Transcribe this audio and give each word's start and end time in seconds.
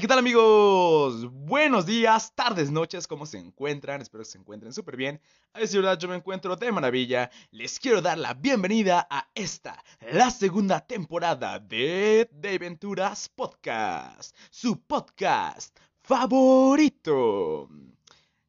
¿Qué 0.00 0.06
tal 0.06 0.18
amigos? 0.18 1.24
Buenos 1.32 1.86
días, 1.86 2.34
tardes, 2.34 2.70
noches, 2.70 3.06
¿cómo 3.06 3.24
se 3.24 3.38
encuentran? 3.38 4.02
Espero 4.02 4.24
que 4.24 4.28
se 4.30 4.36
encuentren 4.36 4.74
súper 4.74 4.94
bien. 4.94 5.22
A 5.54 5.60
decir 5.60 5.80
verdad, 5.80 5.98
yo 5.98 6.06
me 6.06 6.16
encuentro 6.16 6.54
de 6.54 6.70
maravilla. 6.70 7.30
Les 7.50 7.80
quiero 7.80 8.02
dar 8.02 8.18
la 8.18 8.34
bienvenida 8.34 9.06
a 9.08 9.26
esta, 9.34 9.82
la 10.12 10.30
segunda 10.30 10.80
temporada 10.86 11.58
de 11.58 12.28
De 12.30 12.58
Venturas 12.58 13.30
Podcast, 13.30 14.36
su 14.50 14.82
podcast 14.82 15.74
favorito. 16.02 17.70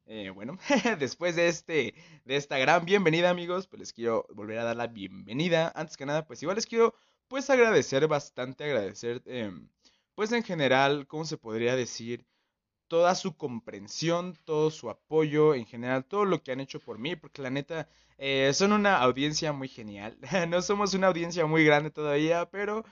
Eh, 0.04 0.28
bueno, 0.28 0.58
después 0.98 1.34
de, 1.34 1.48
este, 1.48 1.94
de 2.26 2.36
esta 2.36 2.58
gran 2.58 2.84
bienvenida 2.84 3.30
amigos, 3.30 3.66
pues 3.68 3.80
les 3.80 3.92
quiero 3.94 4.26
volver 4.34 4.58
a 4.58 4.64
dar 4.64 4.76
la 4.76 4.88
bienvenida. 4.88 5.72
Antes 5.74 5.96
que 5.96 6.04
nada, 6.04 6.26
pues 6.26 6.42
igual 6.42 6.56
les 6.56 6.66
quiero 6.66 6.94
pues 7.26 7.48
agradecer 7.48 8.06
bastante, 8.06 8.64
agradecer... 8.64 9.22
Eh, 9.24 9.50
pues 10.18 10.32
en 10.32 10.42
general, 10.42 11.06
¿cómo 11.06 11.24
se 11.24 11.36
podría 11.38 11.76
decir? 11.76 12.26
Toda 12.88 13.14
su 13.14 13.36
comprensión, 13.36 14.36
todo 14.44 14.72
su 14.72 14.90
apoyo, 14.90 15.54
en 15.54 15.64
general, 15.64 16.04
todo 16.06 16.24
lo 16.24 16.42
que 16.42 16.50
han 16.50 16.58
hecho 16.58 16.80
por 16.80 16.98
mí, 16.98 17.14
porque 17.14 17.40
la 17.40 17.50
neta, 17.50 17.88
eh, 18.18 18.50
son 18.52 18.72
una 18.72 18.98
audiencia 18.98 19.52
muy 19.52 19.68
genial. 19.68 20.18
no 20.48 20.60
somos 20.60 20.94
una 20.94 21.06
audiencia 21.06 21.46
muy 21.46 21.64
grande 21.64 21.92
todavía, 21.92 22.50
pero 22.50 22.84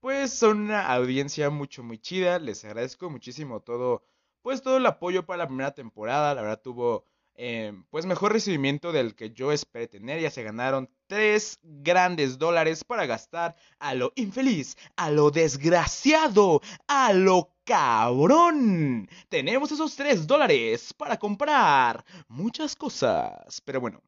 pues 0.00 0.34
son 0.34 0.60
una 0.60 0.92
audiencia 0.94 1.48
mucho, 1.48 1.82
muy 1.82 1.96
chida. 1.98 2.38
Les 2.38 2.62
agradezco 2.66 3.08
muchísimo 3.08 3.60
todo, 3.60 4.04
pues 4.42 4.60
todo 4.60 4.76
el 4.76 4.84
apoyo 4.84 5.24
para 5.24 5.38
la 5.38 5.46
primera 5.46 5.72
temporada. 5.74 6.34
La 6.34 6.42
verdad 6.42 6.60
tuvo 6.62 7.06
eh, 7.36 7.72
pues 7.90 8.06
mejor 8.06 8.32
recibimiento 8.32 8.92
del 8.92 9.14
que 9.14 9.30
yo 9.30 9.50
esperé 9.50 9.88
tener. 9.88 10.20
Ya 10.20 10.30
se 10.30 10.42
ganaron 10.42 10.88
tres 11.06 11.58
grandes 11.62 12.38
dólares 12.38 12.84
para 12.84 13.06
gastar 13.06 13.56
a 13.78 13.94
lo 13.94 14.12
infeliz, 14.14 14.76
a 14.96 15.10
lo 15.10 15.30
desgraciado, 15.30 16.60
a 16.86 17.12
lo 17.12 17.50
cabrón. 17.64 19.08
Tenemos 19.28 19.72
esos 19.72 19.96
tres 19.96 20.26
dólares 20.26 20.92
para 20.94 21.18
comprar 21.18 22.04
muchas 22.28 22.76
cosas. 22.76 23.60
Pero 23.64 23.80
bueno, 23.80 24.00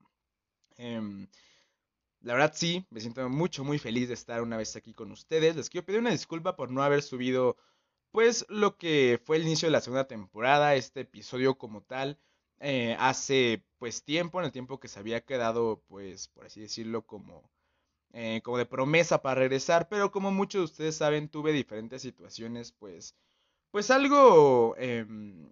em, 0.77 1.27
la 2.20 2.34
verdad 2.34 2.52
sí, 2.54 2.86
me 2.91 3.00
siento 3.00 3.28
mucho, 3.28 3.64
muy 3.64 3.78
feliz 3.78 4.08
de 4.08 4.14
estar 4.14 4.42
una 4.42 4.56
vez 4.56 4.77
aquí 4.77 4.92
con 4.94 5.10
ustedes. 5.10 5.56
Les 5.56 5.70
quiero 5.70 5.86
pedir 5.86 6.00
una 6.00 6.10
disculpa 6.10 6.56
por 6.56 6.70
no 6.70 6.82
haber 6.82 7.02
subido 7.02 7.56
pues 8.12 8.47
lo 8.48 8.78
que 8.78 9.20
fue 9.24 9.36
el 9.36 9.42
inicio 9.42 9.66
de 9.69 9.72
la 9.72 9.80
segunda 9.80 10.06
temporada, 10.06 10.74
este 10.74 11.00
episodio 11.00 11.58
como 11.58 11.82
tal. 11.82 12.19
Eh, 12.60 12.96
hace 12.98 13.62
pues 13.78 14.02
tiempo, 14.02 14.38
en 14.40 14.46
el 14.46 14.52
tiempo 14.52 14.80
que 14.80 14.88
se 14.88 14.98
había 14.98 15.20
quedado 15.24 15.82
pues 15.88 16.28
por 16.28 16.46
así 16.46 16.60
decirlo 16.60 17.06
como, 17.06 17.50
eh, 18.12 18.40
como 18.44 18.58
de 18.58 18.66
promesa 18.66 19.22
para 19.22 19.40
regresar, 19.40 19.88
pero 19.88 20.10
como 20.10 20.30
muchos 20.30 20.60
de 20.60 20.64
ustedes 20.64 20.96
saben 20.96 21.28
tuve 21.28 21.52
diferentes 21.52 22.02
situaciones 22.02 22.72
pues 22.72 23.14
pues 23.70 23.90
algo 23.90 24.74
em, 24.78 25.50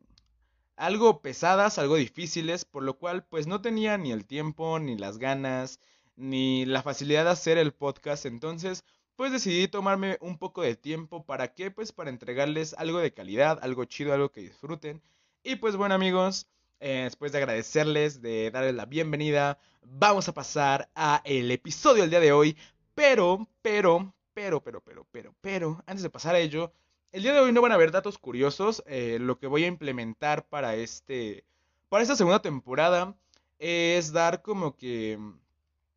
algo 0.77 1.20
pesadas, 1.22 1.79
algo 1.79 1.96
difíciles, 1.96 2.64
por 2.64 2.83
lo 2.83 2.98
cual 2.98 3.24
pues 3.27 3.46
no 3.46 3.61
tenía 3.61 3.98
ni 3.98 4.12
el 4.12 4.27
tiempo, 4.27 4.79
ni 4.79 4.96
las 4.96 5.18
ganas, 5.18 5.80
ni 6.17 6.64
la 6.67 6.83
facilidad 6.83 7.24
de 7.24 7.30
hacer 7.30 7.58
el 7.58 7.73
podcast, 7.73 8.27
entonces 8.27 8.84
pues 9.17 9.33
decidí 9.33 9.68
tomarme 9.68 10.18
un 10.20 10.39
poco 10.39 10.62
de 10.62 10.77
tiempo. 10.77 11.24
Para 11.24 11.55
qué, 11.55 11.70
pues 11.70 11.92
para 11.92 12.11
entregarles 12.11 12.74
algo 12.74 12.98
de 12.98 13.14
calidad, 13.14 13.58
algo 13.62 13.84
chido, 13.84 14.12
algo 14.12 14.33
que 14.33 14.40
disfruten. 14.40 15.02
Y 15.42 15.56
pues 15.56 15.77
bueno 15.77 15.95
amigos, 15.95 16.48
eh, 16.84 17.05
después 17.05 17.33
de 17.33 17.39
agradecerles, 17.39 18.20
de 18.20 18.50
darles 18.50 18.74
la 18.74 18.84
bienvenida, 18.84 19.58
vamos 19.86 20.28
a 20.28 20.34
pasar 20.34 20.90
a 20.95 21.22
el 21.24 21.50
episodio 21.50 22.02
del 22.02 22.11
día 22.11 22.20
de 22.20 22.33
hoy. 22.33 22.58
Pero, 22.95 23.48
pero, 23.62 24.14
pero, 24.34 24.62
pero, 24.62 24.83
pero, 24.83 25.06
pero, 25.11 25.34
pero, 25.40 25.83
antes 25.86 26.02
de 26.02 26.11
pasar 26.11 26.34
a 26.34 26.40
ello, 26.40 26.74
el 27.11 27.23
día 27.23 27.33
de 27.33 27.40
hoy 27.40 27.52
no 27.52 27.62
van 27.62 27.73
a 27.73 27.77
haber 27.77 27.90
datos 27.90 28.18
curiosos. 28.18 28.83
Eh, 28.86 29.17
lo 29.18 29.39
que 29.39 29.46
voy 29.46 29.64
a 29.64 29.68
implementar 29.68 30.46
para 30.46 30.74
este, 30.74 31.46
para 31.89 32.02
esta 32.02 32.17
segunda 32.17 32.42
temporada 32.42 33.17
es 33.58 34.12
dar 34.12 34.42
como 34.42 34.77
que, 34.77 35.18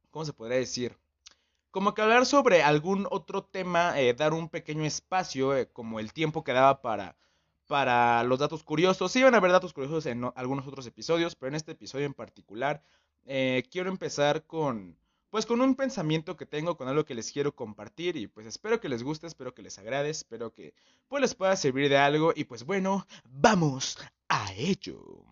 ¿cómo 0.09 0.23
se 0.23 0.31
podría 0.31 0.59
decir? 0.59 0.97
Como 1.69 1.93
que 1.93 2.01
hablar 2.01 2.25
sobre 2.25 2.63
algún 2.63 3.07
otro 3.11 3.43
tema, 3.43 3.99
eh, 3.99 4.13
dar 4.13 4.33
un 4.33 4.47
pequeño 4.47 4.85
espacio, 4.85 5.51
como 5.73 5.99
el 5.99 6.13
tiempo 6.13 6.45
que 6.45 6.53
daba 6.53 6.81
para 6.81 7.17
para 7.67 8.23
los 8.23 8.39
datos 8.39 8.63
curiosos. 8.63 9.11
Sí 9.11 9.22
van 9.22 9.35
a 9.35 9.38
haber 9.38 9.51
datos 9.51 9.73
curiosos 9.73 10.05
en 10.05 10.23
algunos 10.35 10.66
otros 10.66 10.88
episodios, 10.88 11.35
pero 11.35 11.50
en 11.50 11.55
este 11.55 11.73
episodio 11.73 12.05
en 12.05 12.13
particular 12.13 12.81
eh, 13.25 13.63
quiero 13.69 13.89
empezar 13.89 14.45
con, 14.45 14.97
pues 15.29 15.45
con 15.45 15.61
un 15.61 15.75
pensamiento 15.75 16.38
que 16.38 16.45
tengo, 16.45 16.77
con 16.77 16.88
algo 16.88 17.06
que 17.06 17.13
les 17.13 17.31
quiero 17.31 17.53
compartir 17.53 18.16
y 18.16 18.27
pues 18.27 18.47
espero 18.47 18.79
que 18.79 18.89
les 18.89 19.03
guste, 19.03 19.27
espero 19.27 19.53
que 19.53 19.61
les 19.61 19.77
agrade, 19.77 20.09
espero 20.09 20.53
que 20.53 20.73
pues 21.07 21.22
les 21.22 21.35
pueda 21.35 21.56
servir 21.56 21.89
de 21.89 21.97
algo 21.97 22.33
y 22.35 22.45
pues 22.45 22.63
bueno, 22.63 23.06
vamos 23.29 23.97
a 24.29 24.53
ello. 24.53 25.23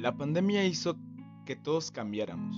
La 0.00 0.16
pandemia 0.16 0.64
hizo 0.64 0.96
que 1.44 1.56
todos 1.56 1.90
cambiáramos 1.90 2.56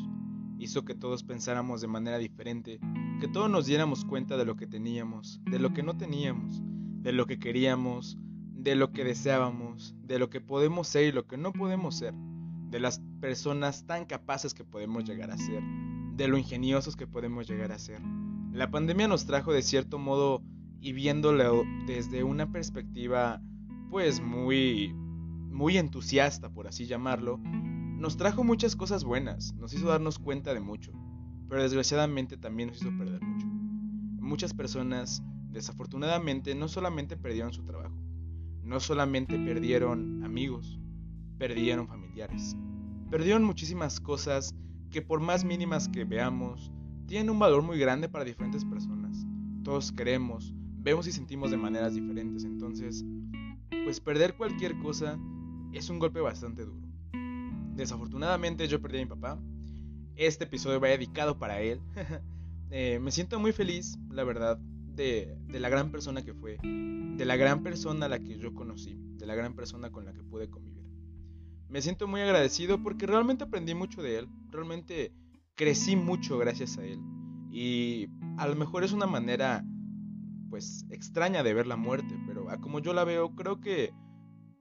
hizo 0.59 0.85
que 0.85 0.95
todos 0.95 1.23
pensáramos 1.23 1.81
de 1.81 1.89
manera 1.89 2.19
diferente, 2.19 2.81
que 3.21 3.29
todos 3.29 3.51
nos 3.51 3.67
diéramos 3.67 4.05
cuenta 4.05 4.37
de 4.37 4.45
lo 4.45 4.57
que 4.57 4.67
teníamos, 4.67 5.41
de 5.45 5.59
lo 5.59 5.73
que 5.73 5.83
no 5.83 5.97
teníamos, 5.97 6.63
de 7.03 7.13
lo 7.13 7.27
que 7.27 7.39
queríamos, 7.39 8.19
de 8.55 8.77
lo 8.77 8.93
que 8.93 9.05
deseábamos, 9.05 9.95
de 10.03 10.19
lo 10.19 10.31
que 10.31 10.41
podemos 10.41 10.87
ser 10.89 11.07
y 11.07 11.13
lo 11.13 11.27
que 11.27 11.37
no 11.37 11.53
podemos 11.53 11.97
ser, 11.97 12.15
de 12.71 12.81
las 12.81 13.01
personas 13.21 13.87
tan 13.87 14.07
capaces 14.07 14.55
que 14.55 14.65
podemos 14.65 15.05
llegar 15.05 15.31
a 15.31 15.37
ser, 15.37 15.63
de 16.15 16.29
lo 16.29 16.39
ingeniosos 16.39 16.97
que 16.97 17.07
podemos 17.07 17.49
llegar 17.49 17.73
a 17.73 17.79
ser. 17.79 18.01
La 18.53 18.71
pandemia 18.71 19.09
nos 19.09 19.27
trajo 19.27 19.53
de 19.53 19.63
cierto 19.63 19.99
modo 19.99 20.43
y 20.81 20.93
viéndolo 20.93 21.65
desde 21.87 22.25
una 22.25 22.51
perspectiva 22.51 23.41
pues 23.91 24.21
muy 24.21 24.95
muy 24.95 25.77
entusiasta 25.77 26.49
por 26.51 26.67
así 26.67 26.87
llamarlo, 26.87 27.41
nos 28.03 28.17
trajo 28.17 28.43
muchas 28.43 28.75
cosas 28.75 29.05
buenas, 29.05 29.55
nos 29.55 29.73
hizo 29.73 29.87
darnos 29.87 30.19
cuenta 30.19 30.53
de 30.53 30.59
mucho, 30.59 30.91
pero 31.49 31.63
desgraciadamente 31.63 32.37
también 32.37 32.71
nos 32.71 32.83
hizo 32.83 32.91
perder 32.99 33.23
mucho. 33.23 33.47
Muchas 34.21 34.53
personas, 34.53 35.23
desafortunadamente, 35.51 36.57
no 36.57 36.67
solamente 36.67 37.17
perdieron 37.17 37.53
su 37.53 37.63
trabajo, 37.63 37.97
no 38.65 38.81
solamente 38.81 39.39
perdieron 39.39 40.25
amigos, 40.25 40.81
perdieron 41.39 41.87
familiares, 41.87 42.57
perdieron 43.09 43.45
muchísimas 43.45 44.01
cosas 44.01 44.53
que 44.91 45.01
por 45.01 45.21
más 45.21 45.45
mínimas 45.45 45.89
que 45.89 46.05
veamos, 46.05 46.73
tienen 47.07 47.31
un 47.31 47.39
valor 47.39 47.63
muy 47.63 47.79
grande 47.79 48.09
para 48.09 48.25
diferentes 48.25 48.65
personas. 48.65 49.25
Todos 49.63 49.93
queremos, 49.93 50.53
vemos 50.81 51.07
y 51.07 51.13
sentimos 51.13 51.53
de 51.53 51.57
maneras 51.57 51.95
diferentes, 51.95 52.43
entonces, 52.43 53.05
pues 53.84 54.01
perder 54.01 54.37
cualquier 54.37 54.77
cosa 54.81 55.21
es 55.73 55.89
un 55.89 56.01
golpe 56.01 56.21
bastante 56.21 56.65
duro. 56.65 56.81
Desafortunadamente 57.74 58.69
yo 58.69 58.80
perdí 58.80 58.98
a 58.98 59.03
mi 59.03 59.09
papá. 59.09 59.39
Este 60.16 60.45
episodio 60.45 60.80
va 60.80 60.89
dedicado 60.89 61.39
para 61.39 61.60
él. 61.60 61.80
Eh, 62.74 62.98
me 63.01 63.10
siento 63.10 63.39
muy 63.39 63.53
feliz, 63.53 63.98
la 64.09 64.24
verdad, 64.24 64.57
de, 64.57 65.36
la 65.48 65.69
gran 65.69 65.91
persona 65.91 66.22
que 66.22 66.33
fue, 66.33 66.57
de 66.63 67.24
la 67.27 67.36
gran 67.36 67.63
persona 67.63 68.07
a 68.07 68.09
la 68.09 68.19
que 68.19 68.39
yo 68.39 68.54
conocí, 68.54 68.97
de 69.19 69.27
la 69.27 69.34
gran 69.34 69.54
persona 69.54 69.91
con 69.91 70.07
la 70.07 70.15
que 70.15 70.22
pude 70.22 70.48
convivir. 70.48 70.83
Me 71.69 71.83
siento 71.83 72.09
muy 72.09 72.22
agradecido 72.22 72.83
porque 72.83 73.07
realmente 73.07 73.45
aprendí 73.45 73.74
mucho 73.74 74.01
de 74.01 74.21
él, 74.21 74.28
realmente 74.51 75.13
crecí 75.54 75.97
mucho 75.97 76.39
gracias 76.39 76.78
a 76.78 76.84
él. 76.86 76.98
Y 77.51 78.09
a 78.39 78.47
lo 78.47 78.57
mejor 78.57 78.84
es 78.84 78.92
una 78.92 79.07
manera, 79.07 79.63
pues, 80.48 80.86
extraña 80.91 81.42
de 81.42 81.53
ver 81.53 81.66
la 81.66 81.77
muerte, 81.77 82.19
pero 82.27 82.48
a 82.51 82.59
como 82.59 82.78
yo 82.78 82.95
la 82.95 83.04
veo, 83.04 83.34
creo 83.34 83.60
que 83.60 83.92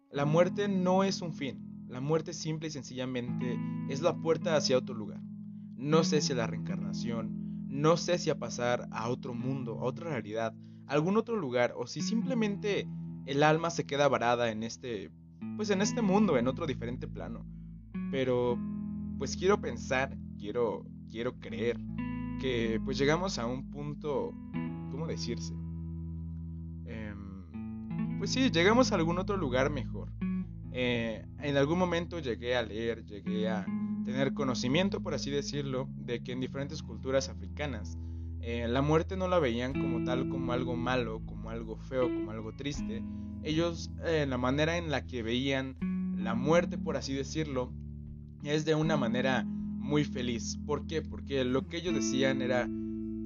la 0.09 0.25
muerte 0.25 0.67
no 0.67 1.05
es 1.05 1.21
un 1.21 1.33
fin, 1.33 1.70
la 1.91 1.99
muerte 1.99 2.33
simple 2.33 2.69
y 2.69 2.71
sencillamente 2.71 3.59
es 3.89 4.01
la 4.01 4.15
puerta 4.15 4.55
hacia 4.55 4.77
otro 4.77 4.95
lugar. 4.95 5.21
No 5.75 6.05
sé 6.05 6.21
si 6.21 6.31
a 6.31 6.37
la 6.37 6.47
reencarnación, 6.47 7.67
no 7.67 7.97
sé 7.97 8.17
si 8.17 8.29
a 8.29 8.39
pasar 8.39 8.87
a 8.91 9.09
otro 9.09 9.33
mundo, 9.33 9.73
a 9.73 9.83
otra 9.83 10.09
realidad, 10.09 10.55
a 10.87 10.93
algún 10.93 11.17
otro 11.17 11.35
lugar, 11.35 11.73
o 11.75 11.87
si 11.87 12.01
simplemente 12.01 12.87
el 13.25 13.43
alma 13.43 13.69
se 13.69 13.85
queda 13.85 14.07
varada 14.07 14.51
en 14.51 14.63
este, 14.63 15.11
pues 15.57 15.69
en 15.69 15.81
este 15.81 16.01
mundo, 16.01 16.37
en 16.37 16.47
otro 16.47 16.65
diferente 16.65 17.09
plano. 17.09 17.45
Pero, 18.09 18.57
pues 19.17 19.35
quiero 19.35 19.59
pensar, 19.59 20.17
quiero, 20.37 20.85
quiero 21.09 21.39
creer 21.39 21.77
que 22.39 22.79
pues 22.85 22.97
llegamos 22.97 23.37
a 23.37 23.45
un 23.45 23.69
punto, 23.69 24.33
¿cómo 24.91 25.07
decirse? 25.07 25.53
Em, 26.85 28.17
pues 28.17 28.31
sí, 28.31 28.49
llegamos 28.49 28.93
a 28.93 28.95
algún 28.95 29.19
otro 29.19 29.35
lugar 29.35 29.69
mejor. 29.69 30.09
Eh, 30.71 31.25
en 31.41 31.57
algún 31.57 31.79
momento 31.79 32.19
llegué 32.19 32.55
a 32.55 32.63
leer, 32.63 33.05
llegué 33.05 33.49
a 33.49 33.65
tener 34.05 34.33
conocimiento, 34.33 35.01
por 35.01 35.13
así 35.13 35.31
decirlo, 35.31 35.87
de 35.95 36.23
que 36.23 36.31
en 36.31 36.39
diferentes 36.39 36.81
culturas 36.81 37.29
africanas 37.29 37.97
eh, 38.41 38.67
la 38.67 38.81
muerte 38.81 39.15
no 39.17 39.27
la 39.27 39.39
veían 39.39 39.73
como 39.73 40.03
tal, 40.03 40.27
como 40.29 40.51
algo 40.53 40.75
malo, 40.75 41.21
como 41.25 41.49
algo 41.49 41.77
feo, 41.77 42.07
como 42.07 42.31
algo 42.31 42.53
triste. 42.53 43.03
Ellos, 43.43 43.91
eh, 44.05 44.25
la 44.27 44.37
manera 44.37 44.77
en 44.77 44.89
la 44.89 45.05
que 45.05 45.21
veían 45.21 45.77
la 46.17 46.33
muerte, 46.33 46.77
por 46.77 46.97
así 46.97 47.13
decirlo, 47.13 47.71
es 48.43 48.65
de 48.65 48.73
una 48.73 48.97
manera 48.97 49.43
muy 49.45 50.03
feliz. 50.03 50.57
¿Por 50.65 50.87
qué? 50.87 51.01
Porque 51.01 51.43
lo 51.43 51.67
que 51.67 51.77
ellos 51.77 51.93
decían 51.93 52.41
era 52.41 52.67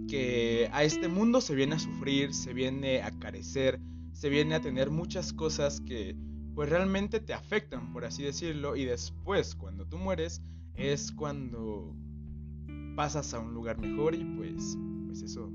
que 0.10 0.70
a 0.72 0.84
este 0.84 1.08
mundo 1.08 1.42
se 1.42 1.56
viene 1.56 1.76
a 1.76 1.80
sufrir, 1.80 2.34
se 2.34 2.54
viene 2.54 3.02
a 3.02 3.12
carecer, 3.12 3.80
se 4.12 4.30
viene 4.30 4.56
a 4.56 4.62
tener 4.62 4.90
muchas 4.90 5.34
cosas 5.34 5.82
que 5.82 6.16
pues 6.56 6.69
realmente 6.69 7.19
te 7.19 7.34
afectan, 7.34 7.92
por 7.92 8.06
así 8.06 8.24
decirlo, 8.24 8.75
y 8.75 8.86
después 8.86 9.54
cuando 9.56 9.86
tú 9.86 9.98
mueres 9.98 10.42
es 10.74 11.12
cuando 11.12 11.96
pasas 12.96 13.34
a 13.34 13.40
un 13.40 13.54
lugar 13.54 13.78
mejor 13.78 14.16
y 14.16 14.24
pues 14.24 14.78
pues 15.06 15.22
eso 15.22 15.52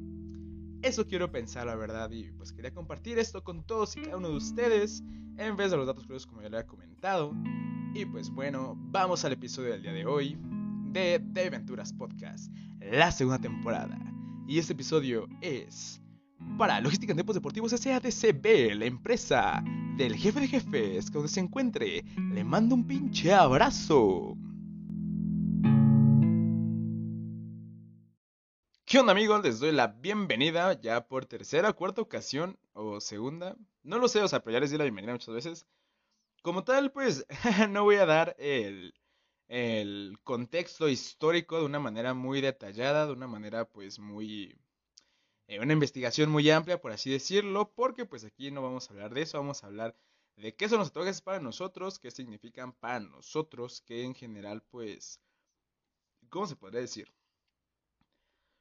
eso 0.83 1.07
quiero 1.07 1.31
pensar 1.31 1.67
la 1.67 1.75
verdad 1.75 2.11
y 2.11 2.31
pues 2.33 2.53
quería 2.53 2.73
compartir 2.73 3.19
esto 3.19 3.43
con 3.43 3.65
todos 3.65 3.97
y 3.97 4.03
cada 4.03 4.17
uno 4.17 4.29
de 4.29 4.37
ustedes 4.37 5.03
en 5.37 5.57
vez 5.57 5.71
de 5.71 5.77
los 5.77 5.87
datos 5.87 6.05
curiosos 6.05 6.27
como 6.27 6.43
ya 6.43 6.49
le 6.49 6.59
había 6.59 6.67
comentado. 6.67 7.35
Y 7.95 8.05
pues 8.05 8.31
bueno, 8.31 8.77
vamos 8.77 9.25
al 9.25 9.33
episodio 9.33 9.73
del 9.73 9.83
día 9.83 9.93
de 9.93 10.07
hoy 10.07 10.39
de 10.93 11.19
De 11.23 11.47
Aventuras 11.47 11.93
Podcast, 11.93 12.53
la 12.79 13.11
segunda 13.11 13.41
temporada. 13.41 13.99
Y 14.47 14.59
este 14.59 14.75
episodio 14.75 15.29
es 15.41 16.01
para 16.57 16.81
Logística 16.81 17.13
en 17.13 17.17
Tiempos 17.17 17.35
Deportivos 17.35 17.73
SADCB, 17.73 18.75
la 18.75 18.87
empresa 18.87 19.63
del 19.97 20.17
jefe 20.17 20.41
de 20.41 20.49
jefes, 20.49 21.11
donde 21.11 21.29
se 21.29 21.41
encuentre, 21.41 22.05
le 22.33 22.45
mando 22.45 22.75
un 22.75 22.87
pinche 22.87 23.33
abrazo. 23.33 24.37
¿Qué 28.91 28.99
onda 28.99 29.13
amigos? 29.13 29.43
Les 29.45 29.61
doy 29.61 29.71
la 29.71 29.87
bienvenida 29.87 30.81
ya 30.81 31.07
por 31.07 31.25
tercera, 31.25 31.73
cuarta 31.73 32.03
ocasión 32.03 32.59
o 32.73 33.01
segunda. 33.01 33.57
No 33.85 33.99
lo 33.99 34.09
sé, 34.09 34.21
o 34.21 34.27
sea, 34.27 34.43
pero 34.43 34.55
ya 34.55 34.61
les 34.61 34.73
di 34.73 34.79
la 34.79 34.85
bienvenida 34.85 35.13
muchas 35.13 35.33
veces. 35.33 35.67
Como 36.43 36.65
tal, 36.65 36.91
pues 36.91 37.25
no 37.71 37.85
voy 37.85 37.97
a 37.97 38.07
dar 38.07 38.35
el, 38.39 38.95
el 39.47 40.19
contexto 40.25 40.89
histórico 40.89 41.59
de 41.59 41.67
una 41.67 41.79
manera 41.79 42.15
muy 42.15 42.41
detallada, 42.41 43.07
de 43.07 43.13
una 43.13 43.27
manera 43.27 43.65
pues 43.65 43.99
muy... 43.99 44.57
Eh, 45.51 45.59
una 45.59 45.73
investigación 45.73 46.31
muy 46.31 46.49
amplia, 46.49 46.81
por 46.81 46.93
así 46.93 47.11
decirlo, 47.11 47.73
porque 47.75 48.07
pues 48.07 48.23
aquí 48.23 48.53
no 48.53 48.63
vamos 48.63 48.89
a 48.89 48.93
hablar 48.93 49.13
de 49.13 49.23
eso, 49.23 49.37
vamos 49.37 49.65
a 49.65 49.67
hablar 49.67 49.97
de 50.37 50.55
qué 50.55 50.69
son 50.69 50.79
los 50.79 50.91
tatuajes 50.93 51.21
para 51.23 51.41
nosotros, 51.41 51.99
qué 51.99 52.13
significan 52.13 52.73
para 52.73 53.01
nosotros, 53.01 53.81
que 53.81 54.05
en 54.05 54.15
general 54.15 54.63
pues... 54.71 55.21
¿Cómo 56.29 56.47
se 56.47 56.55
podría 56.55 56.83
decir? 56.83 57.13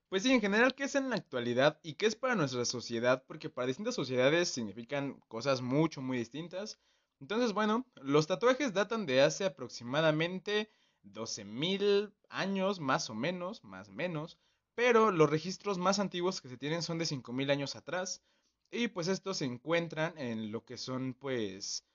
Pues 0.09 0.24
sí, 0.24 0.31
en 0.31 0.41
general, 0.41 0.74
¿qué 0.74 0.86
es 0.86 0.95
en 0.95 1.12
la 1.12 1.18
actualidad 1.18 1.80
y 1.83 1.94
qué 1.94 2.07
es 2.07 2.15
para 2.15 2.33
nuestra 2.33 2.65
sociedad? 2.65 3.24
Porque 3.27 3.51
para 3.51 3.68
distintas 3.68 3.94
sociedades 3.94 4.50
significan 4.50 5.19
cosas 5.27 5.62
mucho, 5.62 6.01
muy 6.01 6.18
distintas. 6.18 6.80
Entonces, 7.19 7.53
bueno, 7.53 7.85
los 8.01 8.25
tatuajes 8.25 8.74
datan 8.74 9.06
de 9.06 9.21
hace 9.21 9.45
aproximadamente 9.45 10.71
12.000 11.03 12.12
años, 12.30 12.80
más 12.80 13.12
o 13.12 13.13
menos, 13.13 13.63
más 13.63 13.89
o 13.89 13.92
menos, 13.92 14.39
pero 14.80 15.12
los 15.12 15.30
registros 15.30 15.78
más 15.78 16.00
antiguos 16.00 16.40
que 16.40 16.48
se 16.48 16.56
tienen 16.56 16.81
son 16.81 17.00
de 17.00 17.06
5.000 17.06 17.52
años 17.52 17.76
atrás, 17.76 18.24
y 18.72 18.88
pues 18.88 19.10
estos 19.10 19.36
se 19.36 19.44
encuentran 19.44 20.18
en 20.18 20.54
lo 20.54 20.64
que 20.64 20.78
son, 20.78 21.16
pues, 21.16 21.86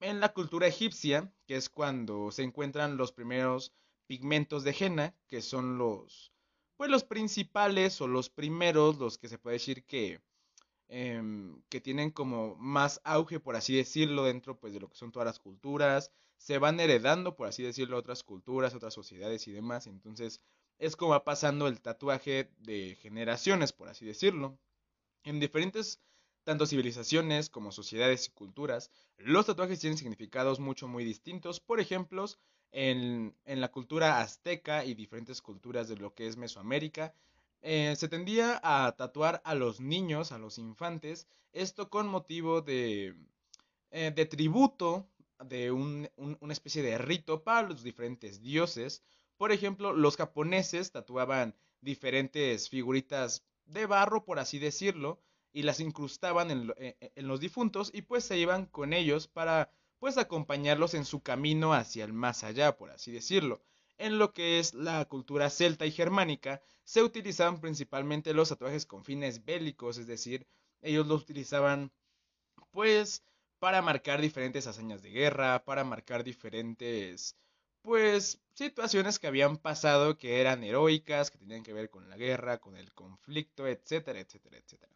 en 0.00 0.20
la 0.20 0.34
cultura 0.34 0.66
egipcia, 0.66 1.32
que 1.46 1.56
es 1.56 1.70
cuando 1.70 2.30
se 2.30 2.42
encuentran 2.42 2.98
los 2.98 3.12
primeros 3.12 3.72
pigmentos 4.06 4.64
de 4.64 4.76
henna, 4.78 5.14
que 5.28 5.40
son 5.40 5.78
los, 5.78 6.30
pues 6.76 6.90
los 6.90 7.04
principales 7.04 7.98
o 8.02 8.06
los 8.06 8.28
primeros, 8.28 8.98
los 8.98 9.16
que 9.16 9.30
se 9.30 9.38
puede 9.38 9.54
decir 9.54 9.86
que 9.86 10.20
Em, 10.92 11.62
que 11.68 11.80
tienen 11.80 12.10
como 12.10 12.56
más 12.56 13.00
auge, 13.04 13.38
por 13.38 13.54
así 13.54 13.76
decirlo, 13.76 14.24
dentro 14.24 14.58
pues 14.58 14.72
de 14.72 14.80
lo 14.80 14.88
que 14.88 14.96
son 14.96 15.12
todas 15.12 15.24
las 15.24 15.38
culturas, 15.38 16.10
se 16.36 16.58
van 16.58 16.80
heredando, 16.80 17.36
por 17.36 17.46
así 17.46 17.62
decirlo, 17.62 17.96
otras 17.96 18.24
culturas, 18.24 18.74
otras 18.74 18.92
sociedades 18.92 19.46
y 19.46 19.52
demás, 19.52 19.86
entonces 19.86 20.40
es 20.80 20.96
como 20.96 21.12
va 21.12 21.24
pasando 21.24 21.68
el 21.68 21.80
tatuaje 21.80 22.50
de 22.58 22.96
generaciones, 23.00 23.72
por 23.72 23.88
así 23.88 24.04
decirlo. 24.04 24.58
En 25.24 25.38
diferentes 25.38 26.00
tanto 26.42 26.66
civilizaciones 26.66 27.50
como 27.50 27.70
sociedades 27.70 28.26
y 28.26 28.30
culturas, 28.30 28.90
los 29.18 29.46
tatuajes 29.46 29.78
tienen 29.78 29.98
significados 29.98 30.58
mucho 30.58 30.88
muy 30.88 31.04
distintos. 31.04 31.60
Por 31.60 31.80
ejemplo, 31.80 32.24
en, 32.72 33.36
en, 33.44 33.60
la 33.60 33.70
cultura 33.70 34.20
azteca 34.20 34.84
y 34.84 34.94
diferentes 34.94 35.42
culturas 35.42 35.88
de 35.88 35.96
lo 35.96 36.14
que 36.14 36.26
es 36.26 36.36
Mesoamérica, 36.36 37.14
eh, 37.62 37.94
se 37.96 38.08
tendía 38.08 38.58
a 38.62 38.92
tatuar 38.96 39.42
a 39.44 39.54
los 39.54 39.80
niños, 39.80 40.32
a 40.32 40.38
los 40.38 40.56
infantes, 40.58 41.26
esto 41.52 41.90
con 41.90 42.08
motivo 42.08 42.62
de, 42.62 43.14
eh, 43.90 44.12
de 44.14 44.26
tributo, 44.26 45.06
de 45.44 45.70
una 45.70 46.52
especie 46.52 46.82
de 46.82 46.98
rito 46.98 47.42
para 47.42 47.68
los 47.68 47.82
diferentes 47.82 48.40
dioses. 48.42 49.02
Por 49.40 49.52
ejemplo, 49.52 49.94
los 49.94 50.18
japoneses 50.18 50.92
tatuaban 50.92 51.56
diferentes 51.80 52.68
figuritas 52.68 53.42
de 53.64 53.86
barro, 53.86 54.26
por 54.26 54.38
así 54.38 54.58
decirlo, 54.58 55.18
y 55.50 55.62
las 55.62 55.80
incrustaban 55.80 56.50
en, 56.50 56.74
eh, 56.76 57.12
en, 57.14 57.26
los 57.26 57.40
difuntos 57.40 57.90
y 57.94 58.02
pues 58.02 58.22
se 58.22 58.36
iban 58.36 58.66
con 58.66 58.92
ellos 58.92 59.28
para 59.28 59.72
pues 59.98 60.18
acompañarlos 60.18 60.92
en 60.92 61.06
su 61.06 61.22
camino 61.22 61.72
hacia 61.72 62.04
el 62.04 62.12
más 62.12 62.44
allá, 62.44 62.76
por 62.76 62.90
así 62.90 63.12
decirlo. 63.12 63.62
En 63.96 64.18
lo 64.18 64.34
que 64.34 64.58
es 64.58 64.74
la 64.74 65.02
cultura 65.06 65.48
celta 65.48 65.86
y 65.86 65.90
germánica, 65.90 66.60
se 66.84 67.02
utilizaban 67.02 67.62
principalmente 67.62 68.34
los 68.34 68.50
tatuajes 68.50 68.84
con 68.84 69.04
fines 69.04 69.46
bélicos, 69.46 69.96
es 69.96 70.06
decir, 70.06 70.46
ellos 70.82 71.06
los 71.06 71.22
utilizaban 71.22 71.90
pues 72.72 73.24
para 73.58 73.80
marcar 73.80 74.20
diferentes 74.20 74.66
hazañas 74.66 75.00
de 75.00 75.08
guerra, 75.08 75.64
para 75.64 75.82
marcar 75.82 76.24
diferentes 76.24 77.38
pues 77.82 78.40
situaciones 78.60 79.18
que 79.18 79.26
habían 79.26 79.56
pasado 79.56 80.18
que 80.18 80.38
eran 80.38 80.62
heroicas, 80.62 81.30
que 81.30 81.38
tenían 81.38 81.62
que 81.62 81.72
ver 81.72 81.88
con 81.88 82.10
la 82.10 82.18
guerra, 82.18 82.58
con 82.58 82.76
el 82.76 82.92
conflicto, 82.92 83.66
etcétera, 83.66 84.20
etcétera, 84.20 84.58
etcétera. 84.58 84.92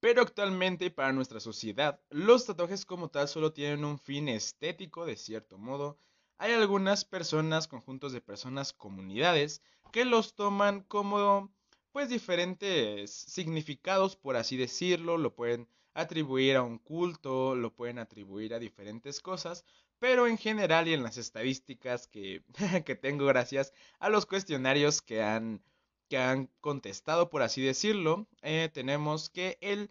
Pero 0.00 0.22
actualmente 0.22 0.90
para 0.90 1.12
nuestra 1.12 1.38
sociedad, 1.38 2.00
los 2.10 2.46
tatuajes 2.46 2.84
como 2.84 3.10
tal 3.10 3.28
solo 3.28 3.52
tienen 3.52 3.84
un 3.84 4.00
fin 4.00 4.28
estético 4.28 5.06
de 5.06 5.14
cierto 5.14 5.56
modo, 5.56 6.00
hay 6.36 6.52
algunas 6.52 7.04
personas, 7.04 7.68
conjuntos 7.68 8.12
de 8.12 8.20
personas, 8.20 8.72
comunidades, 8.72 9.62
que 9.92 10.04
los 10.04 10.34
toman 10.34 10.80
como 10.80 11.52
pues 11.92 12.08
diferentes 12.08 13.12
significados, 13.12 14.16
por 14.16 14.34
así 14.34 14.56
decirlo, 14.56 15.16
lo 15.16 15.32
pueden 15.32 15.68
atribuir 15.94 16.56
a 16.56 16.62
un 16.62 16.78
culto, 16.78 17.54
lo 17.54 17.72
pueden 17.72 18.00
atribuir 18.00 18.52
a 18.52 18.58
diferentes 18.58 19.20
cosas, 19.20 19.64
pero 19.98 20.26
en 20.26 20.38
general 20.38 20.88
y 20.88 20.94
en 20.94 21.02
las 21.02 21.18
estadísticas 21.18 22.06
que, 22.06 22.42
que 22.84 22.94
tengo 22.94 23.26
gracias 23.26 23.72
a 23.98 24.08
los 24.08 24.26
cuestionarios 24.26 25.02
que 25.02 25.22
han, 25.22 25.62
que 26.08 26.18
han 26.18 26.50
contestado, 26.60 27.30
por 27.30 27.42
así 27.42 27.62
decirlo, 27.62 28.26
eh, 28.42 28.70
tenemos 28.72 29.30
que 29.30 29.58
el 29.60 29.90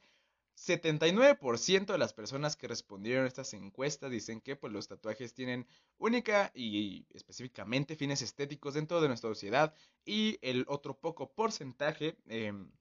79% 0.58 1.86
de 1.86 1.98
las 2.00 2.14
personas 2.14 2.56
que 2.56 2.68
respondieron 2.68 3.26
a 3.26 3.28
estas 3.28 3.54
encuestas 3.54 4.10
dicen 4.10 4.42
que 4.42 4.56
pues, 4.56 4.74
los 4.74 4.88
tatuajes 4.88 5.34
tienen 5.34 5.68
única 6.00 6.52
y 6.56 7.06
específicamente 7.14 7.96
fines 7.96 8.24
estéticos 8.24 8.74
dentro 8.74 9.00
de 9.00 9.08
nuestra 9.08 9.30
sociedad 9.30 9.76
y 10.04 10.40
el 10.42 10.66
otro 10.68 10.98
poco 11.00 11.32
porcentaje 11.32 12.18
em, 12.26 12.72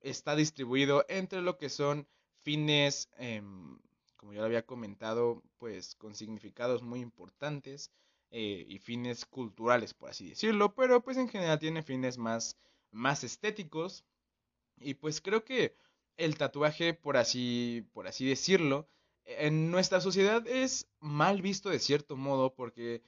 está 0.00 0.36
distribuido 0.36 1.04
entre 1.08 1.42
lo 1.42 1.58
que 1.58 1.70
son 1.70 2.06
fines, 2.40 3.08
em, 3.16 3.80
como 4.18 4.34
ya 4.34 4.40
lo 4.40 4.46
había 4.46 4.66
comentado, 4.66 5.42
pues 5.56 5.94
con 5.94 6.14
significados 6.14 6.82
muy 6.82 7.00
importantes 7.00 7.90
eh, 8.30 8.66
y 8.68 8.78
fines 8.78 9.24
culturales, 9.24 9.94
por 9.94 10.10
así 10.10 10.28
decirlo, 10.28 10.74
pero 10.74 11.02
pues 11.02 11.16
en 11.16 11.28
general 11.28 11.58
tiene 11.58 11.82
fines 11.82 12.18
más, 12.18 12.58
más 12.90 13.24
estéticos. 13.24 14.04
Y 14.76 14.94
pues 14.94 15.20
creo 15.20 15.44
que 15.44 15.74
el 16.18 16.36
tatuaje, 16.36 16.94
por 16.94 17.16
así, 17.16 17.86
por 17.94 18.06
así 18.06 18.26
decirlo, 18.28 18.88
en 19.24 19.70
nuestra 19.70 20.00
sociedad 20.00 20.46
es 20.46 20.88
mal 21.00 21.40
visto 21.42 21.70
de 21.70 21.78
cierto 21.78 22.16
modo 22.16 22.54
porque 22.54 23.02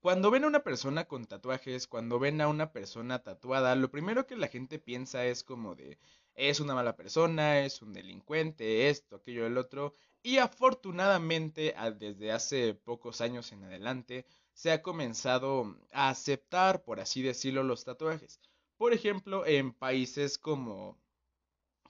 cuando 0.00 0.30
ven 0.30 0.44
a 0.44 0.48
una 0.48 0.62
persona 0.62 1.04
con 1.04 1.26
tatuajes, 1.26 1.86
cuando 1.86 2.18
ven 2.18 2.40
a 2.40 2.48
una 2.48 2.72
persona 2.72 3.22
tatuada, 3.22 3.74
lo 3.74 3.90
primero 3.90 4.26
que 4.26 4.36
la 4.36 4.48
gente 4.48 4.78
piensa 4.78 5.26
es 5.26 5.42
como 5.44 5.74
de 5.74 5.98
es 6.38 6.60
una 6.60 6.74
mala 6.74 6.96
persona, 6.96 7.60
es 7.60 7.82
un 7.82 7.92
delincuente, 7.92 8.88
esto, 8.88 9.16
aquello, 9.16 9.46
el 9.46 9.58
otro. 9.58 9.92
Y 10.22 10.38
afortunadamente, 10.38 11.74
desde 11.98 12.32
hace 12.32 12.74
pocos 12.74 13.20
años 13.20 13.52
en 13.52 13.64
adelante, 13.64 14.24
se 14.52 14.70
ha 14.70 14.82
comenzado 14.82 15.76
a 15.92 16.10
aceptar, 16.10 16.84
por 16.84 17.00
así 17.00 17.22
decirlo, 17.22 17.62
los 17.64 17.84
tatuajes. 17.84 18.40
Por 18.76 18.92
ejemplo, 18.92 19.46
en 19.46 19.72
países 19.72 20.38
como 20.38 20.96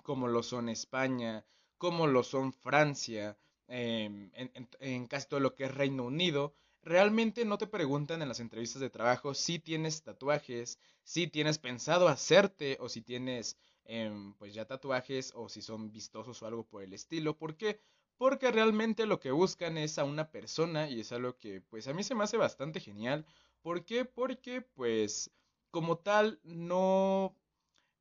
como 0.09 0.27
lo 0.27 0.43
son 0.43 0.71
España, 0.71 1.45
como 1.77 2.07
lo 2.07 2.23
son 2.23 2.55
Francia, 2.55 3.37
em, 3.67 4.31
en, 4.81 5.07
casi 5.07 5.29
todo 5.29 5.39
lo 5.39 5.55
que 5.55 5.65
es 5.65 5.75
Reino 5.75 6.05
Unido, 6.05 6.55
realmente 6.83 7.45
no 7.45 7.59
te 7.59 7.67
preguntan 7.67 8.23
en 8.23 8.29
las 8.29 8.41
entrevistas 8.41 8.81
de 8.81 8.89
trabajo 8.89 9.35
si 9.35 9.59
tienes 9.59 10.03
tatuajes, 10.03 10.79
si 11.05 11.27
tienes 11.27 11.59
pensado 11.59 12.09
hacerte 12.09 12.79
o 12.81 12.89
si 12.89 13.03
tienes 13.03 13.59
em, 13.89 14.35
pues 14.35 14.55
ya 14.55 14.67
tatuajes 14.67 15.33
o 15.35 15.49
si 15.49 15.63
son 15.63 15.91
vistosos 15.91 16.41
o 16.43 16.47
algo 16.47 16.65
por 16.65 16.83
el 16.85 16.93
estilo. 16.93 17.37
¿Por 17.37 17.57
qué? 17.57 17.81
porque 18.19 18.51
realmente 18.51 19.07
lo 19.07 19.21
que 19.21 19.31
buscan 19.31 19.79
es 19.79 19.99
a 19.99 20.05
una 20.05 20.31
persona 20.31 20.91
y 20.91 21.01
es 21.01 21.13
algo 21.13 21.37
que 21.39 21.61
pues 21.61 21.87
a 21.89 21.95
mí 21.95 22.03
se 22.03 22.15
me 22.15 22.25
hace 22.25 22.37
bastante 22.37 22.81
genial. 22.81 23.25
¿Por 23.63 23.85
qué? 23.85 24.05
Porque 24.05 24.61
pues 24.61 25.31
como 25.71 25.99
tal 25.99 26.41
no 26.43 27.37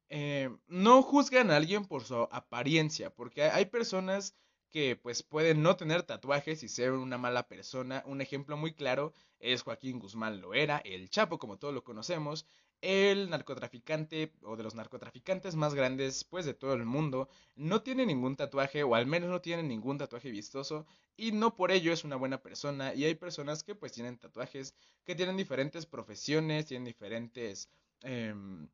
eh, 0.09 0.49
no 0.67 1.03
juzgan 1.03 1.51
a 1.51 1.57
alguien 1.57 1.85
por 1.85 2.03
su 2.03 2.15
apariencia, 2.31 3.13
porque 3.13 3.43
hay 3.43 3.65
personas 3.65 4.35
que 4.69 4.95
pues 4.95 5.23
pueden 5.23 5.61
no 5.61 5.77
tener 5.77 6.03
tatuajes 6.03 6.63
y 6.63 6.67
ser 6.69 6.91
una 6.93 7.17
mala 7.17 7.47
persona. 7.47 8.03
Un 8.07 8.21
ejemplo 8.21 8.57
muy 8.57 8.73
claro 8.73 9.13
es 9.39 9.61
Joaquín 9.61 9.99
Guzmán 9.99 10.41
Loera, 10.41 10.79
el 10.79 11.09
Chapo 11.09 11.37
como 11.37 11.57
todos 11.57 11.73
lo 11.73 11.83
conocemos, 11.83 12.45
el 12.81 13.29
narcotraficante 13.29 14.33
o 14.43 14.55
de 14.55 14.63
los 14.63 14.75
narcotraficantes 14.75 15.55
más 15.55 15.73
grandes 15.73 16.23
pues 16.23 16.45
de 16.45 16.53
todo 16.53 16.73
el 16.73 16.85
mundo. 16.85 17.29
No 17.55 17.81
tiene 17.81 18.05
ningún 18.05 18.35
tatuaje 18.35 18.83
o 18.83 18.95
al 18.95 19.07
menos 19.07 19.29
no 19.29 19.41
tiene 19.41 19.63
ningún 19.63 19.97
tatuaje 19.97 20.31
vistoso 20.31 20.85
y 21.15 21.31
no 21.31 21.55
por 21.55 21.71
ello 21.71 21.91
es 21.93 22.03
una 22.03 22.15
buena 22.15 22.41
persona 22.41 22.93
y 22.93 23.05
hay 23.05 23.15
personas 23.15 23.63
que 23.63 23.75
pues 23.75 23.91
tienen 23.93 24.17
tatuajes, 24.17 24.75
que 25.05 25.15
tienen 25.15 25.37
diferentes 25.37 25.85
profesiones, 25.85 26.65
tienen 26.67 26.85
diferentes... 26.85 27.69
Em, 28.01 28.69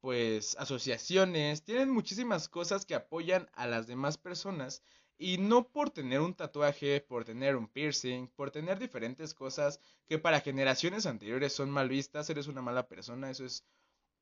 pues 0.00 0.56
asociaciones, 0.58 1.64
tienen 1.64 1.90
muchísimas 1.90 2.48
cosas 2.48 2.86
que 2.86 2.94
apoyan 2.94 3.50
a 3.54 3.66
las 3.66 3.88
demás 3.88 4.18
personas 4.18 4.82
y 5.18 5.38
no 5.38 5.68
por 5.68 5.90
tener 5.90 6.20
un 6.20 6.34
tatuaje, 6.34 7.00
por 7.00 7.24
tener 7.24 7.56
un 7.56 7.68
piercing, 7.68 8.28
por 8.28 8.50
tener 8.50 8.78
diferentes 8.78 9.34
cosas 9.34 9.80
que 10.06 10.18
para 10.18 10.40
generaciones 10.40 11.06
anteriores 11.06 11.52
son 11.52 11.70
mal 11.70 11.88
vistas, 11.88 12.28
eres 12.30 12.46
una 12.48 12.62
mala 12.62 12.88
persona, 12.88 13.30
eso 13.30 13.44
es 13.44 13.64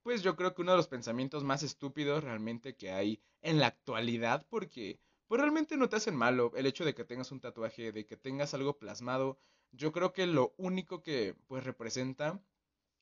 pues 0.02 0.22
yo 0.22 0.36
creo 0.36 0.54
que 0.54 0.62
uno 0.62 0.72
de 0.72 0.76
los 0.76 0.88
pensamientos 0.88 1.44
más 1.44 1.62
estúpidos 1.62 2.22
realmente 2.22 2.76
que 2.76 2.90
hay 2.92 3.22
en 3.40 3.58
la 3.58 3.68
actualidad 3.68 4.46
porque 4.50 5.00
pues 5.26 5.40
realmente 5.40 5.76
no 5.78 5.88
te 5.88 5.96
hacen 5.96 6.14
malo 6.14 6.52
el 6.56 6.66
hecho 6.66 6.84
de 6.84 6.94
que 6.94 7.04
tengas 7.04 7.32
un 7.32 7.40
tatuaje, 7.40 7.90
de 7.90 8.04
que 8.04 8.16
tengas 8.16 8.52
algo 8.52 8.78
plasmado, 8.78 9.38
yo 9.72 9.92
creo 9.92 10.12
que 10.12 10.26
lo 10.26 10.54
único 10.58 11.02
que 11.02 11.34
pues 11.46 11.64
representa 11.64 12.38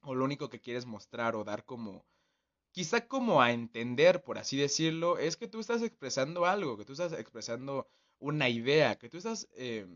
o 0.02 0.14
lo 0.14 0.25
único 0.25 0.49
que 0.49 0.61
quieres 0.61 0.87
mostrar 0.87 1.34
o 1.34 1.44
dar 1.44 1.64
como 1.64 2.06
quizá 2.73 3.07
como 3.07 3.43
a 3.43 3.52
entender, 3.52 4.23
por 4.25 4.38
así 4.38 4.57
decirlo, 4.57 5.19
es 5.19 5.37
que 5.37 5.49
tú 5.49 5.61
estás 5.61 5.83
expresando 5.83 6.47
algo, 6.47 6.76
que 6.76 6.85
tú 6.85 6.93
estás 6.93 7.12
expresando 7.12 7.87
una 8.19 8.49
idea, 8.49 8.99
que 8.99 9.09
tú 9.09 9.19
estás, 9.19 9.49
eh, 9.57 9.87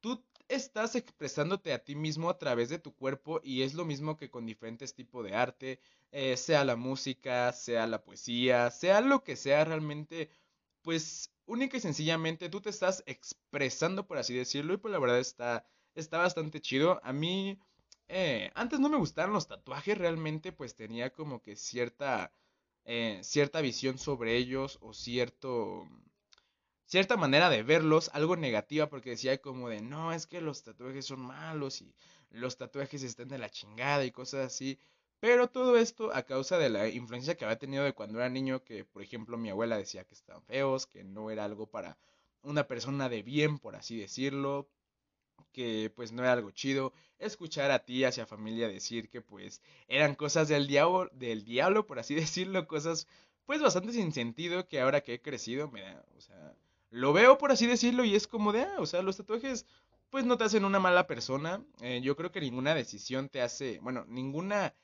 tú 0.00 0.24
estás 0.48 0.94
expresándote 0.94 1.72
a 1.72 1.84
ti 1.84 1.94
mismo 1.96 2.30
a 2.30 2.38
través 2.38 2.68
de 2.68 2.78
tu 2.78 2.94
cuerpo 2.94 3.40
y 3.42 3.62
es 3.62 3.74
lo 3.74 3.84
mismo 3.84 4.16
que 4.16 4.30
con 4.30 4.46
diferentes 4.46 4.94
tipos 4.94 5.24
de 5.24 5.34
arte, 5.34 5.80
eh, 6.12 6.36
sea 6.36 6.64
la 6.64 6.76
música, 6.76 7.52
sea 7.52 7.86
la 7.86 8.04
poesía, 8.04 8.70
sea 8.70 9.00
lo 9.00 9.24
que 9.24 9.36
sea 9.36 9.64
realmente, 9.64 10.30
pues 10.82 11.32
única 11.46 11.76
y 11.76 11.80
sencillamente 11.80 12.48
tú 12.48 12.60
te 12.60 12.70
estás 12.70 13.02
expresando, 13.06 14.06
por 14.06 14.18
así 14.18 14.34
decirlo, 14.34 14.74
y 14.74 14.76
pues 14.78 14.92
la 14.92 14.98
verdad 14.98 15.18
está, 15.18 15.66
está 15.94 16.18
bastante 16.18 16.60
chido. 16.60 17.00
A 17.02 17.12
mí 17.12 17.58
eh, 18.08 18.50
antes 18.54 18.80
no 18.80 18.88
me 18.88 18.96
gustaban 18.96 19.32
los 19.32 19.48
tatuajes, 19.48 19.98
realmente 19.98 20.52
pues 20.52 20.74
tenía 20.74 21.10
como 21.12 21.42
que 21.42 21.56
cierta, 21.56 22.32
eh, 22.84 23.20
cierta 23.22 23.60
visión 23.60 23.98
sobre 23.98 24.36
ellos 24.36 24.78
o 24.82 24.92
cierto, 24.92 25.88
cierta 26.86 27.16
manera 27.16 27.50
de 27.50 27.62
verlos, 27.62 28.10
algo 28.14 28.36
negativa 28.36 28.88
porque 28.88 29.10
decía 29.10 29.40
como 29.40 29.68
de, 29.68 29.80
no, 29.82 30.12
es 30.12 30.26
que 30.26 30.40
los 30.40 30.62
tatuajes 30.62 31.06
son 31.06 31.20
malos 31.20 31.82
y 31.82 31.94
los 32.30 32.56
tatuajes 32.56 33.02
están 33.02 33.28
de 33.28 33.38
la 33.38 33.50
chingada 33.50 34.04
y 34.04 34.10
cosas 34.10 34.46
así. 34.46 34.78
Pero 35.20 35.48
todo 35.48 35.78
esto 35.78 36.14
a 36.14 36.24
causa 36.24 36.58
de 36.58 36.68
la 36.68 36.88
influencia 36.88 37.34
que 37.36 37.44
había 37.44 37.58
tenido 37.58 37.84
de 37.84 37.94
cuando 37.94 38.18
era 38.18 38.28
niño, 38.28 38.62
que 38.62 38.84
por 38.84 39.02
ejemplo 39.02 39.38
mi 39.38 39.48
abuela 39.50 39.78
decía 39.78 40.04
que 40.04 40.14
estaban 40.14 40.42
feos, 40.44 40.86
que 40.86 41.02
no 41.04 41.30
era 41.30 41.44
algo 41.44 41.66
para 41.66 41.96
una 42.42 42.66
persona 42.66 43.08
de 43.08 43.22
bien, 43.22 43.58
por 43.58 43.74
así 43.76 43.96
decirlo, 43.96 44.68
que 45.54 45.90
pues 45.96 46.12
no 46.12 46.22
era 46.22 46.32
algo 46.34 46.50
chido, 46.50 46.92
escuchar 47.18 47.70
a 47.70 47.78
ti 47.86 48.04
hacia 48.04 48.26
familia 48.26 48.68
decir 48.68 49.08
que 49.08 49.22
pues 49.22 49.62
eran 49.88 50.14
cosas 50.14 50.48
del 50.48 50.66
diablo, 50.66 51.08
del 51.14 51.44
diablo, 51.44 51.86
por 51.86 51.98
así 51.98 52.14
decirlo, 52.26 52.66
cosas 52.66 53.08
pues 53.46 53.62
bastante 53.62 53.92
sin 53.92 54.12
sentido 54.12 54.68
que 54.68 54.80
ahora 54.80 55.02
que 55.02 55.14
he 55.14 55.22
crecido 55.22 55.70
me 55.70 55.82
da, 55.82 56.04
o 56.16 56.20
sea, 56.20 56.54
lo 56.90 57.12
veo 57.12 57.38
por 57.38 57.52
así 57.52 57.66
decirlo 57.66 58.04
y 58.04 58.14
es 58.14 58.26
como 58.26 58.52
de, 58.52 58.62
ah, 58.62 58.76
o 58.78 58.86
sea, 58.86 59.02
los 59.02 59.16
tatuajes 59.16 59.64
pues 60.10 60.24
no 60.26 60.36
te 60.36 60.44
hacen 60.44 60.64
una 60.64 60.78
mala 60.78 61.06
persona, 61.06 61.64
eh, 61.80 62.00
yo 62.02 62.16
creo 62.16 62.30
que 62.30 62.40
ninguna 62.40 62.74
decisión 62.74 63.28
te 63.28 63.40
hace, 63.42 63.78
bueno, 63.80 64.04
ninguna, 64.08 64.74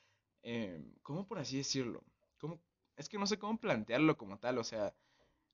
eh, 0.43 0.83
¿cómo 1.03 1.27
por 1.27 1.39
así 1.39 1.59
decirlo? 1.59 2.03
¿Cómo? 2.41 2.61
Es 2.97 3.09
que 3.09 3.19
no 3.19 3.27
sé 3.27 3.39
cómo 3.39 3.59
plantearlo 3.59 4.17
como 4.17 4.39
tal, 4.39 4.59
o 4.59 4.65
sea, 4.65 4.95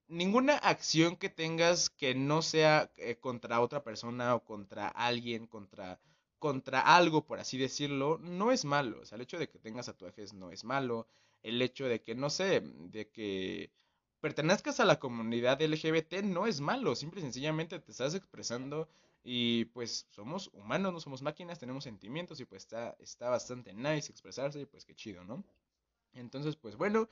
ninguna 0.09 0.57
acción 0.57 1.17
que 1.17 1.29
tengas 1.29 1.91
que 1.91 2.15
no 2.15 2.43
sea 2.43 2.91
eh, 2.97 3.17
contra 3.17 3.61
otra 3.61 3.83
persona 3.83 4.35
o 4.35 4.45
contra 4.45 4.89
alguien, 4.89 5.47
contra, 5.47 6.01
contra 6.39 6.81
algo, 6.81 7.27
por 7.27 7.39
así 7.41 7.59
decirlo, 7.59 8.19
no 8.19 8.53
es 8.53 8.65
malo. 8.65 9.01
O 9.01 9.07
sea, 9.07 9.17
el 9.17 9.23
hecho 9.23 9.39
de 9.39 9.49
que 9.49 9.59
tengas 9.59 9.87
tatuajes 9.87 10.33
no 10.33 10.51
es 10.51 10.65
malo. 10.65 11.07
El 11.43 11.61
hecho 11.63 11.87
de 11.87 12.03
que, 12.03 12.15
no 12.15 12.31
sé, 12.31 12.61
de 12.63 13.09
que 13.09 13.71
pertenezcas 14.21 14.81
a 14.81 14.85
la 14.85 14.99
comunidad 14.99 15.61
LGBT 15.61 16.23
no 16.25 16.47
es 16.47 16.61
malo. 16.61 16.95
Simple 16.97 17.21
y 17.21 17.25
sencillamente 17.25 17.79
te 17.79 17.91
estás 17.91 18.15
expresando 18.15 18.89
y 19.29 19.67
pues 19.67 20.07
somos 20.11 20.51
humanos, 20.53 20.93
no 20.93 21.01
somos 21.01 21.21
máquinas, 21.21 21.59
tenemos 21.59 21.85
sentimientos 21.85 22.39
y 22.41 22.45
pues 22.45 22.63
está, 22.63 22.97
está 23.01 23.29
bastante 23.29 23.75
nice 23.75 24.11
expresarse 24.11 24.61
y 24.61 24.67
pues 24.67 24.85
qué 24.85 24.95
chido, 24.95 25.25
¿no? 25.25 25.45
Entonces, 26.15 26.57
pues 26.57 26.77
bueno, 26.77 27.09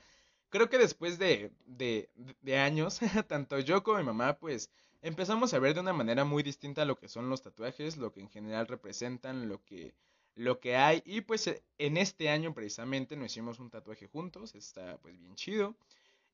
creo 0.54 0.70
que 0.70 0.78
después 0.78 1.18
de, 1.18 1.50
de, 1.66 2.08
de 2.42 2.58
años, 2.58 3.00
tanto 3.26 3.58
yo 3.58 3.82
como 3.82 3.98
mi 3.98 4.04
mamá, 4.04 4.38
pues 4.38 4.70
empezamos 5.02 5.52
a 5.52 5.58
ver 5.58 5.74
de 5.74 5.80
una 5.80 5.92
manera 5.92 6.24
muy 6.24 6.44
distinta 6.44 6.84
lo 6.84 6.96
que 6.96 7.08
son 7.08 7.28
los 7.28 7.42
tatuajes, 7.42 7.96
lo 7.96 8.12
que 8.12 8.20
en 8.20 8.30
general 8.30 8.68
representan, 8.68 9.48
lo 9.48 9.64
que, 9.64 9.96
lo 10.36 10.60
que 10.60 10.76
hay. 10.76 11.02
Y 11.04 11.22
pues 11.22 11.60
en 11.78 11.96
este 11.96 12.28
año 12.30 12.54
precisamente 12.54 13.16
nos 13.16 13.32
hicimos 13.32 13.58
un 13.58 13.68
tatuaje 13.68 14.06
juntos, 14.06 14.54
está 14.54 14.96
pues 14.98 15.18
bien 15.18 15.34
chido. 15.34 15.74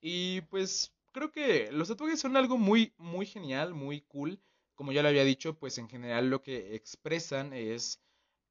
Y 0.03 0.43
pues 0.43 0.93
creo 1.13 1.33
que 1.33 1.73
los 1.73 1.89
tatuajes 1.89 2.21
son 2.21 2.37
algo 2.37 2.59
muy, 2.59 2.93
muy 2.99 3.25
genial, 3.25 3.73
muy 3.73 4.03
cool. 4.03 4.39
Como 4.75 4.93
ya 4.93 5.03
lo 5.03 5.09
había 5.09 5.25
dicho, 5.25 5.55
pues 5.55 5.79
en 5.79 5.89
general 5.89 6.29
lo 6.29 6.43
que 6.43 6.75
expresan 6.75 7.55
es, 7.55 8.03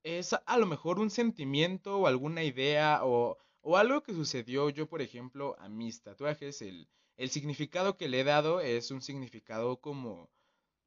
es 0.01 0.33
a 0.33 0.57
lo 0.57 0.65
mejor 0.65 0.99
un 0.99 1.11
sentimiento 1.11 1.99
o 1.99 2.07
alguna 2.07 2.43
idea 2.43 3.01
o 3.03 3.37
o 3.69 3.77
algo 3.77 4.01
que 4.01 4.15
sucedió 4.15 4.71
yo, 4.71 4.89
por 4.89 4.99
ejemplo, 4.99 5.55
a 5.59 5.69
mis 5.69 6.01
tatuajes, 6.01 6.63
el, 6.63 6.87
significado 7.29 7.97
que 7.97 8.09
le 8.09 8.21
he 8.21 8.23
dado 8.23 8.61
es 8.61 8.89
un 8.89 8.99
significado 8.99 9.79
como 9.79 10.27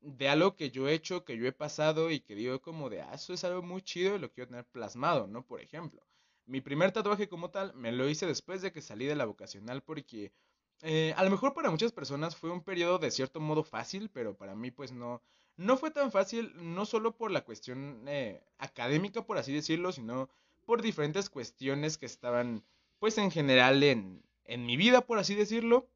de 0.01 0.29
algo 0.29 0.57
que 0.57 0.73
yo 0.73 0.89
he 0.89 0.95
hecho, 0.95 1.25
que 1.25 1.37
yo 1.37 1.47
he 1.47 1.53
pasado 1.53 2.11
y 2.11 2.19
que 2.19 2.35
digo 2.35 2.61
como 2.61 2.91
de, 2.91 3.03
ah, 3.03 3.15
eso 3.15 3.35
es 3.35 3.45
algo 3.45 3.62
muy 3.62 3.83
chido 3.83 4.17
y 4.17 4.19
lo 4.19 4.33
quiero 4.33 4.49
tener 4.49 4.65
plasmado, 4.65 5.29
¿no? 5.29 5.47
Por 5.47 5.61
ejemplo, 5.61 6.05
mi 6.45 6.61
primer 6.61 6.91
tatuaje 6.91 7.29
como 7.29 7.51
tal 7.51 7.73
me 7.75 7.93
lo 7.93 8.09
hice 8.09 8.27
después 8.27 8.62
de 8.62 8.73
que 8.73 8.83
salí 8.83 9.07
de 9.07 9.15
la 9.15 9.27
vocacional 9.27 9.85
porque 9.85 10.33
eh, 10.81 11.15
a 11.17 11.23
lo 11.23 11.31
mejor 11.31 11.55
para 11.55 11.71
muchas 11.71 11.93
personas 11.93 12.35
fue 12.35 12.51
un 12.51 12.65
periodo 12.65 12.99
de 12.99 13.12
cierto 13.12 13.39
modo 13.39 13.62
fácil, 13.62 14.11
pero 14.11 14.37
para 14.37 14.57
mí 14.57 14.73
pues 14.73 14.91
no, 14.91 15.23
no 15.57 15.77
fue 15.77 15.93
tan 15.93 16.11
fácil, 16.11 16.53
no 16.57 16.85
solo 16.85 17.17
por 17.17 17.31
la 17.31 17.45
cuestión 17.45 18.03
eh, 18.09 18.43
académica, 18.59 19.25
por 19.25 19.39
así 19.39 19.53
decirlo, 19.53 19.93
sino 19.93 20.29
por 20.65 20.83
diferentes 20.83 21.29
cuestiones 21.29 21.99
que 21.99 22.07
estaban, 22.07 22.65
pues 23.02 23.18
en 23.18 23.32
general 23.32 23.82
en, 23.82 24.23
en 24.44 24.64
mi 24.64 24.76
vida, 24.76 25.04
por 25.04 25.18
así 25.18 25.35
decirlo. 25.35 25.88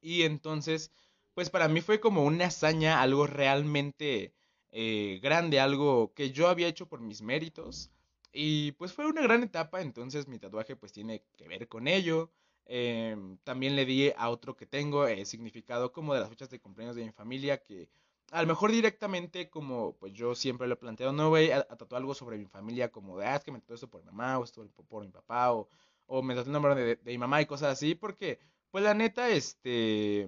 Y 0.00 0.22
entonces, 0.22 0.92
pues 1.34 1.50
para 1.50 1.66
mí 1.66 1.80
fue 1.80 1.98
como 1.98 2.22
una 2.24 2.46
hazaña, 2.46 3.02
algo 3.02 3.26
realmente 3.26 4.32
eh, 4.70 5.18
grande, 5.20 5.58
algo 5.58 6.14
que 6.14 6.30
yo 6.30 6.46
había 6.46 6.68
hecho 6.68 6.86
por 6.86 7.00
mis 7.00 7.22
méritos. 7.22 7.90
Y 8.32 8.70
pues 8.72 8.92
fue 8.92 9.06
una 9.06 9.22
gran 9.22 9.42
etapa, 9.42 9.80
entonces 9.80 10.28
mi 10.28 10.38
tatuaje 10.38 10.76
pues 10.76 10.92
tiene 10.92 11.24
que 11.36 11.48
ver 11.48 11.66
con 11.66 11.88
ello. 11.88 12.30
Em, 12.66 13.38
también 13.38 13.74
le 13.74 13.84
di 13.84 14.12
a 14.16 14.30
otro 14.30 14.54
que 14.56 14.66
tengo 14.66 15.08
el 15.08 15.26
significado 15.26 15.90
como 15.90 16.14
de 16.14 16.20
las 16.20 16.28
fechas 16.28 16.50
de 16.50 16.60
cumpleaños 16.60 16.94
de 16.94 17.04
mi 17.04 17.10
familia 17.10 17.64
que 17.64 17.88
a 18.30 18.42
lo 18.42 18.48
mejor 18.48 18.72
directamente, 18.72 19.48
como 19.48 19.94
pues 19.96 20.12
yo 20.12 20.34
siempre 20.34 20.66
lo 20.66 20.74
he 20.74 20.76
planteado, 20.76 21.12
no 21.12 21.30
voy 21.30 21.50
a, 21.50 21.64
tatuar 21.64 22.00
algo 22.00 22.14
sobre 22.14 22.36
mi 22.38 22.46
familia, 22.46 22.90
como 22.90 23.18
de, 23.18 23.26
ah, 23.26 23.36
es 23.36 23.44
que 23.44 23.52
me 23.52 23.58
tatué 23.60 23.74
esto 23.76 23.88
por 23.88 24.02
mi 24.02 24.06
mamá, 24.06 24.38
o 24.38 24.44
esto 24.44 24.66
por, 24.88 25.04
mi 25.04 25.10
papá, 25.10 25.52
o, 25.52 25.68
o 26.08 26.22
me 26.22 26.34
tatué 26.34 26.48
el 26.48 26.52
nombre 26.52 26.74
de, 26.74 26.98
mi 27.04 27.18
mamá 27.18 27.40
y 27.40 27.46
cosas 27.46 27.72
así, 27.72 27.94
porque, 27.94 28.40
pues 28.70 28.82
la 28.82 28.94
neta, 28.94 29.28
este, 29.30 30.26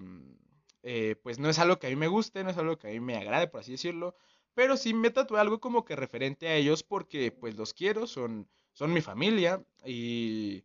eh, 0.82 1.16
pues 1.22 1.38
no 1.38 1.48
es 1.48 1.58
algo 1.58 1.78
que 1.78 1.88
a 1.88 1.90
mí 1.90 1.96
me 1.96 2.08
guste, 2.08 2.44
no 2.44 2.50
es 2.50 2.58
algo 2.58 2.78
que 2.78 2.88
a 2.88 2.90
mí 2.92 3.00
me 3.00 3.16
agrade, 3.16 3.48
por 3.48 3.60
así 3.60 3.72
decirlo, 3.72 4.14
pero 4.54 4.76
sí 4.76 4.94
me 4.94 5.10
tatué 5.10 5.40
algo 5.40 5.60
como 5.60 5.84
que 5.84 5.96
referente 5.96 6.48
a 6.48 6.54
ellos, 6.54 6.82
porque, 6.84 7.32
pues 7.32 7.56
los 7.56 7.74
quiero, 7.74 8.06
son, 8.06 8.48
son 8.72 8.92
mi 8.92 9.00
familia, 9.00 9.64
y 9.84 10.64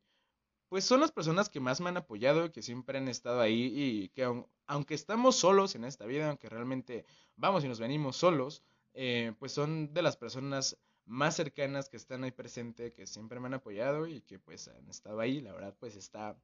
pues 0.70 0.84
son 0.84 1.00
las 1.00 1.12
personas 1.12 1.50
que 1.50 1.60
más 1.60 1.80
me 1.82 1.90
han 1.90 1.98
apoyado, 1.98 2.52
que 2.52 2.62
siempre 2.62 2.98
han 2.98 3.08
estado 3.08 3.40
ahí 3.40 3.72
y 3.74 4.10
que 4.10 4.30
aunque 4.68 4.94
estamos 4.94 5.36
solos 5.36 5.76
en 5.76 5.86
esta 5.86 6.06
vida, 6.06 6.28
aunque 6.28 6.50
realmente 6.50 7.06
vamos 7.36 7.64
y 7.64 7.68
nos 7.68 7.80
venimos 7.80 8.18
solos, 8.18 8.64
eh, 8.94 9.34
pues 9.40 9.52
son 9.52 9.94
de 9.94 10.02
las 10.02 10.18
personas 10.18 10.78
más 11.06 11.36
cercanas 11.36 11.90
que 11.90 11.98
están 11.98 12.24
ahí 12.24 12.32
presente, 12.32 12.94
que 12.94 13.08
siempre 13.08 13.40
me 13.40 13.48
han 13.48 13.56
apoyado 13.56 14.08
y 14.08 14.22
que 14.22 14.40
pues 14.40 14.68
han 14.68 14.90
estado 14.90 15.20
ahí, 15.20 15.42
la 15.42 15.54
verdad 15.54 15.76
pues 15.80 15.96
está, 15.96 16.38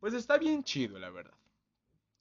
pues 0.00 0.14
está 0.14 0.38
bien 0.38 0.64
chido, 0.64 0.98
la 0.98 1.10
verdad. 1.10 1.34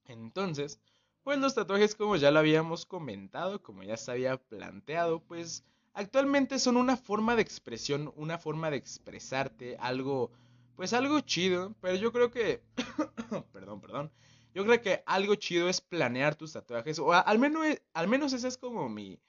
Entonces, 0.05 0.79
Pues 1.23 1.39
los 1.39 1.55
tatuajes, 1.55 1.95
como 1.95 2.17
ya 2.17 2.31
lo 2.31 2.39
habíamos 2.39 2.85
comentado, 2.85 3.61
como 3.63 3.83
ya 3.83 3.97
se 3.97 4.11
había 4.11 4.37
planteado, 4.37 5.21
pues 5.21 5.63
actualmente 5.93 6.59
son 6.59 6.77
una 6.77 6.97
forma 6.97 7.35
de 7.35 7.41
expresión, 7.43 8.13
una 8.17 8.37
forma 8.39 8.69
de 8.71 8.77
expresarte, 8.77 9.77
algo, 9.79 10.31
pues 10.75 10.93
algo 10.93 11.21
chido, 11.21 11.75
pero 11.81 11.95
yo 11.97 12.11
creo 12.13 12.31
que, 12.31 12.61
perdón, 13.53 13.81
perdón, 13.81 14.11
yo 14.53 14.65
creo 14.65 14.81
que 14.81 15.03
algo 15.05 15.35
chido 15.35 15.69
es 15.69 15.81
planear 15.81 16.35
tus 16.35 16.53
tatuajes, 16.53 16.99
o 16.99 17.13
al 17.13 17.39
menos, 17.39 17.65
al 17.93 18.07
menos 18.09 18.33
esa 18.33 18.47
es 18.49 18.57
como 18.57 18.89
mi, 18.89 19.19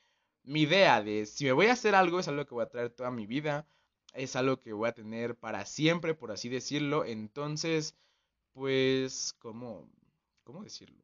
mi 0.44 0.62
idea 0.62 1.02
de 1.02 1.26
si 1.26 1.44
me 1.44 1.52
voy 1.52 1.66
a 1.66 1.72
hacer 1.72 1.94
algo, 1.94 2.20
es 2.20 2.28
algo 2.28 2.46
que 2.46 2.54
voy 2.54 2.64
a 2.64 2.68
traer 2.68 2.90
toda 2.90 3.10
mi 3.10 3.26
vida, 3.26 3.66
es 4.12 4.36
algo 4.36 4.60
que 4.60 4.72
voy 4.72 4.88
a 4.88 4.94
tener 4.94 5.36
para 5.36 5.66
siempre, 5.66 6.14
por 6.14 6.30
así 6.32 6.48
decirlo, 6.48 7.04
entonces, 7.04 7.96
pues, 8.52 9.34
¿cómo, 9.38 9.88
cómo 10.44 10.62
decirlo? 10.62 11.02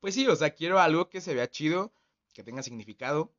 Pues 0.00 0.14
sí, 0.14 0.26
o 0.28 0.36
sea, 0.36 0.50
quiero 0.50 0.80
algo 0.80 1.08
que 1.08 1.20
se 1.20 1.34
vea 1.34 1.50
chido, 1.50 1.92
que 2.34 2.44
tenga 2.44 2.62
significado, 2.62 3.32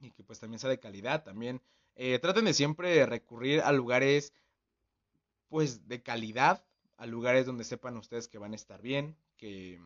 y 0.00 0.10
que 0.12 0.24
pues 0.24 0.40
también 0.40 0.58
sea 0.58 0.70
de 0.70 0.80
calidad 0.80 1.24
también. 1.24 1.60
Eh, 1.96 2.18
traten 2.18 2.44
de 2.44 2.54
siempre 2.54 3.06
recurrir 3.06 3.60
a 3.60 3.72
lugares 3.72 4.32
pues 5.48 5.86
de 5.88 6.02
calidad, 6.02 6.64
a 6.96 7.06
lugares 7.06 7.46
donde 7.46 7.64
sepan 7.64 7.96
ustedes 7.96 8.28
que 8.28 8.38
van 8.38 8.52
a 8.52 8.56
estar 8.56 8.80
bien, 8.82 9.16
que, 9.36 9.80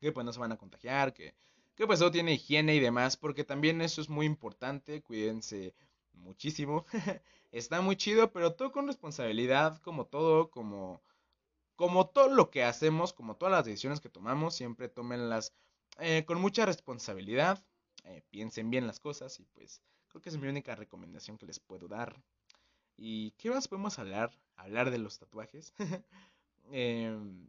que 0.00 0.12
pues 0.12 0.24
no 0.24 0.32
se 0.32 0.40
van 0.40 0.52
a 0.52 0.58
contagiar, 0.58 1.14
que, 1.14 1.34
que 1.78 1.86
pues 1.86 2.02
tiene 2.10 2.34
higiene 2.34 2.74
y 2.74 2.80
demás, 2.80 3.16
porque 3.16 3.44
también 3.44 3.80
eso 3.80 4.00
es 4.00 4.08
muy 4.08 4.26
importante, 4.26 5.00
cuídense 5.00 5.74
muchísimo. 6.12 6.84
Está 7.52 7.80
muy 7.80 7.96
chido, 7.96 8.32
pero 8.32 8.54
todo 8.54 8.72
con 8.72 8.88
responsabilidad, 8.88 9.80
como 9.82 10.04
todo, 10.06 10.50
como 10.50 11.02
como 11.76 12.08
todo 12.08 12.28
lo 12.34 12.50
que 12.50 12.64
hacemos, 12.64 13.12
como 13.12 13.36
todas 13.36 13.52
las 13.52 13.64
decisiones 13.64 14.00
que 14.00 14.08
tomamos, 14.08 14.56
siempre 14.56 14.88
tómenlas 14.88 15.54
eh, 16.00 16.24
con 16.26 16.40
mucha 16.40 16.66
responsabilidad, 16.66 17.64
eh, 18.02 18.22
piensen 18.30 18.70
bien 18.70 18.88
las 18.88 18.98
cosas 18.98 19.38
y 19.38 19.44
pues 19.44 19.80
creo 20.08 20.20
que 20.20 20.30
es 20.30 20.36
mi 20.36 20.48
única 20.48 20.74
recomendación 20.74 21.38
que 21.38 21.46
les 21.46 21.60
puedo 21.60 21.86
dar. 21.86 22.20
¿Y 22.96 23.30
qué 23.32 23.50
más 23.50 23.68
podemos 23.68 24.00
hablar? 24.00 24.36
Hablar 24.56 24.90
de 24.90 24.98
los 24.98 25.20
tatuajes. 25.20 25.72
Em, 26.72 27.46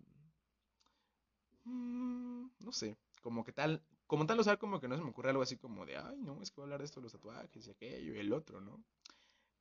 mm, 1.65 2.50
no 2.59 2.71
sé, 2.71 2.95
como 3.21 3.43
que 3.43 3.51
tal, 3.51 3.83
como 4.09 4.25
tal, 4.25 4.39
o 4.39 4.43
sea, 4.43 4.57
como 4.57 4.81
que 4.81 4.87
no 4.87 4.97
se 4.97 5.03
me 5.03 5.11
ocurre 5.11 5.29
algo 5.29 5.43
así 5.43 5.55
como 5.55 5.85
de, 5.85 5.95
ay, 5.95 6.17
no, 6.17 6.41
es 6.41 6.49
que 6.49 6.55
voy 6.55 6.63
a 6.63 6.65
hablar 6.65 6.79
de 6.79 6.85
esto 6.85 6.99
los 6.99 7.11
tatuajes 7.11 7.67
y 7.67 7.69
aquello 7.69 8.15
y 8.15 8.17
el 8.17 8.33
otro, 8.33 8.59
¿no? 8.59 8.83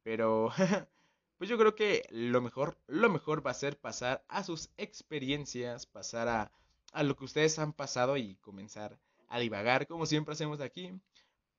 Pero, 0.03 0.51
pues 1.37 1.51
yo 1.51 1.59
creo 1.59 1.75
que 1.75 2.07
lo 2.09 2.41
mejor, 2.41 2.79
lo 2.87 3.11
mejor 3.11 3.47
va 3.47 3.51
a 3.51 3.55
ser 3.55 3.79
pasar 3.79 4.25
a 4.27 4.43
sus 4.43 4.71
experiencias, 4.79 5.85
pasar 5.85 6.29
a, 6.29 6.53
a 6.93 7.03
lo 7.03 7.15
que 7.15 7.27
ustedes 7.27 7.59
han 7.59 7.75
pasado 7.75 8.17
y 8.17 8.37
comenzar 8.37 8.99
a 9.29 9.39
divagar, 9.39 9.87
como 9.87 10.07
siempre 10.07 10.33
hacemos 10.33 10.63
aquí. 10.63 10.99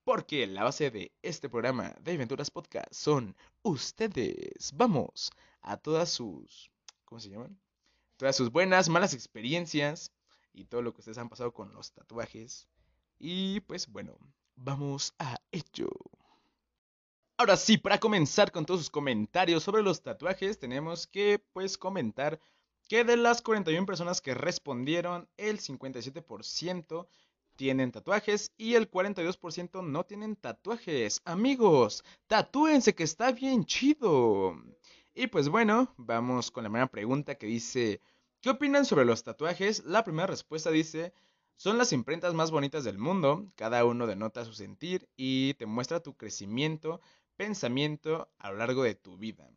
Porque 0.04 0.48
la 0.48 0.64
base 0.64 0.90
de 0.90 1.12
este 1.22 1.48
programa 1.48 1.96
de 2.02 2.14
Aventuras 2.14 2.50
Podcast 2.50 2.92
son 2.92 3.36
ustedes. 3.62 4.72
Vamos 4.74 5.32
a 5.62 5.78
todas 5.78 6.10
sus. 6.10 6.72
¿Cómo 7.06 7.22
se 7.22 7.30
llaman? 7.30 7.56
Todas 8.18 8.36
sus 8.36 8.52
buenas, 8.52 8.90
malas 8.90 9.14
experiencias 9.14 10.12
y 10.54 10.66
todo 10.66 10.82
lo 10.82 10.92
que 10.92 11.02
ustedes 11.02 11.20
han 11.20 11.30
pasado 11.30 11.54
con 11.54 11.72
los 11.76 11.92
tatuajes. 11.92 12.68
Y 13.20 13.60
pues 13.62 13.88
bueno, 13.88 14.18
vamos 14.56 15.14
a 15.20 15.38
ello. 15.52 15.90
Ahora 17.38 17.58
sí, 17.58 17.78
para 17.78 18.00
comenzar 18.00 18.52
con 18.52 18.66
todos 18.66 18.82
sus 18.82 18.90
comentarios 18.90 19.64
sobre 19.64 19.84
los 19.84 20.02
tatuajes, 20.02 20.58
tenemos 20.58 21.06
que 21.06 21.40
pues 21.54 21.78
comentar 21.78 22.40
que 22.88 23.04
de 23.04 23.18
las 23.18 23.42
41 23.42 23.86
personas 23.86 24.20
que 24.20 24.34
respondieron, 24.34 25.30
el 25.38 25.60
57% 25.60 27.08
tienen 27.56 27.92
tatuajes 27.92 28.54
y 28.58 28.76
el 28.76 28.90
42% 28.90 29.84
no 29.84 30.06
tienen 30.06 30.38
tatuajes. 30.38 31.22
Amigos, 31.26 32.04
tatúense 32.28 32.96
que 32.96 33.04
está 33.04 33.32
bien 33.34 33.66
chido. 33.66 34.56
Y 35.14 35.28
pues 35.28 35.50
bueno, 35.50 35.94
vamos 35.98 36.52
con 36.52 36.64
la 36.64 36.70
primera 36.70 36.88
pregunta 36.88 37.36
que 37.36 37.48
dice, 37.48 38.02
¿qué 38.42 38.50
opinan 38.50 38.86
sobre 38.86 39.06
los 39.06 39.24
tatuajes? 39.24 39.84
La 39.84 40.04
primera 40.04 40.28
respuesta 40.28 40.72
dice, 40.72 41.14
son 41.60 41.78
las 41.78 41.92
imprentas 41.92 42.34
más 42.34 42.52
bonitas 42.52 42.86
del 42.86 42.98
mundo, 42.98 43.52
cada 43.56 43.84
uno 43.84 44.08
denota 44.08 44.46
su 44.46 44.54
sentir 44.54 45.10
y 45.18 45.56
te 45.56 45.66
muestra 45.66 46.00
tu 46.00 46.16
crecimiento, 46.16 47.02
pensamiento 47.36 48.30
a 48.38 48.52
lo 48.52 48.60
largo 48.60 48.84
de 48.84 48.96
tu 48.96 49.18
vida. 49.18 49.52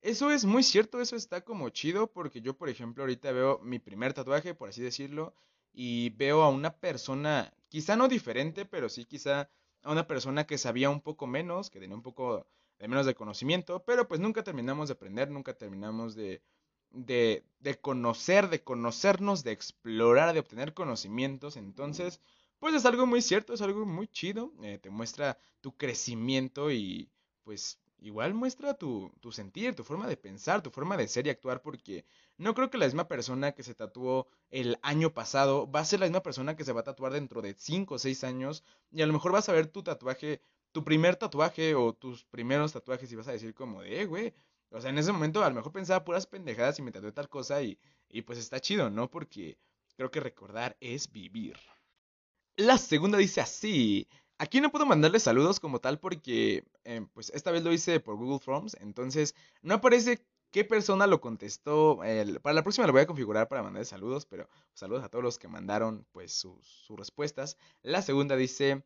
Eso 0.00 0.30
es 0.30 0.44
muy 0.44 0.62
cierto, 0.62 1.00
eso 1.00 1.16
está 1.16 1.40
como 1.40 1.68
chido 1.70 2.06
porque 2.06 2.40
yo, 2.40 2.56
por 2.56 2.68
ejemplo, 2.68 3.02
ahorita 3.02 3.32
veo 3.32 3.58
mi 3.64 3.80
primer 3.80 4.14
tatuaje, 4.14 4.54
por 4.54 4.68
así 4.68 4.80
decirlo, 4.80 5.34
y 5.72 6.10
veo 6.10 6.44
a 6.44 6.50
una 6.50 6.76
persona, 6.76 7.52
quizá 7.68 7.96
no 7.96 8.06
diferente, 8.06 8.64
pero 8.64 8.88
sí 8.88 9.04
quizá 9.04 9.50
a 9.82 9.90
una 9.90 10.06
persona 10.06 10.46
que 10.46 10.56
sabía 10.56 10.88
un 10.88 11.00
poco 11.00 11.26
menos, 11.26 11.68
que 11.68 11.80
tenía 11.80 11.96
un 11.96 12.02
poco 12.02 12.46
de 12.78 12.86
menos 12.86 13.06
de 13.06 13.16
conocimiento, 13.16 13.82
pero 13.84 14.06
pues 14.06 14.20
nunca 14.20 14.44
terminamos 14.44 14.86
de 14.86 14.92
aprender, 14.92 15.28
nunca 15.28 15.54
terminamos 15.54 16.14
de, 16.14 16.42
de, 16.90 17.44
de 17.60 17.78
conocer, 17.78 18.48
de 18.48 18.62
conocernos, 18.62 19.44
de 19.44 19.52
explorar, 19.52 20.32
de 20.34 20.40
obtener 20.40 20.74
conocimientos. 20.74 21.56
Entonces, 21.56 22.20
pues 22.58 22.74
es 22.74 22.84
algo 22.84 23.06
muy 23.06 23.22
cierto, 23.22 23.54
es 23.54 23.62
algo 23.62 23.86
muy 23.86 24.08
chido, 24.08 24.52
eh, 24.62 24.78
te 24.78 24.90
muestra 24.90 25.38
tu 25.60 25.76
crecimiento 25.76 26.70
y 26.70 27.10
pues 27.42 27.80
igual 28.00 28.34
muestra 28.34 28.74
tu, 28.74 29.12
tu, 29.20 29.32
sentir, 29.32 29.74
tu 29.74 29.84
forma 29.84 30.06
de 30.06 30.16
pensar, 30.16 30.62
tu 30.62 30.70
forma 30.70 30.96
de 30.96 31.08
ser 31.08 31.26
y 31.26 31.30
actuar, 31.30 31.62
porque 31.62 32.04
no 32.38 32.54
creo 32.54 32.70
que 32.70 32.78
la 32.78 32.86
misma 32.86 33.08
persona 33.08 33.52
que 33.52 33.62
se 33.62 33.74
tatuó 33.74 34.28
el 34.50 34.78
año 34.82 35.12
pasado 35.12 35.70
va 35.70 35.80
a 35.80 35.84
ser 35.84 36.00
la 36.00 36.06
misma 36.06 36.22
persona 36.22 36.56
que 36.56 36.64
se 36.64 36.72
va 36.72 36.80
a 36.80 36.84
tatuar 36.84 37.12
dentro 37.12 37.42
de 37.42 37.54
5 37.54 37.94
o 37.94 37.98
6 37.98 38.24
años, 38.24 38.64
y 38.90 39.02
a 39.02 39.06
lo 39.06 39.12
mejor 39.12 39.32
vas 39.32 39.48
a 39.48 39.52
ver 39.52 39.66
tu 39.66 39.82
tatuaje, 39.82 40.40
tu 40.72 40.84
primer 40.84 41.16
tatuaje 41.16 41.74
o 41.74 41.92
tus 41.94 42.24
primeros 42.24 42.72
tatuajes 42.72 43.10
y 43.12 43.16
vas 43.16 43.28
a 43.28 43.32
decir 43.32 43.54
como 43.54 43.82
de, 43.82 44.02
eh, 44.02 44.06
güey, 44.06 44.34
o 44.70 44.80
sea, 44.80 44.90
en 44.90 44.98
ese 44.98 45.12
momento 45.12 45.42
a 45.44 45.48
lo 45.48 45.54
mejor 45.56 45.72
pensaba 45.72 46.04
puras 46.04 46.26
pendejadas 46.26 46.78
y 46.78 46.82
me 46.82 46.92
tatué 46.92 47.12
tal 47.12 47.28
cosa 47.28 47.62
y, 47.62 47.78
y 48.08 48.22
pues 48.22 48.38
está 48.38 48.60
chido, 48.60 48.90
¿no? 48.90 49.10
Porque 49.10 49.58
creo 49.96 50.10
que 50.10 50.20
recordar 50.20 50.76
es 50.80 51.10
vivir. 51.10 51.56
La 52.56 52.78
segunda 52.78 53.18
dice 53.18 53.40
así, 53.40 54.06
Aquí 54.40 54.62
no 54.62 54.70
puedo 54.70 54.86
mandarle 54.86 55.20
saludos 55.20 55.60
como 55.60 55.80
tal 55.80 56.00
porque, 56.00 56.64
eh, 56.84 57.06
pues 57.12 57.28
esta 57.34 57.50
vez 57.50 57.62
lo 57.62 57.74
hice 57.74 58.00
por 58.00 58.16
Google 58.16 58.38
Forms, 58.38 58.74
entonces 58.80 59.34
no 59.60 59.74
aparece 59.74 60.24
qué 60.50 60.64
persona 60.64 61.06
lo 61.06 61.20
contestó. 61.20 61.98
para 62.40 62.54
la 62.54 62.62
próxima 62.62 62.86
lo 62.86 62.94
voy 62.94 63.02
a 63.02 63.06
configurar 63.06 63.48
para 63.48 63.62
mandar 63.62 63.84
saludos, 63.84 64.24
pero 64.24 64.48
saludos 64.72 65.04
a 65.04 65.10
todos 65.10 65.22
los 65.22 65.38
que 65.38 65.46
mandaron 65.46 66.06
pues 66.12 66.32
sus, 66.32 66.66
sus 66.66 66.98
respuestas. 66.98 67.58
La 67.82 68.00
segunda 68.00 68.34
dice, 68.34 68.82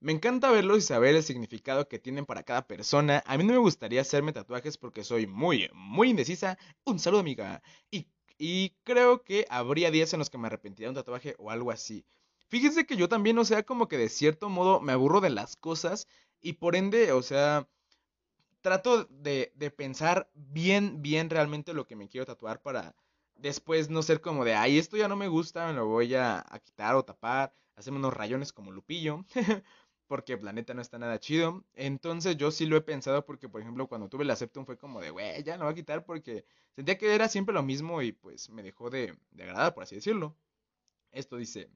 me 0.00 0.12
encanta 0.12 0.50
verlos 0.50 0.78
y 0.78 0.82
saber 0.82 1.14
el 1.14 1.22
significado 1.22 1.88
que 1.88 1.98
tienen 1.98 2.26
para 2.26 2.42
cada 2.42 2.66
persona. 2.66 3.22
A 3.26 3.36
mí 3.36 3.44
no 3.44 3.52
me 3.52 3.58
gustaría 3.58 4.00
hacerme 4.00 4.32
tatuajes 4.32 4.78
porque 4.78 5.04
soy 5.04 5.26
muy, 5.26 5.70
muy 5.72 6.10
indecisa. 6.10 6.58
Un 6.84 6.98
saludo 6.98 7.20
amiga. 7.20 7.62
Y, 7.90 8.08
y 8.38 8.70
creo 8.84 9.22
que 9.22 9.46
habría 9.50 9.90
días 9.90 10.12
en 10.12 10.18
los 10.18 10.30
que 10.30 10.38
me 10.38 10.46
arrepentiría 10.46 10.86
de 10.86 10.90
un 10.90 10.94
tatuaje 10.96 11.34
o 11.38 11.50
algo 11.50 11.70
así. 11.70 12.04
Fíjense 12.48 12.86
que 12.86 12.96
yo 12.96 13.08
también, 13.08 13.38
o 13.38 13.44
sea, 13.44 13.62
como 13.64 13.88
que 13.88 13.98
de 13.98 14.08
cierto 14.08 14.48
modo 14.48 14.80
me 14.80 14.92
aburro 14.92 15.20
de 15.20 15.30
las 15.30 15.56
cosas 15.56 16.08
y 16.40 16.54
por 16.54 16.76
ende, 16.76 17.12
o 17.12 17.22
sea, 17.22 17.68
trato 18.62 19.04
de, 19.04 19.52
de 19.54 19.70
pensar 19.70 20.30
bien, 20.34 21.02
bien 21.02 21.30
realmente 21.30 21.74
lo 21.74 21.86
que 21.86 21.96
me 21.96 22.08
quiero 22.08 22.26
tatuar 22.26 22.62
para 22.62 22.94
después 23.40 23.90
no 23.90 24.02
ser 24.02 24.20
como 24.20 24.44
de, 24.44 24.54
ay, 24.54 24.78
esto 24.78 24.96
ya 24.96 25.08
no 25.08 25.16
me 25.16 25.28
gusta, 25.28 25.66
me 25.66 25.72
lo 25.74 25.86
voy 25.86 26.14
a, 26.14 26.44
quitar 26.62 26.94
o 26.96 27.04
tapar, 27.04 27.52
hacerme 27.76 27.98
unos 27.98 28.14
rayones 28.14 28.52
como 28.52 28.72
Lupillo, 28.72 29.24
porque 30.10 30.36
planeta 30.36 30.74
no 30.74 30.82
está 30.82 30.98
nada 30.98 31.20
chido. 31.20 31.64
Entonces 31.74 32.36
yo 32.36 32.50
sí 32.50 32.66
lo 32.66 32.76
he 32.76 32.80
pensado 32.80 33.24
porque, 33.24 33.48
por 33.48 33.60
ejemplo, 33.60 33.86
cuando 33.86 34.08
tuve 34.08 34.24
el 34.24 34.36
Septum 34.36 34.66
fue 34.66 34.76
como 34.76 35.00
de, 35.00 35.10
güey, 35.10 35.44
ya 35.44 35.56
no 35.56 35.66
voy 35.66 35.72
a 35.72 35.74
quitar 35.76 36.04
porque 36.04 36.44
sentía 36.74 36.98
que 36.98 37.14
era 37.14 37.28
siempre 37.28 37.54
lo 37.54 37.62
mismo 37.62 38.02
y 38.02 38.10
pues 38.10 38.50
me 38.50 38.64
dejó 38.64 38.90
de, 38.90 39.16
de 39.30 39.44
agradar, 39.44 39.72
por 39.72 39.84
así 39.84 39.94
decirlo. 39.94 40.36
Esto 41.12 41.36
dice, 41.36 41.70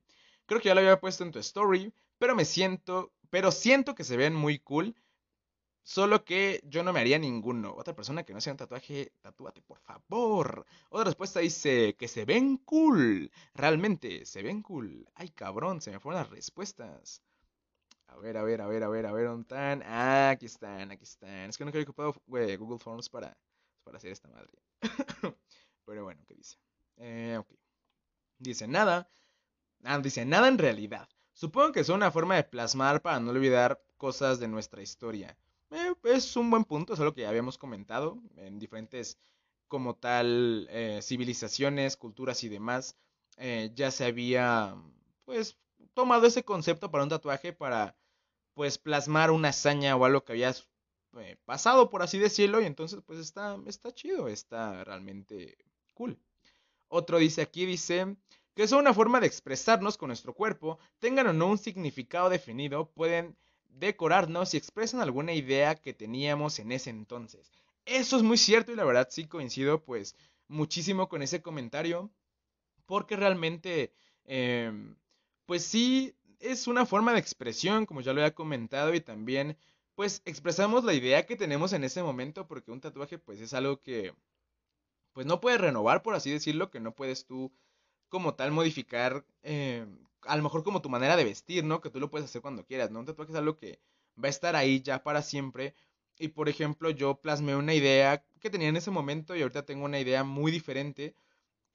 Creo 0.47 0.61
que 0.61 0.69
ya 0.69 0.75
lo 0.75 0.81
había 0.81 1.01
puesto 1.01 1.23
en 1.23 1.31
tu 1.31 1.39
story, 1.39 1.93
pero 2.19 2.35
me 2.35 2.45
siento, 2.45 3.13
pero 3.31 3.53
siento 3.53 3.95
que 3.95 4.03
se 4.03 4.17
ven 4.17 4.35
muy 4.35 4.59
cool. 4.59 4.97
Solo 5.85 6.25
que 6.25 6.61
yo 6.65 6.83
no 6.83 6.93
me 6.93 7.01
haría 7.01 7.19
ninguno. 7.21 7.75
Otra 7.77 7.95
persona 7.95 8.25
que 8.25 8.35
no 8.35 8.41
sea 8.41 8.55
un 8.55 8.57
tatuaje, 8.59 9.13
tatúate, 9.21 9.63
por 9.63 9.79
favor. 9.79 10.67
Otra 10.91 11.05
respuesta 11.05 11.41
dice 11.41 11.95
que 11.97 12.09
se 12.09 12.25
ven 12.25 12.57
cool. 12.59 13.31
Realmente, 13.55 14.27
se 14.27 14.43
ven 14.43 14.63
cool. 14.63 15.07
Ay, 15.15 15.29
cabrón, 15.31 15.81
se 15.81 15.93
me 15.93 16.01
fueron 16.01 16.23
las 16.23 16.31
respuestas. 16.31 17.23
A 18.15 18.19
ver, 18.19 18.37
a 18.37 18.43
ver, 18.45 18.61
a 18.63 18.67
ver, 18.67 18.83
a 18.85 18.89
ver, 18.89 19.07
a 19.07 19.13
ver, 19.13 19.27
¿dónde 19.27 19.43
están? 19.43 19.83
Ah, 19.85 20.31
aquí 20.31 20.47
están, 20.47 20.91
aquí 20.91 21.03
están. 21.05 21.51
Es 21.51 21.59
que 21.59 21.65
no 21.65 21.73
creo 21.73 21.85
que 21.85 21.93
pueda 21.93 22.57
Google 22.57 22.79
Forms 22.79 23.09
para, 23.09 23.37
para 23.83 23.97
hacer 23.99 24.13
esta 24.13 24.29
madre. 24.29 24.53
Pero 25.85 26.05
bueno, 26.05 26.23
¿qué 26.27 26.35
dice? 26.35 26.57
Eh, 26.97 27.37
ok. 27.41 27.49
Dice 28.39 28.69
nada. 28.69 29.11
Ah, 29.85 29.99
dice, 30.01 30.25
nada 30.27 30.49
en 30.49 30.59
realidad. 30.59 31.09
Supongo 31.35 31.73
que 31.73 31.81
es 31.81 31.91
una 31.91 32.13
forma 32.13 32.37
de 32.37 32.45
plasmar 32.45 33.03
para 33.03 33.21
no 33.21 33.33
olvidar 33.33 33.83
cosas 33.99 34.41
de 34.41 34.49
nuestra 34.49 34.83
historia. 34.83 35.37
Eh, 35.71 35.95
es 36.05 36.37
un 36.37 36.51
buen 36.51 36.65
punto, 36.65 36.95
es 36.95 37.01
algo 37.01 37.15
que 37.15 37.23
ya 37.23 37.31
habíamos 37.31 37.59
comentado 37.59 38.23
en 38.37 38.59
diferentes 38.61 39.19
como 39.69 39.97
tal 39.97 40.67
eh, 40.71 41.01
civilizaciones, 41.03 41.97
culturas 41.97 42.45
y 42.45 42.49
demás. 42.49 42.97
eh, 43.37 43.73
ya 43.75 43.91
se 43.91 44.05
había, 44.07 44.77
pues, 45.25 45.59
tomado 45.95 46.27
ese 46.27 46.45
concepto 46.45 46.91
para 46.91 47.05
un 47.05 47.11
tatuaje 47.11 47.53
para, 47.53 47.97
pues, 48.55 48.79
plasmar 48.79 49.31
una 49.31 49.51
hazaña 49.51 49.97
o 49.97 50.05
algo 50.05 50.25
que 50.25 50.33
había 50.33 50.55
eh, 51.19 51.37
pasado, 51.45 51.91
por 51.91 52.03
así 52.03 52.19
decirlo, 52.19 52.61
y 52.61 52.67
entonces, 52.67 53.01
pues, 53.05 53.19
está, 53.19 53.59
está 53.67 53.93
chido, 53.93 54.29
está 54.29 54.85
realmente 54.85 55.59
cool. 55.95 56.19
Otro 56.89 57.19
dice 57.19 57.43
aquí, 57.43 57.67
dice 57.67 58.17
que 58.55 58.63
es 58.63 58.73
una 58.73 58.95
forma 58.95 59.21
de 59.21 59.27
expresarnos 59.27 59.99
con 59.99 60.09
nuestro 60.09 60.33
cuerpo, 60.35 60.79
tengan 61.01 61.27
o 61.27 61.33
no 61.33 61.49
un 61.49 61.59
significado 61.59 62.31
definido, 62.31 62.91
pueden 62.91 63.37
decorarnos 63.69 64.55
y 64.55 64.57
expresan 64.57 65.01
alguna 65.01 65.33
idea 65.33 65.75
que 65.75 65.93
teníamos 65.93 66.59
en 66.59 66.73
ese 66.73 66.91
entonces. 66.91 67.51
Eso 67.85 68.17
es 68.17 68.23
muy 68.23 68.39
cierto 68.39 68.73
y 68.73 68.77
la 68.77 68.85
verdad 68.85 69.09
sí 69.11 69.27
coincido 69.27 69.83
pues 69.83 70.17
muchísimo 70.49 71.09
con 71.09 71.23
ese 71.23 71.43
comentario 71.43 72.11
porque 72.87 73.17
realmente 73.17 73.93
em, 74.25 74.97
pues 75.47 75.65
sí 75.65 76.15
es 76.45 76.67
una 76.67 76.87
forma 76.87 77.13
de 77.13 77.21
expresión 77.21 77.87
como 77.87 78.01
ya 78.01 78.13
lo 78.13 78.21
había 78.21 78.35
comentado 78.35 78.95
y 78.95 79.01
también 79.01 79.57
pues 79.95 80.23
expresamos 80.25 80.85
la 80.85 80.95
idea 80.95 81.27
que 81.27 81.37
tenemos 81.37 81.73
en 81.73 81.85
ese 81.85 82.03
momento 82.03 82.47
porque 82.49 82.73
un 82.73 82.81
tatuaje 82.81 83.19
pues 83.19 83.41
es 83.41 83.55
algo 83.55 83.81
que 83.81 84.15
pues 85.13 85.27
no 85.27 85.41
puedes 85.41 85.61
renovar 85.61 86.03
por 86.03 86.15
así 86.15 86.31
decirlo 86.31 86.71
que 86.71 86.81
no 86.81 86.95
puedes 86.95 87.27
tú 87.27 87.53
como 88.09 88.35
tal 88.35 88.53
modificar 88.53 89.25
em, 89.43 89.99
a 90.23 90.37
lo 90.37 90.43
mejor 90.43 90.63
como 90.65 90.83
tu 90.83 90.89
manera 90.89 91.17
de 91.17 91.25
vestir, 91.25 91.65
¿no? 91.65 91.81
Que 91.81 91.91
tú 91.91 92.01
lo 92.01 92.11
puedes 92.11 92.27
hacer 92.27 92.43
cuando 92.43 92.65
quieras, 92.65 92.91
¿no? 92.91 93.01
Un 93.01 93.07
tatuaje 93.07 93.33
es 93.33 93.39
algo 93.39 93.57
que 93.57 93.81
va 94.23 94.29
a 94.29 94.31
estar 94.31 94.57
ahí 94.57 94.83
ya 94.83 95.03
para 95.03 95.23
siempre. 95.23 95.75
Y 96.19 96.29
por 96.29 96.49
ejemplo, 96.49 96.91
yo 96.91 97.21
plasmé 97.21 97.57
una 97.57 97.75
idea 97.75 98.25
que 98.41 98.51
tenía 98.51 98.69
en 98.69 98.77
ese 98.77 98.91
momento 98.91 99.35
y 99.35 99.43
ahorita 99.43 99.65
tengo 99.67 99.85
una 99.85 100.01
idea 100.01 100.25
muy 100.25 100.53
diferente. 100.53 101.15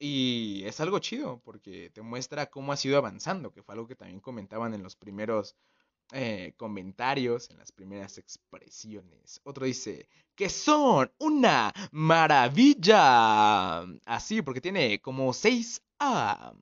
Y 0.02 0.64
es 0.64 0.80
algo 0.80 0.98
chido 0.98 1.42
porque 1.44 1.90
te 1.90 2.00
muestra 2.00 2.50
cómo 2.50 2.72
has 2.72 2.82
ido 2.86 2.96
avanzando, 2.96 3.52
que 3.52 3.62
fue 3.62 3.74
algo 3.74 3.86
que 3.86 3.94
también 3.94 4.20
comentaban 4.20 4.72
en 4.72 4.82
los 4.82 4.96
primeros 4.96 5.56
eh, 6.12 6.54
comentarios, 6.56 7.50
en 7.50 7.58
las 7.58 7.70
primeras 7.70 8.16
expresiones. 8.16 9.40
Otro 9.44 9.66
dice 9.66 10.08
que 10.34 10.48
son 10.48 11.12
una 11.18 11.72
maravilla. 11.92 13.82
Así, 14.06 14.40
porque 14.40 14.62
tiene 14.62 15.02
como 15.02 15.34
6A. 15.34 16.56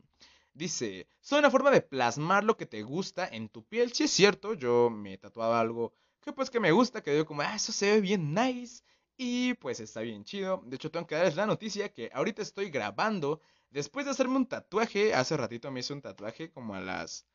Dice, 0.52 1.06
son 1.20 1.38
una 1.38 1.50
forma 1.52 1.70
de 1.70 1.80
plasmar 1.80 2.42
lo 2.42 2.56
que 2.56 2.66
te 2.66 2.82
gusta 2.82 3.28
en 3.28 3.48
tu 3.48 3.64
piel. 3.64 3.92
Si 3.92 4.02
es 4.02 4.10
cierto, 4.10 4.54
yo 4.54 4.90
me 4.90 5.16
tatuaba 5.16 5.60
algo 5.60 5.92
que 6.20 6.32
pues 6.32 6.50
que 6.50 6.58
me 6.58 6.72
gusta, 6.72 7.02
que 7.02 7.12
digo 7.12 7.24
como, 7.24 7.42
ah, 7.42 7.54
eso 7.54 7.70
se 7.70 7.92
ve 7.92 8.00
bien 8.00 8.34
nice. 8.34 8.82
Y 9.20 9.54
pues 9.54 9.80
está 9.80 10.00
bien 10.00 10.24
chido. 10.24 10.62
De 10.64 10.76
hecho, 10.76 10.92
tengo 10.92 11.06
que 11.06 11.16
darles 11.16 11.34
la 11.34 11.44
noticia 11.44 11.92
que 11.92 12.08
ahorita 12.14 12.40
estoy 12.40 12.70
grabando. 12.70 13.40
Después 13.68 14.06
de 14.06 14.12
hacerme 14.12 14.36
un 14.36 14.46
tatuaje, 14.46 15.12
hace 15.12 15.36
ratito 15.36 15.70
me 15.72 15.80
hice 15.80 15.92
un 15.92 16.00
tatuaje 16.00 16.50
como 16.52 16.74
a 16.76 16.80
las 16.80 17.26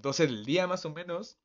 12 0.00 0.24
eh, 0.24 0.26
del 0.26 0.44
día 0.44 0.66
más 0.66 0.84
o 0.84 0.90
menos. 0.90 1.38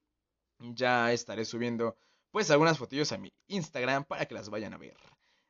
Ya 0.59 1.13
estaré 1.13 1.45
subiendo 1.45 1.95
pues 2.31 2.49
algunas 2.49 2.79
fotillos 2.79 3.11
a 3.11 3.19
mi 3.19 3.31
Instagram 3.47 4.03
para 4.03 4.25
que 4.25 4.33
las 4.33 4.49
vayan 4.49 4.73
a 4.73 4.77
ver. 4.77 4.97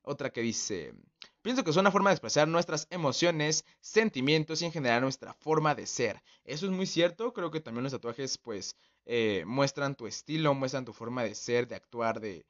Otra 0.02 0.30
que 0.30 0.42
dice, 0.42 0.94
pienso 1.42 1.64
que 1.64 1.72
es 1.72 1.78
una 1.78 1.92
forma 1.92 2.10
de 2.10 2.16
expresar 2.16 2.50
nuestras 2.50 2.88
emociones, 2.90 3.66
sentimientos 3.80 4.62
y 4.62 4.66
en 4.66 4.72
general 4.74 5.02
nuestra 5.02 5.34
forma 5.34 5.74
de 5.74 5.88
ser. 5.88 6.22
Eso 6.44 6.66
es 6.66 6.72
muy 6.72 6.86
cierto, 6.86 7.34
creo 7.34 7.50
que 7.50 7.62
también 7.62 7.84
los 7.84 7.94
tatuajes 7.94 8.38
pues 8.38 8.76
eh, 9.06 9.44
muestran 9.48 9.96
tu 9.96 10.06
estilo, 10.06 10.54
muestran 10.54 10.86
tu 10.86 10.94
forma 10.94 11.24
de 11.24 11.34
ser, 11.36 11.68
de 11.68 11.76
actuar, 11.76 12.20
de... 12.20 12.46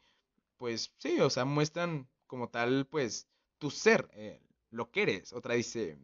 Pues 0.57 0.91
sí, 0.97 1.19
o 1.19 1.29
sea, 1.29 1.45
muestran 1.45 2.07
como 2.25 2.49
tal 2.49 2.87
pues 2.87 3.27
tu 3.57 3.71
ser, 3.71 4.09
eh, 4.13 4.41
lo 4.71 4.91
que 4.91 5.03
eres. 5.03 5.33
Otra 5.33 5.53
dice, 5.55 5.97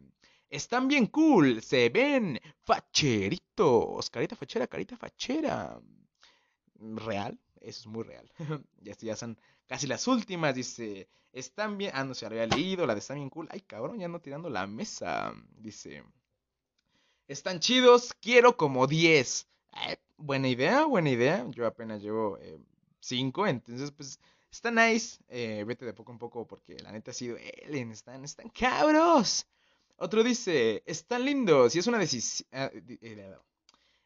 están 0.48 0.88
bien 0.88 1.06
cool, 1.06 1.62
se 1.62 1.88
ven 1.88 2.40
facheritos, 2.62 4.10
carita 4.10 4.36
fachera, 4.36 4.66
carita 4.66 4.96
fachera. 4.96 5.80
Real, 6.76 7.38
eso 7.60 7.80
es 7.80 7.86
muy 7.86 8.04
real. 8.04 8.30
ya, 8.80 8.94
ya 8.98 9.16
son 9.16 9.38
casi 9.66 9.86
las 9.86 10.06
últimas, 10.06 10.54
dice, 10.54 11.08
están 11.32 11.78
bien, 11.78 11.92
ah, 11.94 12.04
no 12.04 12.14
se 12.14 12.26
había 12.26 12.46
leído, 12.46 12.86
la 12.86 12.94
de 12.94 13.00
están 13.00 13.16
bien 13.16 13.30
cool, 13.30 13.48
ay 13.50 13.60
cabrón, 13.60 13.98
ya 13.98 14.08
no 14.08 14.20
tirando 14.20 14.50
la 14.50 14.66
mesa, 14.66 15.34
dice, 15.56 16.04
están 17.26 17.60
chidos, 17.60 18.14
quiero 18.20 18.56
como 18.56 18.86
10. 18.86 19.48
Eh, 19.88 19.96
buena 20.16 20.48
idea, 20.48 20.84
buena 20.84 21.10
idea, 21.10 21.44
yo 21.50 21.66
apenas 21.66 22.02
llevo 22.02 22.38
5, 23.00 23.46
eh, 23.46 23.50
entonces 23.50 23.90
pues 23.90 24.20
está 24.54 24.70
nice, 24.70 25.18
eh, 25.28 25.64
vete 25.66 25.84
de 25.84 25.92
poco 25.92 26.12
en 26.12 26.18
poco 26.18 26.46
porque 26.46 26.76
la 26.78 26.92
neta 26.92 27.10
ha 27.10 27.14
sido, 27.14 27.36
Ellen, 27.36 27.90
están, 27.90 28.24
están 28.24 28.48
cabros. 28.48 29.46
Otro 29.96 30.22
dice, 30.22 30.82
están 30.86 31.24
lindos 31.24 31.74
y 31.74 31.78
es 31.78 31.86
una 31.86 31.98
decisión... 31.98 32.48
Ah, 32.52 32.70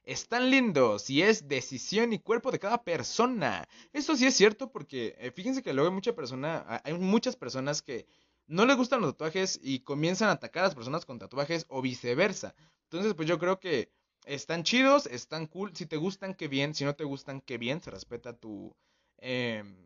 están 0.04 0.50
lindos 0.50 1.10
y 1.10 1.20
es 1.20 1.48
decisión 1.48 2.14
y 2.14 2.18
cuerpo 2.18 2.50
de 2.50 2.58
cada 2.58 2.82
persona. 2.82 3.68
Eso 3.92 4.16
sí 4.16 4.24
es 4.24 4.34
cierto 4.34 4.72
porque 4.72 5.14
eh, 5.18 5.30
fíjense 5.30 5.62
que 5.62 5.74
luego 5.74 5.90
hay, 5.90 5.94
mucha 5.94 6.14
persona, 6.14 6.80
hay 6.82 6.94
muchas 6.94 7.36
personas 7.36 7.82
que 7.82 8.06
no 8.46 8.64
les 8.64 8.78
gustan 8.78 9.02
los 9.02 9.12
tatuajes 9.12 9.60
y 9.62 9.80
comienzan 9.80 10.30
a 10.30 10.32
atacar 10.32 10.64
a 10.64 10.68
las 10.68 10.74
personas 10.74 11.04
con 11.04 11.18
tatuajes 11.18 11.66
o 11.68 11.82
viceversa. 11.82 12.54
Entonces, 12.84 13.12
pues 13.12 13.28
yo 13.28 13.38
creo 13.38 13.60
que 13.60 13.92
están 14.24 14.62
chidos, 14.62 15.04
están 15.04 15.46
cool. 15.46 15.76
Si 15.76 15.84
te 15.84 15.98
gustan, 15.98 16.34
qué 16.34 16.48
bien. 16.48 16.74
Si 16.74 16.86
no 16.86 16.94
te 16.94 17.04
gustan, 17.04 17.42
qué 17.42 17.58
bien. 17.58 17.82
Se 17.82 17.90
respeta 17.90 18.32
tu, 18.32 18.74
em, 19.18 19.76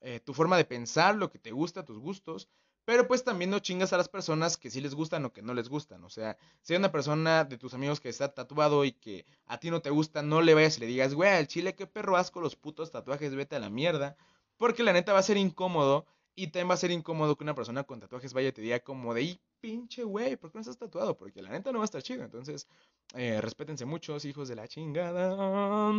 eh, 0.00 0.20
tu 0.20 0.34
forma 0.34 0.56
de 0.56 0.64
pensar, 0.64 1.14
lo 1.16 1.30
que 1.30 1.38
te 1.38 1.52
gusta, 1.52 1.84
tus 1.84 1.98
gustos. 1.98 2.48
Pero 2.84 3.08
pues 3.08 3.24
también 3.24 3.50
no 3.50 3.58
chingas 3.58 3.92
a 3.92 3.96
las 3.96 4.08
personas 4.08 4.56
que 4.56 4.70
sí 4.70 4.80
les 4.80 4.94
gustan 4.94 5.24
o 5.24 5.32
que 5.32 5.42
no 5.42 5.54
les 5.54 5.68
gustan. 5.68 6.04
O 6.04 6.08
sea, 6.08 6.38
si 6.62 6.72
hay 6.72 6.78
una 6.78 6.92
persona 6.92 7.44
de 7.44 7.58
tus 7.58 7.74
amigos 7.74 7.98
que 7.98 8.08
está 8.08 8.32
tatuado 8.32 8.84
y 8.84 8.92
que 8.92 9.26
a 9.46 9.58
ti 9.58 9.70
no 9.70 9.82
te 9.82 9.90
gusta, 9.90 10.22
no 10.22 10.40
le 10.40 10.54
vayas 10.54 10.76
y 10.76 10.80
le 10.80 10.86
digas, 10.86 11.12
güey, 11.12 11.30
al 11.30 11.48
chile 11.48 11.74
qué 11.74 11.88
perro 11.88 12.16
asco 12.16 12.40
los 12.40 12.54
putos 12.54 12.92
tatuajes, 12.92 13.34
vete 13.34 13.56
a 13.56 13.58
la 13.58 13.70
mierda. 13.70 14.16
Porque 14.56 14.84
la 14.84 14.92
neta 14.92 15.12
va 15.12 15.18
a 15.18 15.24
ser 15.24 15.36
incómodo 15.36 16.06
y 16.36 16.48
también 16.48 16.70
va 16.70 16.74
a 16.74 16.76
ser 16.76 16.92
incómodo 16.92 17.36
que 17.36 17.42
una 17.42 17.56
persona 17.56 17.82
con 17.82 17.98
tatuajes 17.98 18.32
vaya 18.32 18.50
y 18.50 18.52
te 18.52 18.62
diga 18.62 18.78
como 18.80 19.14
de, 19.14 19.22
y 19.22 19.40
pinche 19.60 20.04
güey, 20.04 20.36
¿por 20.36 20.52
qué 20.52 20.58
no 20.58 20.60
estás 20.60 20.78
tatuado? 20.78 21.16
Porque 21.16 21.42
la 21.42 21.50
neta 21.50 21.72
no 21.72 21.78
va 21.78 21.84
a 21.84 21.86
estar 21.86 22.02
chido. 22.02 22.22
Entonces, 22.22 22.68
eh, 23.14 23.40
respétense 23.40 23.84
muchos, 23.84 24.24
hijos 24.24 24.46
de 24.48 24.54
la 24.54 24.68
chingada. 24.68 25.92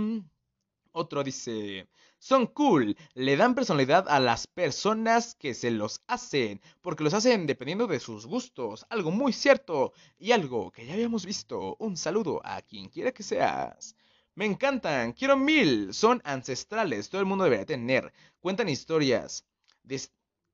Otro 0.91 1.23
dice, 1.23 1.87
son 2.19 2.47
cool, 2.47 2.97
le 3.13 3.37
dan 3.37 3.55
personalidad 3.55 4.07
a 4.09 4.19
las 4.19 4.47
personas 4.47 5.35
que 5.35 5.53
se 5.53 5.71
los 5.71 6.01
hacen, 6.07 6.61
porque 6.81 7.03
los 7.03 7.13
hacen 7.13 7.45
dependiendo 7.45 7.87
de 7.87 7.99
sus 7.99 8.25
gustos, 8.25 8.85
algo 8.89 9.11
muy 9.11 9.33
cierto 9.33 9.93
y 10.17 10.31
algo 10.31 10.71
que 10.71 10.85
ya 10.85 10.93
habíamos 10.93 11.25
visto. 11.25 11.75
Un 11.79 11.95
saludo 11.97 12.41
a 12.43 12.61
quien 12.61 12.89
quiera 12.89 13.11
que 13.11 13.23
seas. 13.23 13.95
Me 14.35 14.45
encantan, 14.45 15.13
quiero 15.13 15.35
mil, 15.37 15.93
son 15.93 16.21
ancestrales, 16.23 17.09
todo 17.09 17.21
el 17.21 17.27
mundo 17.27 17.43
debería 17.43 17.65
tener. 17.65 18.13
Cuentan 18.39 18.69
historias, 18.69 19.45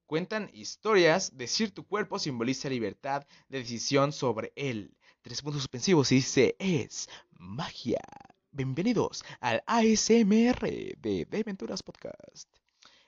cuentan 0.05 0.49
historias, 0.53 1.35
decir 1.35 1.73
tu 1.73 1.85
cuerpo 1.85 2.19
simboliza 2.19 2.69
libertad 2.69 3.25
de 3.49 3.59
decisión 3.59 4.11
sobre 4.11 4.53
él. 4.55 4.95
Tres 5.21 5.41
puntos 5.41 5.61
suspensivos 5.61 6.11
y 6.11 6.15
dice, 6.15 6.55
es 6.59 7.09
magia. 7.31 8.01
Bienvenidos 8.55 9.25
al 9.39 9.63
ASMR 9.65 10.59
de 10.61 11.25
De 11.27 11.43
Venturas 11.43 11.81
Podcast. 11.81 12.47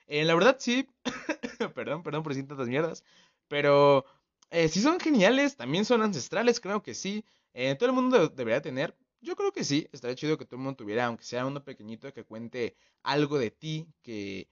Eh, 0.08 0.24
la 0.24 0.34
verdad 0.34 0.56
sí, 0.58 0.88
perdón, 1.76 2.02
perdón 2.02 2.24
por 2.24 2.34
decir 2.34 2.48
tantas 2.48 2.66
mierdas, 2.66 3.04
pero 3.46 4.04
eh, 4.50 4.66
si 4.66 4.80
son 4.80 4.98
geniales, 4.98 5.56
también 5.56 5.84
son 5.84 6.02
ancestrales, 6.02 6.58
creo 6.58 6.82
que 6.82 6.94
sí. 6.94 7.24
Eh, 7.54 7.76
todo 7.76 7.88
el 7.88 7.94
mundo 7.94 8.26
debería 8.26 8.60
tener, 8.60 8.96
yo 9.20 9.36
creo 9.36 9.52
que 9.52 9.62
sí, 9.62 9.88
estaría 9.92 10.16
chido 10.16 10.36
que 10.36 10.46
todo 10.46 10.56
el 10.56 10.64
mundo 10.64 10.78
tuviera, 10.78 11.06
aunque 11.06 11.22
sea 11.22 11.46
uno 11.46 11.62
pequeñito, 11.62 12.12
que 12.12 12.24
cuente 12.24 12.74
algo 13.04 13.38
de 13.38 13.52
ti, 13.52 13.86
que 14.02 14.48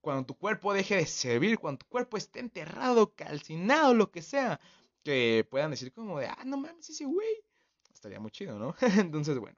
cuando 0.00 0.24
tu 0.24 0.38
cuerpo 0.38 0.72
deje 0.72 0.94
de 0.94 1.06
servir, 1.06 1.58
cuando 1.58 1.78
tu 1.78 1.86
cuerpo 1.86 2.16
esté 2.16 2.38
enterrado, 2.38 3.12
calcinado, 3.16 3.92
lo 3.92 4.12
que 4.12 4.22
sea, 4.22 4.60
que 5.02 5.44
puedan 5.50 5.72
decir 5.72 5.92
como 5.92 6.20
de, 6.20 6.26
ah, 6.26 6.44
no 6.46 6.58
mames, 6.58 6.90
ese 6.90 7.06
güey. 7.06 7.42
Estaría 7.92 8.20
muy 8.20 8.30
chido, 8.30 8.56
¿no? 8.56 8.76
Entonces, 9.00 9.36
bueno. 9.40 9.56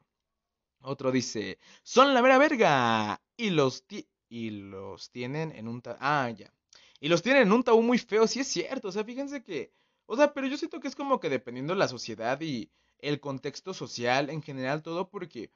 Otro 0.82 1.12
dice, 1.12 1.58
son 1.82 2.14
la 2.14 2.22
mera 2.22 2.38
verga. 2.38 3.20
Y 3.36 3.50
los, 3.50 3.84
y 4.28 4.50
los 4.50 5.10
tienen 5.10 5.52
en 5.52 5.68
un... 5.68 5.82
Ah, 5.98 6.30
ya. 6.30 6.52
Y 7.00 7.08
los 7.08 7.22
tienen 7.22 7.42
en 7.42 7.52
un 7.52 7.62
tabú 7.62 7.82
muy 7.82 7.98
feo, 7.98 8.26
sí 8.26 8.40
es 8.40 8.48
cierto. 8.48 8.88
O 8.88 8.92
sea, 8.92 9.04
fíjense 9.04 9.42
que... 9.42 9.72
O 10.06 10.16
sea, 10.16 10.32
pero 10.32 10.46
yo 10.46 10.56
siento 10.56 10.80
que 10.80 10.88
es 10.88 10.96
como 10.96 11.20
que 11.20 11.28
dependiendo 11.28 11.72
de 11.72 11.78
la 11.78 11.88
sociedad 11.88 12.40
y 12.40 12.70
el 12.98 13.20
contexto 13.20 13.74
social 13.74 14.30
en 14.30 14.42
general, 14.42 14.82
todo, 14.82 15.08
porque... 15.08 15.50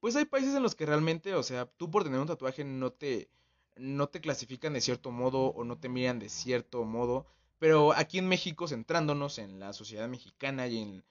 Pues 0.00 0.14
hay 0.14 0.26
países 0.26 0.54
en 0.54 0.62
los 0.62 0.76
que 0.76 0.86
realmente, 0.86 1.34
o 1.34 1.42
sea, 1.42 1.66
tú 1.66 1.90
por 1.90 2.04
tener 2.04 2.20
un 2.20 2.26
tatuaje 2.28 2.64
no 2.64 2.92
te... 2.92 3.30
No 3.76 4.08
te 4.08 4.20
clasifican 4.20 4.72
de 4.72 4.80
cierto 4.80 5.12
modo 5.12 5.46
o 5.46 5.64
no 5.64 5.78
te 5.78 5.88
miran 5.88 6.18
de 6.18 6.28
cierto 6.28 6.84
modo. 6.84 7.26
Pero 7.60 7.92
aquí 7.92 8.18
en 8.18 8.28
México, 8.28 8.66
centrándonos 8.66 9.38
en 9.38 9.60
la 9.60 9.72
sociedad 9.72 10.08
mexicana 10.08 10.66
y 10.66 10.78
en... 10.78 11.04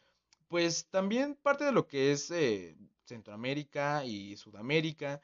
Pues 0.49 0.88
también 0.89 1.36
parte 1.36 1.65
de 1.65 1.71
lo 1.71 1.88
que 1.88 2.12
es... 2.12 2.32
Eh, 2.32 2.77
Centroamérica 3.08 4.06
y 4.06 4.38
Sudamérica, 4.38 5.22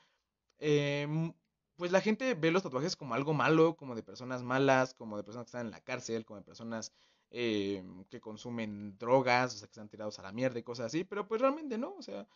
em, 0.60 1.34
pues 1.76 1.92
la 1.92 2.02
gente 2.02 2.34
ve 2.36 2.52
los 2.52 2.64
tatuajes 2.64 2.96
como 2.96 3.14
algo 3.16 3.34
malo, 3.34 3.76
como 3.76 3.96
de 3.96 4.04
personas 4.04 4.44
malas, 4.44 4.94
como 4.94 5.18
de 5.18 5.24
personas 5.24 5.46
que 5.46 5.50
están 5.50 5.66
en 5.68 5.72
la 5.72 5.82
cárcel, 5.82 6.26
como 6.26 6.40
de 6.40 6.46
personas 6.46 6.94
eh, 7.32 7.84
que 8.10 8.22
consumen 8.22 8.98
drogas, 8.98 9.56
o 9.56 9.58
sea, 9.58 9.68
que 9.68 9.72
están 9.72 9.90
tirados 9.90 10.20
a 10.20 10.24
la 10.24 10.32
mierda 10.32 10.60
y 10.60 10.64
cosas 10.64 10.88
así, 10.88 11.04
pero 11.04 11.28
pues 11.28 11.42
realmente 11.42 11.78
no, 11.78 11.96
o 11.96 12.02
sea, 12.02 12.28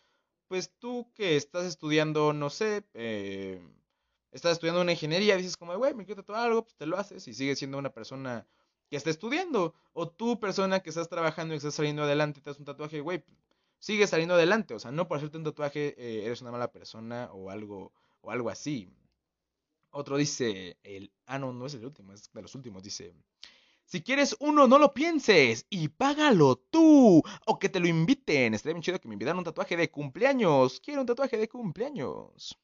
pues 0.48 0.72
tú 0.78 1.12
que 1.14 1.36
estás 1.36 1.66
estudiando, 1.66 2.32
no 2.32 2.50
sé, 2.50 2.84
eh, 2.94 3.60
estás 4.32 4.52
estudiando 4.52 4.80
una 4.82 4.92
ingeniería, 4.92 5.36
dices 5.36 5.56
como, 5.56 5.76
güey, 5.76 5.94
me 5.94 6.04
quiero 6.04 6.22
tatuar 6.22 6.46
algo, 6.46 6.64
pues 6.64 6.74
te 6.76 6.86
lo 6.86 6.98
haces 6.98 7.26
y 7.28 7.34
sigues 7.34 7.58
siendo 7.58 7.78
una 7.78 7.90
persona 7.92 8.46
que 8.88 8.96
está 8.96 9.10
estudiando. 9.10 9.74
O 9.92 10.08
tú, 10.08 10.40
persona 10.40 10.80
que 10.80 10.90
estás 10.90 11.08
trabajando 11.08 11.54
y 11.54 11.58
estás 11.58 11.74
saliendo 11.74 12.02
adelante 12.02 12.40
te 12.40 12.50
das 12.50 12.58
un 12.58 12.64
tatuaje, 12.64 13.00
güey, 13.00 13.24
sigue 13.78 14.06
saliendo 14.06 14.34
adelante. 14.34 14.74
O 14.74 14.78
sea, 14.78 14.90
no 14.90 15.08
por 15.08 15.18
hacerte 15.18 15.38
un 15.38 15.44
tatuaje 15.44 15.94
eh, 15.98 16.26
eres 16.26 16.40
una 16.42 16.50
mala 16.50 16.72
persona 16.72 17.30
o 17.32 17.50
algo, 17.50 17.92
o 18.20 18.30
algo 18.30 18.50
así. 18.50 18.88
Otro 19.90 20.16
dice, 20.16 20.78
el, 20.82 21.12
ah, 21.26 21.38
no, 21.38 21.52
no 21.52 21.66
es 21.66 21.74
el 21.74 21.84
último, 21.84 22.12
es 22.12 22.30
de 22.32 22.42
los 22.42 22.54
últimos, 22.54 22.82
dice, 22.82 23.14
si 23.88 24.02
quieres 24.02 24.36
uno, 24.40 24.68
no 24.68 24.78
lo 24.78 24.92
pienses 24.92 25.66
y 25.70 25.88
págalo 25.88 26.56
tú. 26.56 27.22
O 27.46 27.58
que 27.58 27.70
te 27.70 27.80
lo 27.80 27.88
inviten. 27.88 28.52
Estaría 28.52 28.74
bien 28.74 28.82
chido 28.82 29.00
que 29.00 29.08
me 29.08 29.14
invitaran 29.14 29.38
un 29.38 29.44
tatuaje 29.44 29.78
de 29.78 29.90
cumpleaños. 29.90 30.78
Quiero 30.80 31.00
un 31.00 31.06
tatuaje 31.06 31.38
de 31.38 31.48
cumpleaños. 31.48 32.58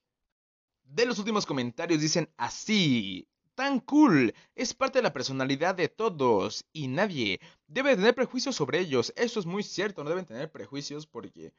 De 0.83 1.07
los 1.07 1.19
últimos 1.19 1.47
comentarios 1.47 2.03
dicen 2.03 2.31
así 2.37 3.27
tan 3.55 3.81
cool. 3.81 4.35
Es 4.55 4.75
parte 4.75 4.99
de 4.99 5.03
la 5.03 5.13
personalidad 5.13 5.75
de 5.75 5.89
todos 5.89 6.65
y 6.73 6.89
nadie 6.89 7.41
debe 7.67 7.97
tener 7.97 8.15
prejuicios 8.15 8.57
sobre 8.57 8.81
ellos. 8.81 9.13
Eso 9.17 9.41
es 9.41 9.47
muy 9.47 9.63
cierto, 9.63 10.05
no 10.05 10.11
deben 10.11 10.27
tener 10.27 10.51
prejuicios 10.51 11.07
porque, 11.07 11.53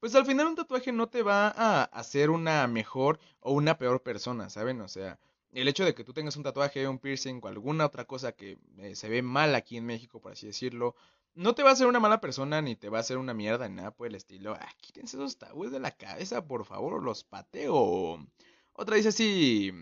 pues 0.00 0.14
al 0.14 0.26
final 0.26 0.48
un 0.48 0.56
tatuaje 0.56 0.92
no 0.92 1.08
te 1.08 1.22
va 1.22 1.48
a 1.48 1.84
hacer 1.84 2.30
una 2.30 2.66
mejor 2.66 3.18
o 3.40 3.52
una 3.52 3.78
peor 3.78 4.02
persona, 4.02 4.50
¿saben? 4.50 4.80
O 4.80 4.88
sea, 4.88 5.18
el 5.52 5.68
hecho 5.68 5.84
de 5.84 5.94
que 5.94 6.04
tú 6.04 6.12
tengas 6.12 6.36
un 6.36 6.42
tatuaje, 6.42 6.88
un 6.88 6.98
piercing 6.98 7.40
o 7.42 7.48
alguna 7.48 7.86
otra 7.86 8.04
cosa 8.04 8.32
que 8.32 8.58
eh, 8.78 8.96
se 8.96 9.08
ve 9.08 9.22
mal 9.22 9.54
aquí 9.54 9.76
en 9.76 9.86
México, 9.86 10.20
por 10.20 10.32
así 10.32 10.46
decirlo, 10.46 10.96
no 11.34 11.54
te 11.54 11.62
va 11.62 11.70
a 11.70 11.72
hacer 11.72 11.86
una 11.86 12.00
mala 12.00 12.20
persona 12.20 12.62
ni 12.62 12.76
te 12.76 12.88
va 12.88 12.98
a 12.98 13.00
hacer 13.00 13.18
una 13.18 13.34
mierda 13.34 13.68
ni 13.68 13.76
nada 13.76 13.90
por 13.92 14.06
el 14.06 14.14
estilo. 14.14 14.54
Ah, 14.54 14.68
quítense 14.80 15.16
esos 15.16 15.38
tabúes 15.38 15.72
de 15.72 15.80
la 15.80 15.90
cabeza, 15.90 16.46
por 16.46 16.64
favor, 16.64 17.02
los 17.02 17.24
pateo. 17.24 18.24
Otra 18.72 18.96
dice 18.96 19.08
así, 19.08 19.72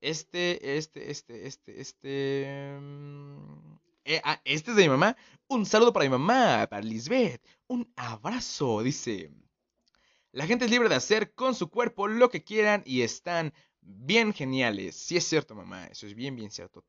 este, 0.00 0.76
este, 0.76 1.10
este, 1.10 1.46
este, 1.46 1.80
este... 1.80 2.78
Mm, 2.80 3.76
eh, 4.04 4.20
ah, 4.24 4.40
este 4.44 4.70
es 4.70 4.76
de 4.76 4.82
mi 4.84 4.88
mamá. 4.88 5.16
Un 5.48 5.66
saludo 5.66 5.92
para 5.92 6.04
mi 6.04 6.10
mamá, 6.10 6.66
para 6.68 6.82
Lisbeth. 6.82 7.42
Un 7.66 7.92
abrazo, 7.96 8.82
dice. 8.82 9.30
La 10.32 10.46
gente 10.46 10.64
es 10.64 10.70
libre 10.70 10.88
de 10.88 10.94
hacer 10.94 11.34
con 11.34 11.54
su 11.54 11.68
cuerpo 11.70 12.08
lo 12.08 12.30
que 12.30 12.42
quieran 12.42 12.82
y 12.86 13.02
están 13.02 13.52
bien 13.80 14.32
geniales. 14.32 14.96
Sí 14.96 15.16
es 15.16 15.24
cierto, 15.24 15.54
mamá. 15.54 15.86
Eso 15.86 16.06
es 16.06 16.14
bien, 16.14 16.36
bien 16.36 16.50
cierto. 16.50 16.84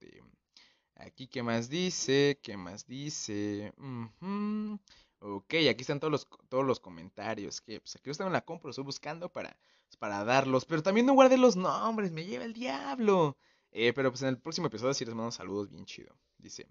Aquí, 0.95 1.27
¿qué 1.27 1.43
más 1.43 1.69
dice? 1.69 2.39
¿Qué 2.43 2.57
más 2.57 2.85
dice? 2.85 3.73
Ok, 5.21 5.53
aquí 5.69 5.81
están 5.81 5.99
todos 5.99 6.11
los, 6.11 6.27
todos 6.49 6.65
los 6.65 6.79
comentarios. 6.79 7.61
Que 7.61 7.79
pues 7.79 7.95
aquí 7.95 8.11
yo 8.11 8.25
en 8.25 8.33
la 8.33 8.41
compra, 8.41 8.71
estoy 8.71 8.83
buscando 8.83 9.31
para 9.31 9.55
para 9.97 10.23
darlos. 10.23 10.65
Pero 10.65 10.83
también 10.83 11.05
no 11.05 11.13
guardé 11.13 11.37
los 11.37 11.55
nombres, 11.55 12.11
me 12.11 12.25
lleva 12.25 12.45
el 12.45 12.53
diablo. 12.53 13.37
Eh, 13.71 13.93
pero 13.93 14.11
pues 14.11 14.21
en 14.23 14.29
el 14.29 14.39
próximo 14.39 14.67
episodio 14.67 14.93
sí 14.93 15.05
les 15.05 15.15
mando 15.15 15.31
saludos 15.31 15.69
bien 15.69 15.85
chido. 15.85 16.15
Dice, 16.37 16.67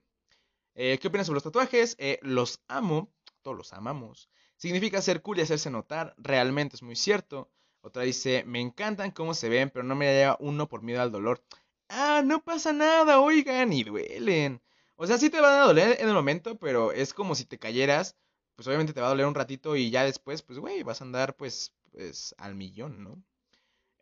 eh, 0.75 0.99
¿qué 1.01 1.09
opinas 1.09 1.27
sobre 1.27 1.37
los 1.37 1.45
tatuajes? 1.45 1.97
Eh, 1.99 2.19
los 2.23 2.61
amo, 2.69 3.13
todos 3.43 3.57
los 3.57 3.73
amamos. 3.73 4.29
Significa 4.57 5.01
ser 5.01 5.23
cool 5.23 5.39
y 5.39 5.43
hacerse 5.43 5.71
notar, 5.71 6.15
realmente 6.19 6.77
es 6.77 6.83
muy 6.83 6.97
cierto. 6.97 7.51
Otra 7.83 8.03
dice, 8.03 8.45
me 8.47 8.61
encantan 8.61 9.11
cómo 9.11 9.33
se 9.33 9.49
ven, 9.49 9.71
pero 9.71 9.85
no 9.85 9.95
me 9.95 10.07
lleva 10.07 10.37
uno 10.41 10.69
por 10.69 10.83
miedo 10.83 11.01
al 11.01 11.13
dolor. 11.13 11.43
Ah, 11.89 12.23
no 12.25 12.43
pasa 12.43 12.73
nada, 12.73 13.21
oigan, 13.21 13.73
y 13.73 13.85
duelen. 13.85 14.61
O 14.97 15.07
sea, 15.07 15.17
sí 15.17 15.31
te 15.31 15.41
van 15.41 15.55
a 15.55 15.65
doler 15.65 15.97
en 15.99 16.09
el 16.09 16.15
momento, 16.15 16.59
pero 16.59 16.93
es 16.93 17.15
como 17.15 17.35
si 17.35 17.47
te 17.47 17.59
cayeras, 17.59 18.17
pues 18.61 18.67
obviamente 18.67 18.93
te 18.93 19.01
va 19.01 19.07
a 19.07 19.11
doler 19.11 19.25
un 19.25 19.35
ratito 19.35 19.75
y 19.75 19.89
ya 19.89 20.05
después, 20.05 20.43
pues, 20.43 20.59
güey, 20.59 20.83
vas 20.83 21.01
a 21.01 21.05
andar, 21.05 21.35
pues, 21.35 21.73
pues, 21.93 22.35
al 22.37 22.55
millón, 22.55 23.03
¿no? 23.03 23.25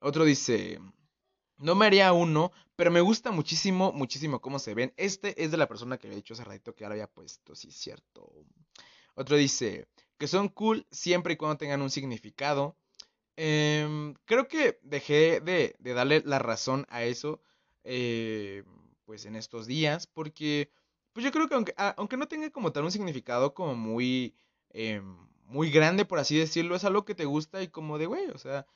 Otro 0.01 0.25
dice, 0.25 0.81
no 1.59 1.77
me 1.77 1.87
haría 1.87 2.13
uno, 2.13 2.51
pero 2.75 2.91
me 2.91 3.01
gusta 3.01 3.31
muchísimo, 3.31 3.93
muchísimo 3.93 4.41
cómo 4.41 4.59
se 4.59 4.75
ven. 4.75 4.93
Este 4.97 5.45
es 5.45 5.53
de 5.53 5.59
la 5.59 5.69
persona 5.69 5.97
que 5.97 6.09
había 6.09 6.17
dicho 6.17 6.35
hace 6.35 6.43
ratito 6.43 6.75
que 6.75 6.83
ahora 6.83 6.95
había 6.95 7.07
puesto, 7.07 7.55
sí, 7.55 7.71
cierto. 7.71 8.33
Otro 9.15 9.37
dice, 9.37 9.87
que 10.19 10.27
son 10.27 10.49
cool 10.49 10.89
siempre 10.91 11.35
y 11.35 11.37
cuando 11.37 11.57
tengan 11.57 11.81
un 11.81 11.91
significado. 11.91 12.75
Em, 13.37 14.15
creo 14.25 14.49
que 14.49 14.81
dejé 14.83 15.39
de, 15.41 15.77
darle 15.79 16.25
la 16.27 16.41
razón 16.41 16.85
a 16.89 17.05
eso, 17.05 17.41
eh, 17.85 18.65
pues 19.05 19.25
en 19.25 19.37
estos 19.37 19.69
días, 19.69 20.09
porque, 20.09 20.73
pues 21.13 21.23
yo 21.23 21.31
creo 21.31 21.49
que 21.49 21.55
aunque, 21.55 21.75
aunque 21.77 22.17
no 22.17 22.27
tenga 22.27 22.51
como 22.51 22.73
tal 22.73 22.83
un 22.83 22.91
significado 22.91 23.55
como 23.55 23.77
muy... 23.77 24.35
Em, 24.71 25.17
muy 25.47 25.71
grande, 25.71 26.05
por 26.05 26.19
así 26.19 26.39
decirlo, 26.39 26.77
es 26.77 26.85
algo 26.85 27.05
que 27.05 27.15
te 27.15 27.25
gusta 27.25 27.63
y 27.63 27.69
como 27.69 27.99
de, 27.99 28.07
güey, 28.07 28.29
o 28.31 28.39
sea, 28.39 28.67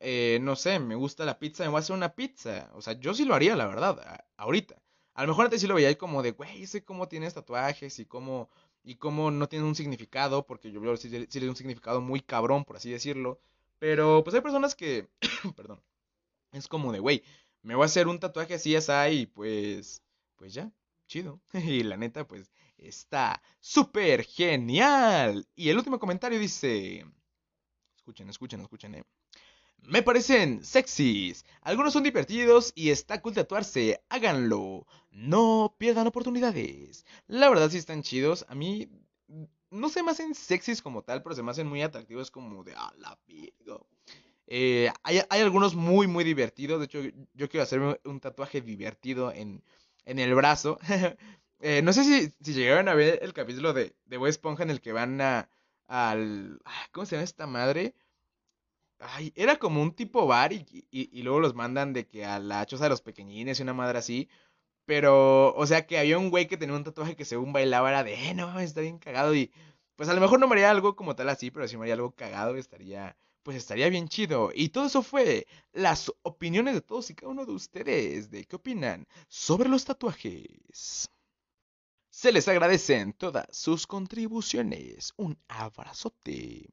eh, 0.00 0.38
no 0.42 0.56
sé, 0.56 0.78
me 0.78 0.94
gusta 0.94 1.24
la 1.24 1.38
pizza, 1.38 1.64
me 1.64 1.70
voy 1.70 1.78
a 1.78 1.80
hacer 1.80 1.96
una 1.96 2.14
pizza. 2.14 2.70
O 2.74 2.82
sea, 2.82 2.94
yo 2.94 3.14
sí 3.14 3.24
lo 3.24 3.34
haría, 3.34 3.56
la 3.56 3.66
verdad, 3.66 4.24
ahorita. 4.36 4.80
A 5.14 5.22
lo 5.22 5.28
mejor 5.28 5.46
antes 5.46 5.60
sí 5.60 5.66
lo 5.66 5.74
veía 5.74 5.96
como 5.98 6.22
de, 6.22 6.32
güey, 6.32 6.66
sé 6.66 6.84
cómo 6.84 7.08
tienes 7.08 7.34
tatuajes 7.34 7.98
y 7.98 8.06
cómo, 8.06 8.48
y 8.82 8.96
cómo 8.96 9.30
no 9.30 9.48
tiene 9.48 9.66
un 9.66 9.74
significado, 9.74 10.46
porque 10.46 10.70
yo 10.72 10.80
veo 10.80 10.96
sí, 10.96 11.26
sí 11.28 11.48
un 11.48 11.56
significado 11.56 12.00
muy 12.00 12.20
cabrón, 12.20 12.64
por 12.64 12.76
así 12.76 12.90
decirlo. 12.90 13.40
Pero 13.78 14.22
pues 14.24 14.34
hay 14.34 14.40
personas 14.42 14.74
que, 14.74 15.08
perdón, 15.56 15.82
es 16.52 16.68
como 16.68 16.92
de, 16.92 17.00
güey, 17.00 17.22
me 17.62 17.74
voy 17.74 17.84
a 17.84 17.86
hacer 17.86 18.08
un 18.08 18.20
tatuaje 18.20 18.54
así, 18.54 18.76
así, 18.76 18.92
y 19.10 19.26
pues, 19.26 20.02
pues 20.36 20.54
ya, 20.54 20.72
chido. 21.06 21.40
y 21.54 21.82
la 21.82 21.96
neta, 21.96 22.26
pues, 22.26 22.50
Está 22.80 23.42
súper 23.60 24.24
genial. 24.24 25.46
Y 25.54 25.68
el 25.68 25.76
último 25.76 25.98
comentario 25.98 26.38
dice... 26.38 27.04
Escuchen, 27.94 28.30
escuchen, 28.30 28.60
escuchen. 28.60 28.94
Eh. 28.94 29.04
Me 29.82 30.02
parecen 30.02 30.64
sexys. 30.64 31.44
Algunos 31.60 31.92
son 31.92 32.02
divertidos 32.02 32.72
y 32.74 32.90
está 32.90 33.20
cool 33.20 33.34
tatuarse. 33.34 34.02
Háganlo. 34.08 34.86
No 35.10 35.74
pierdan 35.78 36.06
oportunidades. 36.06 37.04
La 37.26 37.48
verdad 37.48 37.70
sí 37.70 37.78
están 37.78 38.02
chidos. 38.02 38.46
A 38.48 38.54
mí 38.54 38.88
no 39.70 39.88
se 39.88 40.02
me 40.02 40.10
hacen 40.10 40.34
sexys 40.34 40.82
como 40.82 41.02
tal, 41.02 41.22
pero 41.22 41.34
se 41.34 41.42
me 41.42 41.50
hacen 41.50 41.66
muy 41.66 41.82
atractivos 41.82 42.30
como 42.30 42.64
de 42.64 42.74
a 42.74 42.92
la 42.98 43.18
eh, 44.52 44.90
hay, 45.04 45.20
hay, 45.30 45.40
algunos 45.42 45.76
muy, 45.76 46.08
muy 46.08 46.24
divertidos. 46.24 46.80
De 46.80 46.86
hecho, 46.86 47.00
yo 47.34 47.48
quiero 47.48 47.62
hacerme 47.62 48.00
un 48.04 48.18
tatuaje 48.18 48.60
divertido 48.60 49.32
en, 49.32 49.62
en 50.04 50.18
el 50.18 50.34
brazo. 50.34 50.78
Eh, 51.60 51.82
no 51.82 51.92
sé 51.92 52.04
si, 52.04 52.34
si 52.42 52.54
llegaron 52.54 52.88
a 52.88 52.94
ver 52.94 53.18
el 53.22 53.32
capítulo 53.34 53.72
de, 53.72 53.94
de 54.06 54.16
Bob 54.16 54.28
Esponja 54.28 54.62
en 54.62 54.70
el 54.70 54.80
que 54.80 54.92
van 54.92 55.20
a, 55.20 55.48
al... 55.86 56.60
Ah, 56.64 56.86
¿Cómo 56.92 57.06
se 57.06 57.16
llama 57.16 57.24
esta 57.24 57.46
madre? 57.46 57.94
Ay, 58.98 59.32
era 59.36 59.56
como 59.56 59.82
un 59.82 59.94
tipo 59.94 60.26
bar 60.26 60.52
y, 60.52 60.66
y, 60.90 61.22
luego 61.22 61.40
los 61.40 61.54
mandan 61.54 61.92
de 61.92 62.06
que 62.06 62.24
a 62.24 62.38
la 62.38 62.66
choza 62.66 62.84
de 62.84 62.90
los 62.90 63.00
pequeñines 63.02 63.58
y 63.58 63.62
una 63.62 63.72
madre 63.74 63.98
así. 63.98 64.28
Pero, 64.86 65.54
o 65.56 65.66
sea, 65.66 65.86
que 65.86 65.98
había 65.98 66.18
un 66.18 66.30
güey 66.30 66.48
que 66.48 66.56
tenía 66.56 66.76
un 66.76 66.84
tatuaje 66.84 67.16
que 67.16 67.24
según 67.24 67.52
bailaba 67.52 67.90
era 67.90 68.04
de, 68.04 68.14
eh, 68.30 68.34
no 68.34 68.58
está 68.60 68.80
bien 68.82 68.98
cagado. 68.98 69.34
Y 69.34 69.52
pues 69.96 70.08
a 70.08 70.14
lo 70.14 70.20
mejor 70.20 70.40
no 70.40 70.48
me 70.48 70.54
haría 70.54 70.70
algo 70.70 70.96
como 70.96 71.16
tal 71.16 71.28
así, 71.30 71.50
pero 71.50 71.68
si 71.68 71.76
me 71.76 71.84
haría 71.84 71.94
algo 71.94 72.12
cagado 72.12 72.56
estaría, 72.56 73.16
pues 73.42 73.56
estaría 73.56 73.88
bien 73.90 74.08
chido. 74.08 74.50
Y 74.54 74.70
todo 74.70 74.86
eso 74.86 75.02
fue 75.02 75.46
las 75.72 76.12
opiniones 76.22 76.74
de 76.74 76.82
todos 76.82 77.10
y 77.10 77.14
cada 77.14 77.32
uno 77.32 77.46
de 77.46 77.52
ustedes. 77.52 78.30
¿De 78.30 78.44
qué 78.44 78.56
opinan 78.56 79.06
sobre 79.28 79.68
los 79.68 79.84
tatuajes? 79.84 81.10
Se 82.12 82.32
les 82.32 82.48
agradecen 82.48 83.12
todas 83.12 83.46
sus 83.56 83.86
contribuciones. 83.86 85.12
Un 85.16 85.38
abrazote. 85.48 86.68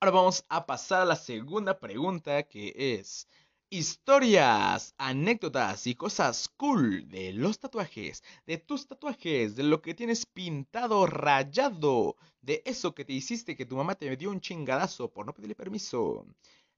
Ahora 0.00 0.10
vamos 0.10 0.44
a 0.48 0.66
pasar 0.66 1.02
a 1.02 1.04
la 1.04 1.16
segunda 1.16 1.78
pregunta 1.78 2.42
que 2.42 2.74
es 2.76 3.28
historias, 3.70 4.94
anécdotas 4.98 5.86
y 5.86 5.94
cosas 5.94 6.48
cool 6.56 7.08
de 7.08 7.32
los 7.32 7.60
tatuajes, 7.60 8.24
de 8.44 8.58
tus 8.58 8.88
tatuajes, 8.88 9.54
de 9.54 9.62
lo 9.62 9.80
que 9.80 9.94
tienes 9.94 10.26
pintado, 10.26 11.06
rayado, 11.06 12.16
de 12.42 12.62
eso 12.66 12.92
que 12.94 13.04
te 13.04 13.12
hiciste 13.12 13.56
que 13.56 13.66
tu 13.66 13.76
mamá 13.76 13.94
te 13.94 14.16
dio 14.16 14.30
un 14.30 14.40
chingadazo 14.40 15.12
por 15.12 15.26
no 15.26 15.32
pedirle 15.32 15.54
permiso. 15.54 16.26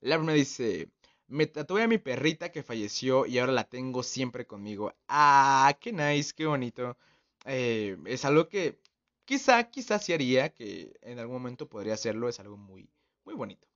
La 0.01 0.19
me 0.19 0.35
dice, 0.35 0.91
me 1.27 1.47
tatué 1.47 1.85
a 1.85 1.89
mi 1.89 1.97
perrita 1.99 2.53
que 2.53 2.63
falleció 2.63 3.25
y 3.25 3.39
ahora 3.39 3.53
la 3.53 3.65
tengo 3.65 4.03
siempre 4.03 4.47
conmigo. 4.47 4.93
Ah, 5.09 5.75
qué 5.81 5.93
nice, 5.93 6.35
qué 6.37 6.45
bonito. 6.47 6.99
Eh, 7.45 7.97
es 8.07 8.25
algo 8.25 8.49
que 8.49 8.79
quizá, 9.25 9.71
quizá 9.71 9.99
sí 9.99 10.13
haría, 10.13 10.51
que 10.53 10.93
en 11.03 11.19
algún 11.19 11.37
momento 11.37 11.69
podría 11.69 11.95
hacerlo, 11.95 12.29
es 12.29 12.41
algo 12.41 12.57
muy, 12.57 12.89
muy 13.25 13.35
bonito. 13.35 13.69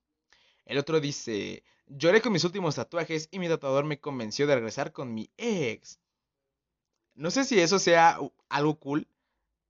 El 0.65 0.77
otro 0.77 0.99
dice, 0.99 1.63
lloré 1.87 2.21
con 2.21 2.33
mis 2.33 2.43
últimos 2.43 2.75
tatuajes 2.75 3.29
y 3.31 3.39
mi 3.39 3.47
tatuador 3.47 3.85
me 3.85 3.99
convenció 3.99 4.47
de 4.47 4.55
regresar 4.55 4.91
con 4.91 5.13
mi 5.13 5.29
ex. 5.37 5.99
No 7.15 7.31
sé 7.31 7.45
si 7.45 7.59
eso 7.59 7.79
sea 7.79 8.19
algo 8.49 8.79
cool 8.79 9.07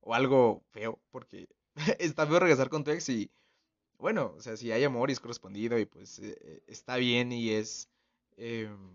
o 0.01 0.13
algo 0.13 0.63
feo, 0.71 0.99
porque 1.11 1.47
está 1.99 2.27
feo 2.27 2.39
regresar 2.39 2.69
con 2.69 2.83
tu 2.83 2.91
ex 2.91 3.09
y, 3.09 3.31
bueno, 3.97 4.33
o 4.37 4.41
sea, 4.41 4.57
si 4.57 4.71
hay 4.71 4.83
amor 4.83 5.09
y 5.09 5.13
es 5.13 5.19
correspondido 5.19 5.79
y 5.79 5.85
pues 5.85 6.19
eh, 6.19 6.37
eh, 6.41 6.63
está 6.67 6.97
bien 6.97 7.31
y 7.31 7.51
es 7.51 7.89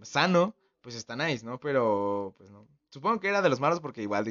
sano, 0.03 0.55
pues 0.81 0.95
está 0.95 1.17
nice, 1.17 1.45
¿no? 1.45 1.59
Pero, 1.59 2.35
pues 2.37 2.51
no. 2.51 2.69
Supongo 2.91 3.21
que 3.21 3.29
era 3.29 3.43
de 3.43 3.49
los 3.49 3.61
malos 3.61 3.81
porque 3.81 4.03
igual 4.03 4.27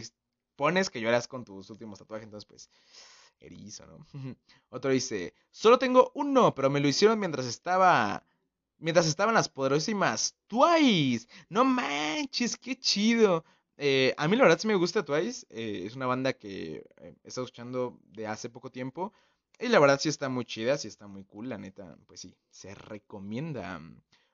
supones 0.62 0.92
que 0.92 1.02
lloras 1.02 1.28
con 1.28 1.44
tus 1.44 1.72
últimos 1.72 1.98
tatuajes, 1.98 2.26
entonces 2.26 2.46
pues 2.46 2.70
erizo, 3.40 3.84
¿no? 3.88 4.06
Otro 4.70 4.92
dice, 4.92 5.34
solo 5.50 5.80
tengo 5.80 6.12
uno, 6.14 6.54
pero 6.54 6.70
me 6.70 6.80
lo 6.80 6.88
hicieron 6.88 7.20
mientras 7.20 7.48
estaba... 7.48 8.24
Mientras 8.78 9.06
estaban 9.06 9.36
las 9.36 9.48
poderosísimas 9.48 10.36
Twice. 10.48 11.28
No 11.50 11.64
manches, 11.64 12.58
qué 12.58 12.76
chido. 12.76 13.46
Eh, 13.78 14.14
a 14.18 14.28
mí 14.28 14.36
la 14.36 14.44
verdad 14.44 14.58
sí 14.58 14.68
me 14.68 14.74
gusta 14.76 15.06
Twice. 15.06 15.46
Eh, 15.50 15.84
es 15.86 15.96
una 15.96 16.08
banda 16.08 16.34
que 16.34 16.84
eh, 16.98 17.16
he 17.24 17.28
estado 17.28 17.46
escuchando 17.46 18.00
de 18.06 18.26
hace 18.26 18.50
poco 18.50 18.72
tiempo. 18.72 19.14
Y 19.60 19.68
la 19.68 19.80
verdad 19.80 20.00
sí 20.00 20.10
está 20.10 20.30
muy 20.30 20.46
chida, 20.46 20.80
sí 20.80 20.88
está 20.88 21.06
muy 21.06 21.24
cool, 21.26 21.50
la 21.50 21.60
neta. 21.60 21.96
Pues 22.08 22.22
sí, 22.22 22.36
se 22.50 22.74
recomienda. 22.74 23.80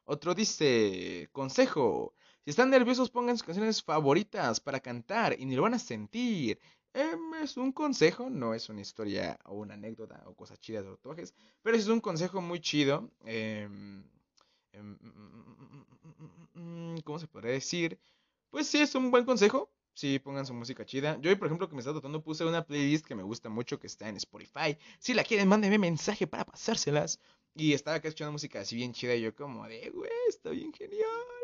Otro 0.05 0.33
dice, 0.33 1.27
consejo. 1.33 2.13
Si 2.47 2.51
están 2.51 2.69
nerviosos, 2.69 3.09
pongan 3.09 3.35
sus 3.35 3.45
canciones 3.45 3.83
favoritas 3.83 4.61
para 4.61 4.79
cantar 4.79 5.35
y 5.37 5.43
ni 5.43 5.57
lo 5.57 5.63
van 5.63 5.73
a 5.73 5.79
sentir. 5.79 6.57
Em, 6.93 7.33
es 7.43 7.57
un 7.57 7.73
consejo, 7.73 8.29
no 8.29 8.53
es 8.53 8.69
una 8.69 8.79
historia 8.79 9.37
o 9.43 9.55
una 9.55 9.73
anécdota 9.73 10.23
o 10.25 10.33
cosas 10.33 10.57
chidas 10.61 10.85
de 10.85 10.91
tatuajes, 10.91 11.33
pero 11.61 11.75
es 11.75 11.89
un 11.89 11.99
consejo 11.99 12.39
muy 12.39 12.61
chido. 12.61 13.11
Em, 13.25 14.01
em, 14.71 14.97
¿Cómo 17.03 17.19
se 17.19 17.27
podría 17.27 17.51
decir? 17.51 17.99
Pues 18.49 18.67
sí, 18.67 18.79
es 18.79 18.95
un 18.95 19.11
buen 19.11 19.25
consejo. 19.25 19.69
Sí, 19.93 20.17
pongan 20.17 20.45
su 20.45 20.53
música 20.53 20.85
chida. 20.85 21.19
Yo 21.19 21.29
hoy, 21.29 21.35
por 21.35 21.47
ejemplo, 21.47 21.67
que 21.67 21.75
me 21.75 21.81
está 21.81 21.91
tratando, 21.91 22.23
puse 22.23 22.45
una 22.45 22.65
playlist 22.65 23.05
que 23.05 23.15
me 23.15 23.23
gusta 23.23 23.49
mucho 23.49 23.77
que 23.77 23.87
está 23.87 24.07
en 24.07 24.15
Spotify. 24.15 24.77
Si 24.99 25.13
la 25.13 25.25
quieren, 25.25 25.49
mándenme 25.49 25.79
mensaje 25.79 26.27
para 26.27 26.45
pasárselas. 26.45 27.19
Y 27.55 27.73
estaba 27.73 27.97
acá 27.97 28.07
escuchando 28.07 28.31
música 28.31 28.61
así 28.61 28.77
bien 28.77 28.93
chida 28.93 29.15
y 29.15 29.21
yo 29.23 29.35
como 29.35 29.67
de, 29.67 29.89
güey, 29.89 30.09
está 30.29 30.51
bien 30.51 30.71
genial. 30.71 31.36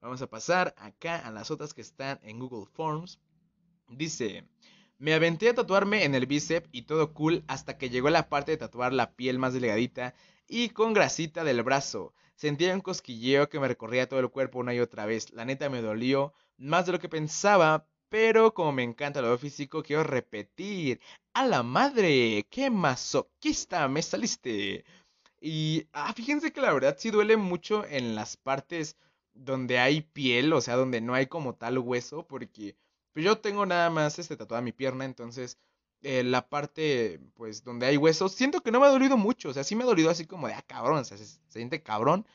Vamos 0.00 0.22
a 0.22 0.30
pasar 0.30 0.74
acá 0.78 1.18
a 1.18 1.32
las 1.32 1.50
otras 1.50 1.74
que 1.74 1.80
están 1.80 2.20
en 2.22 2.38
Google 2.38 2.66
Forms. 2.72 3.18
Dice, 3.88 4.44
me 4.96 5.12
aventé 5.12 5.48
a 5.48 5.54
tatuarme 5.54 6.04
en 6.04 6.14
el 6.14 6.26
bíceps 6.26 6.68
y 6.70 6.82
todo 6.82 7.12
cool 7.14 7.42
hasta 7.48 7.78
que 7.78 7.90
llegó 7.90 8.08
la 8.08 8.28
parte 8.28 8.52
de 8.52 8.58
tatuar 8.58 8.92
la 8.92 9.12
piel 9.14 9.40
más 9.40 9.54
delgadita 9.54 10.14
y 10.46 10.68
con 10.68 10.92
grasita 10.92 11.42
del 11.42 11.64
brazo. 11.64 12.14
Sentía 12.36 12.74
un 12.74 12.80
cosquilleo 12.80 13.48
que 13.48 13.58
me 13.58 13.66
recorría 13.66 14.08
todo 14.08 14.20
el 14.20 14.30
cuerpo 14.30 14.60
una 14.60 14.72
y 14.72 14.78
otra 14.78 15.04
vez. 15.04 15.32
La 15.32 15.44
neta 15.44 15.68
me 15.68 15.82
dolió 15.82 16.32
más 16.56 16.86
de 16.86 16.92
lo 16.92 17.00
que 17.00 17.08
pensaba, 17.08 17.88
pero 18.08 18.54
como 18.54 18.70
me 18.70 18.84
encanta 18.84 19.20
lo 19.20 19.36
físico, 19.36 19.82
quiero 19.82 20.04
repetir. 20.04 21.00
¡A 21.34 21.44
la 21.44 21.64
madre! 21.64 22.46
¡Qué 22.48 22.70
masoquista 22.70 23.88
me 23.88 24.02
saliste! 24.02 24.84
Y 25.40 25.88
ah, 25.92 26.12
fíjense 26.12 26.52
que 26.52 26.60
la 26.60 26.72
verdad 26.72 26.96
sí 26.98 27.10
duele 27.10 27.36
mucho 27.36 27.84
en 27.84 28.14
las 28.14 28.36
partes 28.36 28.96
donde 29.38 29.78
hay 29.78 30.02
piel, 30.02 30.52
o 30.52 30.60
sea, 30.60 30.76
donde 30.76 31.00
no 31.00 31.14
hay 31.14 31.26
como 31.26 31.54
tal 31.54 31.78
hueso, 31.78 32.26
porque 32.26 32.76
pues, 33.12 33.24
yo 33.24 33.38
tengo 33.38 33.66
nada 33.66 33.90
más 33.90 34.18
este 34.18 34.36
tatuada 34.36 34.62
mi 34.62 34.72
pierna, 34.72 35.04
entonces 35.04 35.58
eh, 36.02 36.22
la 36.24 36.48
parte, 36.48 37.20
pues, 37.34 37.64
donde 37.64 37.86
hay 37.86 37.96
huesos, 37.96 38.32
siento 38.32 38.62
que 38.62 38.70
no 38.70 38.80
me 38.80 38.86
ha 38.86 38.90
dolido 38.90 39.16
mucho, 39.16 39.50
o 39.50 39.54
sea, 39.54 39.64
sí 39.64 39.76
me 39.76 39.84
ha 39.84 39.86
dolido 39.86 40.10
así 40.10 40.26
como 40.26 40.48
de, 40.48 40.54
ah, 40.54 40.62
cabrón, 40.66 40.98
o 40.98 41.04
sea, 41.04 41.18
se, 41.18 41.26
siente 41.48 41.82
cabrón, 41.82 42.26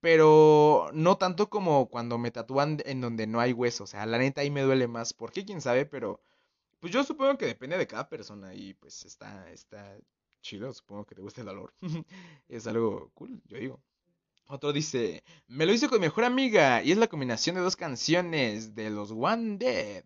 pero 0.00 0.90
no 0.94 1.18
tanto 1.18 1.50
como 1.50 1.88
cuando 1.88 2.18
me 2.18 2.30
tatúan 2.30 2.78
en 2.86 3.00
donde 3.00 3.26
no 3.26 3.40
hay 3.40 3.52
hueso, 3.52 3.84
o 3.84 3.86
sea, 3.86 4.06
la 4.06 4.18
neta 4.18 4.42
ahí 4.42 4.50
me 4.50 4.62
duele 4.62 4.88
más, 4.88 5.12
¿por 5.14 5.32
qué? 5.32 5.44
¿Quién 5.44 5.60
sabe? 5.60 5.86
Pero, 5.86 6.20
pues 6.80 6.92
yo 6.92 7.04
supongo 7.04 7.38
que 7.38 7.46
depende 7.46 7.78
de 7.78 7.86
cada 7.86 8.08
persona 8.08 8.54
y 8.54 8.74
pues 8.74 9.04
está, 9.04 9.50
está 9.50 9.98
chido, 10.42 10.72
supongo 10.72 11.06
que 11.06 11.14
te 11.14 11.22
gusta 11.22 11.40
el 11.42 11.46
dolor. 11.48 11.74
es 12.48 12.66
algo 12.66 13.10
cool, 13.14 13.42
yo 13.46 13.58
digo. 13.58 13.80
Otro 14.50 14.72
dice, 14.72 15.22
me 15.46 15.66
lo 15.66 15.74
hice 15.74 15.88
con 15.88 16.00
mi 16.00 16.06
mejor 16.06 16.24
amiga 16.24 16.82
y 16.82 16.90
es 16.90 16.96
la 16.96 17.06
combinación 17.06 17.56
de 17.56 17.60
dos 17.60 17.76
canciones 17.76 18.74
de 18.74 18.88
los 18.88 19.10
One 19.10 19.58
Dead 19.58 20.04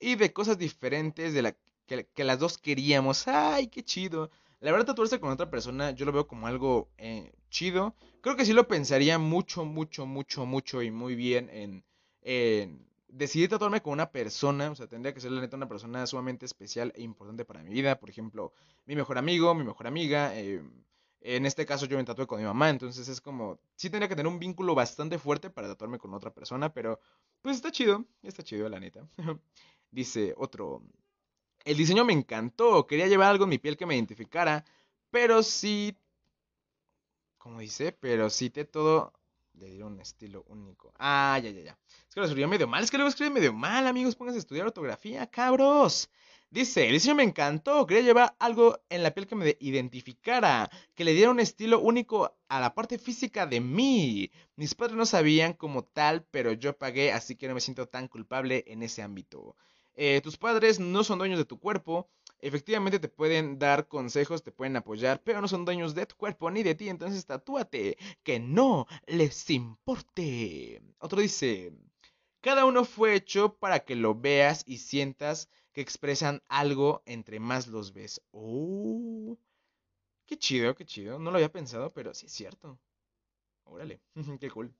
y 0.00 0.14
de 0.14 0.32
cosas 0.32 0.56
diferentes 0.56 1.34
de 1.34 1.42
la 1.42 1.54
que, 1.86 2.24
las 2.24 2.38
dos 2.38 2.56
queríamos. 2.56 3.28
¡Ay, 3.28 3.68
qué 3.68 3.84
chido! 3.84 4.30
La 4.60 4.72
verdad, 4.72 4.86
tatuarse 4.86 5.20
con 5.20 5.30
otra 5.30 5.50
persona 5.50 5.90
yo 5.90 6.06
lo 6.06 6.12
veo 6.12 6.26
como 6.26 6.46
algo 6.46 6.88
eh, 6.96 7.30
chido. 7.50 7.94
Creo 8.22 8.36
que 8.36 8.46
sí 8.46 8.54
lo 8.54 8.66
pensaría 8.68 9.18
mucho, 9.18 9.66
mucho, 9.66 10.06
mucho, 10.06 10.46
mucho 10.46 10.82
y 10.82 10.90
muy 10.90 11.14
bien 11.14 11.50
en, 11.50 11.84
en 12.22 12.88
decidir 13.08 13.50
tatuarme 13.50 13.82
con 13.82 13.92
una 13.92 14.10
persona, 14.10 14.70
o 14.70 14.74
sea, 14.76 14.86
tendría 14.86 15.12
que 15.12 15.20
ser 15.20 15.30
la 15.30 15.42
neta 15.42 15.58
una 15.58 15.68
persona 15.68 16.06
sumamente 16.06 16.46
especial 16.46 16.90
e 16.96 17.02
importante 17.02 17.44
para 17.44 17.62
mi 17.62 17.70
vida, 17.70 18.00
por 18.00 18.08
ejemplo, 18.08 18.54
mi 18.86 18.96
mejor 18.96 19.18
amigo, 19.18 19.54
mi 19.54 19.64
mejor 19.64 19.86
amiga, 19.86 20.34
eh, 20.38 20.62
en 21.20 21.46
este 21.46 21.66
caso 21.66 21.86
yo 21.86 21.96
me 21.96 22.04
tatué 22.04 22.26
con 22.26 22.38
mi 22.38 22.44
mamá, 22.44 22.70
entonces 22.70 23.08
es 23.08 23.20
como, 23.20 23.58
sí 23.76 23.90
tendría 23.90 24.08
que 24.08 24.16
tener 24.16 24.30
un 24.32 24.38
vínculo 24.38 24.74
bastante 24.74 25.18
fuerte 25.18 25.50
para 25.50 25.68
tatuarme 25.68 25.98
con 25.98 26.14
otra 26.14 26.32
persona, 26.32 26.72
pero 26.72 27.00
pues 27.42 27.56
está 27.56 27.72
chido, 27.72 28.04
está 28.22 28.42
chido 28.42 28.68
la 28.68 28.80
neta. 28.80 29.08
Dice 29.90 30.34
otro, 30.36 30.82
el 31.64 31.76
diseño 31.76 32.04
me 32.04 32.12
encantó, 32.12 32.86
quería 32.86 33.06
llevar 33.08 33.28
algo 33.30 33.44
en 33.44 33.50
mi 33.50 33.58
piel 33.58 33.76
que 33.76 33.86
me 33.86 33.94
identificara, 33.94 34.64
pero 35.10 35.42
sí, 35.42 35.96
como 37.38 37.60
dice, 37.60 37.92
pero 37.92 38.30
sí 38.30 38.50
te 38.50 38.64
todo 38.64 39.12
le 39.58 39.70
dieron 39.70 39.94
un 39.94 40.00
estilo 40.00 40.44
único. 40.48 40.92
Ah, 40.98 41.38
ya, 41.42 41.50
ya, 41.50 41.62
ya. 41.62 41.78
Es 42.08 42.14
que 42.14 42.20
lo 42.20 42.26
escribió 42.26 42.48
medio 42.48 42.66
mal. 42.66 42.82
Es 42.82 42.90
que 42.90 42.96
luego 42.96 43.08
escribe 43.08 43.30
medio 43.30 43.52
mal, 43.52 43.86
amigos. 43.86 44.14
Pónganse 44.14 44.38
a 44.38 44.40
estudiar 44.40 44.66
ortografía, 44.66 45.26
cabros. 45.26 46.10
Dice, 46.50 46.86
el 46.86 46.92
diseño 46.92 47.16
me 47.16 47.24
encantó. 47.24 47.86
Quería 47.86 48.04
llevar 48.04 48.34
algo 48.38 48.80
en 48.88 49.02
la 49.02 49.12
piel 49.12 49.26
que 49.26 49.34
me 49.34 49.56
identificara. 49.60 50.70
Que 50.94 51.04
le 51.04 51.12
diera 51.12 51.30
un 51.30 51.40
estilo 51.40 51.80
único 51.80 52.36
a 52.48 52.60
la 52.60 52.74
parte 52.74 52.98
física 52.98 53.46
de 53.46 53.60
mí. 53.60 54.30
Mis 54.56 54.74
padres 54.74 54.96
no 54.96 55.04
sabían 55.04 55.52
como 55.52 55.84
tal, 55.84 56.24
pero 56.30 56.52
yo 56.52 56.76
pagué, 56.76 57.12
así 57.12 57.36
que 57.36 57.48
no 57.48 57.54
me 57.54 57.60
siento 57.60 57.86
tan 57.86 58.08
culpable 58.08 58.64
en 58.68 58.82
ese 58.82 59.02
ámbito. 59.02 59.56
Eh, 59.94 60.20
tus 60.22 60.36
padres 60.36 60.78
no 60.78 61.02
son 61.02 61.18
dueños 61.18 61.38
de 61.38 61.44
tu 61.44 61.58
cuerpo. 61.58 62.08
Efectivamente 62.40 62.98
te 63.00 63.08
pueden 63.08 63.58
dar 63.58 63.88
consejos, 63.88 64.42
te 64.42 64.52
pueden 64.52 64.76
apoyar, 64.76 65.22
pero 65.22 65.40
no 65.40 65.48
son 65.48 65.64
dueños 65.64 65.94
de 65.94 66.06
tu 66.06 66.16
cuerpo 66.16 66.50
ni 66.50 66.62
de 66.62 66.74
ti, 66.74 66.88
entonces 66.88 67.26
tatúate, 67.26 67.96
que 68.22 68.38
no 68.40 68.86
les 69.06 69.50
importe. 69.50 70.80
Otro 71.00 71.20
dice, 71.20 71.72
cada 72.40 72.64
uno 72.64 72.84
fue 72.84 73.14
hecho 73.14 73.54
para 73.58 73.80
que 73.80 73.96
lo 73.96 74.14
veas 74.14 74.62
y 74.66 74.78
sientas 74.78 75.48
que 75.72 75.80
expresan 75.80 76.42
algo 76.48 77.02
entre 77.06 77.40
más 77.40 77.66
los 77.66 77.92
ves. 77.92 78.22
Oh, 78.32 79.36
qué 80.26 80.38
chido, 80.38 80.74
qué 80.74 80.84
chido. 80.86 81.18
No 81.18 81.30
lo 81.30 81.38
había 81.38 81.52
pensado, 81.52 81.92
pero 81.92 82.14
sí 82.14 82.26
es 82.26 82.32
cierto. 82.32 82.78
Órale, 83.64 84.00
qué 84.40 84.50
cool. 84.50 84.74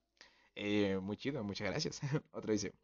Eh, 0.57 0.99
muy 1.03 1.17
chido, 1.17 1.45
muchas 1.45 1.69
gracias. 1.71 2.01
Otro 2.33 2.53
dice, 2.53 2.75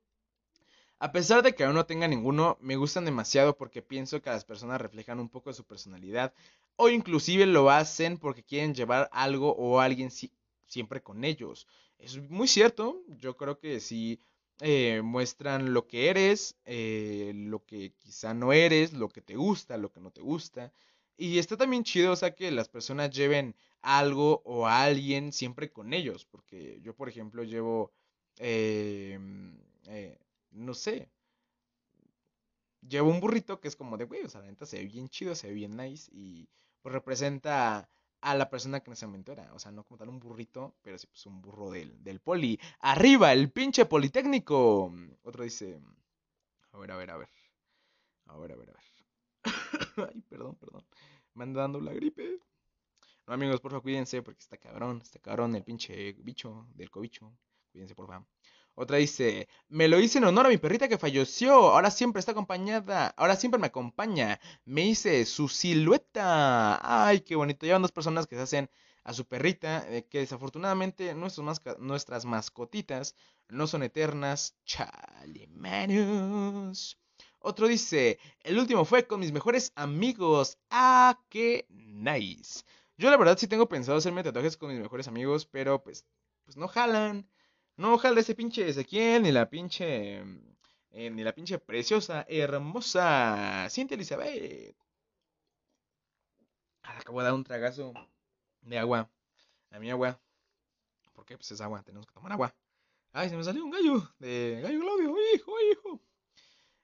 a 0.98 1.12
pesar 1.12 1.42
de 1.42 1.54
que 1.54 1.64
aún 1.64 1.74
no 1.74 1.86
tenga 1.86 2.08
ninguno, 2.08 2.56
me 2.60 2.76
gustan 2.76 3.04
demasiado 3.04 3.56
porque 3.56 3.82
pienso 3.82 4.22
que 4.22 4.30
las 4.30 4.44
personas 4.44 4.80
reflejan 4.80 5.20
un 5.20 5.28
poco 5.28 5.50
de 5.50 5.54
su 5.54 5.64
personalidad 5.64 6.32
o 6.76 6.88
inclusive 6.88 7.46
lo 7.46 7.70
hacen 7.70 8.18
porque 8.18 8.42
quieren 8.42 8.74
llevar 8.74 9.08
algo 9.12 9.54
o 9.56 9.80
alguien 9.80 10.10
siempre 10.10 11.02
con 11.02 11.24
ellos. 11.24 11.66
Es 11.98 12.18
muy 12.30 12.48
cierto, 12.48 13.02
yo 13.08 13.36
creo 13.36 13.58
que 13.58 13.80
sí 13.80 14.18
eh, 14.60 15.02
muestran 15.04 15.72
lo 15.72 15.86
que 15.86 16.10
eres, 16.10 16.56
eh, 16.64 17.32
lo 17.34 17.64
que 17.64 17.92
quizá 17.98 18.34
no 18.34 18.52
eres, 18.52 18.92
lo 18.92 19.08
que 19.08 19.20
te 19.20 19.36
gusta, 19.36 19.76
lo 19.76 19.92
que 19.92 20.00
no 20.00 20.10
te 20.10 20.20
gusta. 20.20 20.72
Y 21.16 21.38
está 21.38 21.56
también 21.56 21.84
chido, 21.84 22.12
o 22.12 22.16
sea, 22.16 22.34
que 22.34 22.50
las 22.50 22.68
personas 22.68 23.10
lleven 23.10 23.54
algo 23.82 24.42
o 24.44 24.66
a 24.66 24.82
alguien 24.82 25.32
siempre 25.32 25.70
con 25.70 25.92
ellos, 25.92 26.24
porque 26.24 26.80
yo, 26.82 26.94
por 26.94 27.08
ejemplo, 27.08 27.44
llevo... 27.44 27.92
Eh, 28.38 29.18
no 30.54 30.74
sé, 30.74 31.10
llevo 32.88 33.10
un 33.10 33.20
burrito 33.20 33.60
que 33.60 33.68
es 33.68 33.76
como 33.76 33.96
de, 33.96 34.04
güey, 34.04 34.22
o 34.24 34.28
sea, 34.28 34.40
la 34.40 34.48
neta 34.48 34.66
se 34.66 34.78
ve 34.78 34.86
bien 34.86 35.08
chido, 35.08 35.34
se 35.34 35.48
ve 35.48 35.54
bien 35.54 35.76
nice 35.76 36.10
y 36.12 36.48
pues 36.82 36.92
representa 36.92 37.88
a 38.20 38.34
la 38.34 38.48
persona 38.48 38.80
que 38.80 38.90
momento 39.06 39.32
era. 39.32 39.52
O 39.54 39.58
sea, 39.58 39.70
no 39.70 39.84
como 39.84 39.98
tal 39.98 40.08
un 40.08 40.18
burrito, 40.18 40.74
pero 40.82 40.98
sí, 40.98 41.06
pues 41.06 41.26
un 41.26 41.42
burro 41.42 41.70
del, 41.70 42.02
del 42.02 42.20
poli. 42.20 42.58
¡Arriba, 42.80 43.32
el 43.32 43.50
pinche 43.52 43.84
politécnico! 43.86 44.92
Otro 45.22 45.44
dice, 45.44 45.80
a 46.72 46.78
ver, 46.78 46.90
a 46.90 46.96
ver, 46.96 47.10
a 47.10 47.16
ver. 47.18 47.28
A 48.26 48.36
ver, 48.38 48.52
a 48.52 48.56
ver, 48.56 48.70
a 48.70 48.72
ver. 48.72 48.84
Ay, 50.14 50.22
perdón, 50.22 50.56
perdón. 50.56 50.84
Me 51.34 51.44
anda 51.44 51.62
dando 51.62 51.80
la 51.80 51.92
gripe. 51.92 52.38
No, 53.26 53.34
amigos, 53.34 53.60
por 53.60 53.70
favor, 53.72 53.82
cuídense 53.82 54.22
porque 54.22 54.40
está 54.40 54.56
cabrón, 54.56 55.00
está 55.02 55.18
cabrón 55.18 55.54
el 55.54 55.64
pinche 55.64 56.12
bicho 56.14 56.66
del 56.74 56.90
cobicho. 56.90 57.32
Cuídense, 57.72 57.94
por 57.94 58.06
favor. 58.06 58.26
Otra 58.76 58.96
dice, 58.98 59.48
me 59.68 59.86
lo 59.88 60.00
hice 60.00 60.18
en 60.18 60.24
honor 60.24 60.46
a 60.46 60.48
mi 60.48 60.58
perrita 60.58 60.88
que 60.88 60.98
falleció. 60.98 61.54
Ahora 61.54 61.90
siempre 61.90 62.20
está 62.20 62.32
acompañada. 62.32 63.14
Ahora 63.16 63.36
siempre 63.36 63.60
me 63.60 63.68
acompaña. 63.68 64.40
Me 64.64 64.84
hice 64.86 65.24
su 65.26 65.48
silueta. 65.48 66.80
Ay, 66.82 67.20
qué 67.20 67.36
bonito. 67.36 67.66
Llevan 67.66 67.82
dos 67.82 67.92
personas 67.92 68.26
que 68.26 68.36
se 68.36 68.42
hacen 68.42 68.70
a 69.04 69.12
su 69.12 69.26
perrita. 69.26 69.86
Eh, 69.88 70.06
que 70.08 70.18
desafortunadamente 70.18 71.14
nuestras 71.14 72.24
mascotitas 72.24 73.14
no 73.48 73.66
son 73.68 73.84
eternas. 73.84 74.56
Chale, 74.64 75.48
Otro 77.38 77.68
dice, 77.68 78.18
el 78.42 78.58
último 78.58 78.84
fue 78.84 79.06
con 79.06 79.20
mis 79.20 79.32
mejores 79.32 79.72
amigos. 79.76 80.58
Ah, 80.70 81.20
qué 81.28 81.66
nice. 81.68 82.64
Yo 82.96 83.10
la 83.10 83.16
verdad 83.16 83.38
sí 83.38 83.46
tengo 83.46 83.68
pensado 83.68 83.98
hacerme 83.98 84.24
tatuajes 84.24 84.56
con 84.56 84.70
mis 84.70 84.80
mejores 84.80 85.06
amigos, 85.08 85.46
pero 85.46 85.82
pues, 85.82 86.04
pues 86.44 86.56
no 86.56 86.66
jalan. 86.66 87.28
No, 87.76 87.94
ojalá 87.94 88.20
ese 88.20 88.34
pinche 88.34 88.68
Ezequiel, 88.68 89.22
ni 89.22 89.32
la 89.32 89.48
pinche 89.50 90.22
eh, 90.96 91.10
ni 91.10 91.24
la 91.24 91.34
pinche 91.34 91.58
preciosa, 91.58 92.24
hermosa 92.28 93.66
Cintia 93.68 93.96
Elizabeth. 93.96 94.76
Ah, 96.82 96.98
acabo 96.98 97.18
de 97.18 97.24
dar 97.24 97.34
un 97.34 97.42
tragazo 97.42 97.92
de 98.62 98.78
agua. 98.78 99.10
A 99.70 99.78
mi 99.80 99.90
agua. 99.90 100.20
¿Por 101.12 101.24
qué? 101.24 101.36
Pues 101.36 101.50
es 101.50 101.60
agua, 101.60 101.82
tenemos 101.82 102.06
que 102.06 102.12
tomar 102.12 102.32
agua. 102.32 102.54
Ay, 103.12 103.28
se 103.28 103.36
me 103.36 103.42
salió 103.42 103.64
un 103.64 103.70
gallo 103.70 104.08
de 104.20 104.60
gallo 104.62 104.80
Claudio, 104.80 105.16
hijo, 105.34 105.52
hijo. 105.72 106.00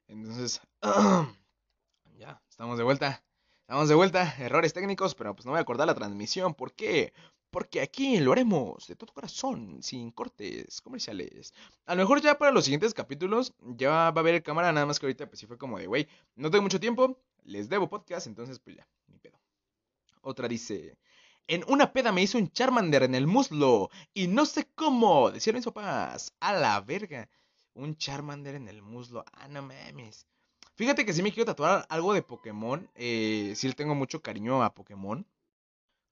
Entonces, 0.09 0.61
ya, 2.19 2.43
estamos 2.49 2.79
de 2.79 2.85
vuelta. 2.85 3.23
Estamos 3.61 3.89
de 3.89 3.95
vuelta, 3.95 4.35
errores 4.41 4.73
técnicos, 4.73 5.15
pero 5.15 5.37
pues 5.37 5.47
no 5.47 5.53
voy 5.53 5.59
a 5.59 5.63
acordar 5.63 5.87
la 5.87 5.95
transmisión. 5.95 6.55
¿Por 6.55 6.73
qué? 6.73 7.13
Porque 7.51 7.81
aquí 7.81 8.19
lo 8.19 8.33
haremos 8.33 8.87
de 8.87 8.95
todo 8.97 9.13
corazón, 9.13 9.83
sin 9.83 10.11
cortes 10.13 10.81
comerciales. 10.81 11.53
A 11.87 11.95
lo 11.95 12.03
mejor 12.03 12.21
ya 12.21 12.39
para 12.39 12.53
los 12.53 12.65
siguientes 12.65 12.95
capítulos 12.95 13.55
ya 13.61 13.91
va 13.91 14.07
a 14.07 14.09
haber 14.09 14.43
cámara, 14.43 14.73
nada 14.73 14.87
más 14.87 15.01
que 15.01 15.07
ahorita 15.07 15.27
pues 15.29 15.41
sí 15.41 15.47
fue 15.47 15.59
como 15.59 15.79
de, 15.79 15.87
güey, 15.87 16.09
no 16.37 16.51
tengo 16.51 16.63
mucho 16.63 16.79
tiempo, 16.79 17.19
les 17.45 17.69
debo 17.69 17.89
podcast, 17.89 18.27
entonces 18.27 18.59
pues 18.61 18.77
ya, 18.77 18.87
ni 19.09 19.19
pedo. 19.19 19.41
Otra 20.23 20.47
dice, 20.47 20.97
en 21.49 21.65
una 21.67 21.93
peda 21.93 22.13
me 22.13 22.23
hizo 22.23 22.39
un 22.39 22.53
Charmander 22.53 23.03
en 23.03 23.17
el 23.17 23.27
muslo 23.27 23.91
y 24.15 24.29
no 24.29 24.47
sé 24.47 24.69
cómo, 24.77 25.33
decía 25.33 25.53
en 25.53 25.63
sopas, 25.63 26.33
a 26.39 26.53
la 26.53 26.81
verga. 26.81 27.29
Un 27.75 27.97
Charmander 27.97 28.57
en 28.57 28.69
el 28.69 28.83
muslo, 28.83 29.25
ah, 29.33 29.49
no 29.49 29.63
mames. 29.63 30.27
Fíjate 30.75 31.05
que 31.05 31.13
si 31.13 31.23
me 31.23 31.33
quiero 31.33 31.47
tatuar 31.47 31.87
algo 31.89 32.15
de 32.15 32.23
Pokémon. 32.23 32.89
Eh, 32.95 33.53
sí 33.55 33.69
le 33.69 33.75
tengo 33.75 33.95
mucho 33.95 34.23
cariño 34.23 34.63
a 34.63 34.75
Pokémon. 34.75 35.27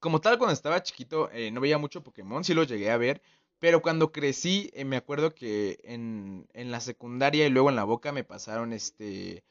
Como 0.00 0.20
tal, 0.20 0.38
cuando 0.38 0.52
estaba 0.54 0.82
chiquito 0.82 1.30
eh, 1.32 1.50
no 1.50 1.60
veía 1.60 1.78
mucho 1.78 2.02
Pokémon, 2.02 2.44
sí 2.44 2.54
lo 2.54 2.64
llegué 2.64 2.90
a 2.90 2.96
ver. 2.96 3.20
Pero 3.58 3.82
cuando 3.82 4.12
crecí, 4.12 4.70
eh, 4.74 4.84
me 4.84 4.96
acuerdo 4.96 5.34
que 5.34 5.80
en, 5.82 6.46
en, 6.54 6.70
la 6.70 6.80
secundaria 6.80 7.46
y 7.46 7.50
luego 7.50 7.70
en 7.70 7.76
la 7.76 7.84
boca 7.84 8.12
me 8.12 8.24
pasaron 8.24 8.72
este. 8.72 9.44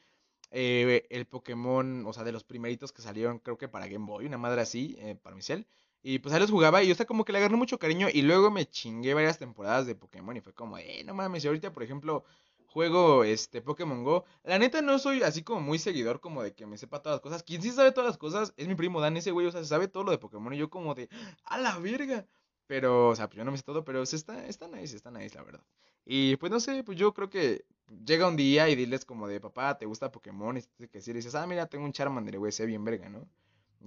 Eh, 0.50 1.06
el 1.10 1.26
Pokémon, 1.26 2.06
o 2.06 2.12
sea, 2.14 2.24
de 2.24 2.32
los 2.32 2.44
primeritos 2.44 2.92
que 2.92 3.02
salieron, 3.02 3.38
creo 3.38 3.58
que 3.58 3.68
para 3.68 3.86
Game 3.86 4.06
Boy, 4.06 4.24
una 4.26 4.38
madre 4.38 4.62
así, 4.62 4.96
para 5.22 5.36
mi 5.36 5.42
cel. 5.42 5.66
Y 6.02 6.20
pues 6.20 6.34
ahí 6.34 6.40
los 6.40 6.50
jugaba 6.50 6.82
y 6.82 6.86
yo 6.86 6.92
estaba 6.92 7.06
como 7.08 7.24
que 7.24 7.32
le 7.32 7.38
agarré 7.38 7.56
mucho 7.56 7.78
cariño. 7.78 8.08
Y 8.12 8.22
luego 8.22 8.50
me 8.50 8.66
chingué 8.66 9.14
varias 9.14 9.38
temporadas 9.38 9.86
de 9.86 9.94
Pokémon 9.94 10.36
y 10.36 10.40
fue 10.40 10.54
como, 10.54 10.78
eh, 10.78 11.02
no 11.04 11.14
mames, 11.14 11.44
y 11.44 11.48
ahorita, 11.48 11.72
por 11.72 11.82
ejemplo 11.82 12.24
juego 12.68 13.24
este 13.24 13.60
Pokémon 13.62 14.04
Go. 14.04 14.24
La 14.44 14.58
neta 14.58 14.82
no 14.82 14.98
soy 14.98 15.22
así 15.22 15.42
como 15.42 15.60
muy 15.60 15.78
seguidor 15.78 16.20
como 16.20 16.42
de 16.42 16.54
que 16.54 16.66
me 16.66 16.78
sepa 16.78 17.02
todas 17.02 17.16
las 17.16 17.22
cosas. 17.22 17.42
Quien 17.42 17.62
sí 17.62 17.70
sabe 17.70 17.92
todas 17.92 18.08
las 18.08 18.18
cosas 18.18 18.54
es 18.56 18.68
mi 18.68 18.74
primo 18.74 19.00
Dan, 19.00 19.16
ese 19.16 19.30
güey, 19.32 19.46
o 19.46 19.52
sea, 19.52 19.64
sabe 19.64 19.88
todo 19.88 20.04
lo 20.04 20.10
de 20.12 20.18
Pokémon 20.18 20.52
y 20.54 20.58
yo 20.58 20.70
como 20.70 20.94
de 20.94 21.08
a 21.44 21.58
la 21.58 21.78
verga. 21.78 22.26
Pero, 22.66 23.08
o 23.08 23.16
sea, 23.16 23.28
pues 23.28 23.38
yo 23.38 23.44
no 23.44 23.50
me 23.50 23.56
sé 23.56 23.64
todo, 23.64 23.84
pero 23.84 24.04
se 24.06 24.16
está, 24.16 24.46
está 24.46 24.68
nice, 24.68 24.94
está 24.94 25.10
nice, 25.10 25.34
la 25.34 25.42
verdad. 25.42 25.64
Y 26.04 26.36
pues 26.36 26.52
no 26.52 26.60
sé, 26.60 26.84
pues 26.84 26.98
yo 26.98 27.14
creo 27.14 27.30
que 27.30 27.64
llega 28.04 28.28
un 28.28 28.36
día 28.36 28.68
y 28.68 28.76
diles 28.76 29.04
como 29.04 29.26
de 29.26 29.40
papá, 29.40 29.78
¿te 29.78 29.86
gusta 29.86 30.12
Pokémon? 30.12 30.58
Y 30.58 30.88
que 30.88 31.00
si 31.00 31.12
dices, 31.12 31.34
ah, 31.34 31.46
mira, 31.46 31.66
tengo 31.66 31.84
un 31.84 31.92
Charmander, 31.92 32.38
güey, 32.38 32.52
sé 32.52 32.66
bien 32.66 32.84
verga, 32.84 33.08
¿no? 33.08 33.26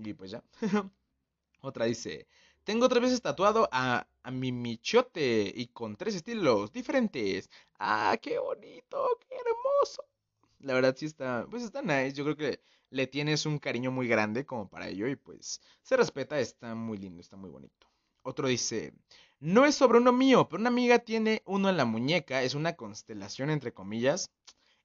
Y 0.03 0.13
pues 0.13 0.32
ya. 0.32 0.43
Otra 1.61 1.86
dice, 1.86 2.27
tengo 2.64 2.89
tres 2.89 3.01
veces 3.03 3.22
tatuado 3.22 3.68
a, 3.72 4.07
a 4.24 4.32
mi 4.32 4.51
michote 4.51 5.51
y 5.55 5.68
con 5.68 5.95
tres 5.95 6.16
estilos 6.16 6.72
diferentes. 6.72 7.49
¡Ah, 7.80 8.18
qué 8.22 8.38
bonito! 8.39 9.20
¡Qué 9.28 9.36
hermoso! 9.36 10.05
La 10.59 10.74
verdad 10.74 10.95
sí 10.97 11.05
está, 11.05 11.47
pues 11.49 11.64
está 11.64 11.82
nice. 11.82 12.14
Yo 12.14 12.24
creo 12.24 12.38
que 12.38 12.62
le 12.91 13.07
tienes 13.07 13.45
un 13.45 13.57
cariño 13.57 13.91
muy 13.91 14.07
grande 14.07 14.45
como 14.45 14.70
para 14.70 14.89
ello 14.89 15.07
y 15.07 15.16
pues 15.16 15.62
se 15.82 15.97
respeta, 15.97 16.39
está 16.39 16.76
muy 16.76 16.97
lindo, 16.97 17.22
está 17.22 17.38
muy 17.38 17.49
bonito. 17.49 17.88
Otro 18.24 18.47
dice, 18.47 18.93
no 19.39 19.66
es 19.66 19.76
sobre 19.76 19.97
uno 19.97 20.12
mío, 20.12 20.47
pero 20.47 20.62
una 20.62 20.70
amiga 20.70 20.99
tiene 20.99 21.41
uno 21.45 21.70
en 21.70 21.78
la 21.78 21.86
muñeca, 21.86 22.43
es 22.43 22.53
una 22.53 22.76
constelación 22.76 23.49
entre 23.49 23.74
comillas. 23.74 24.30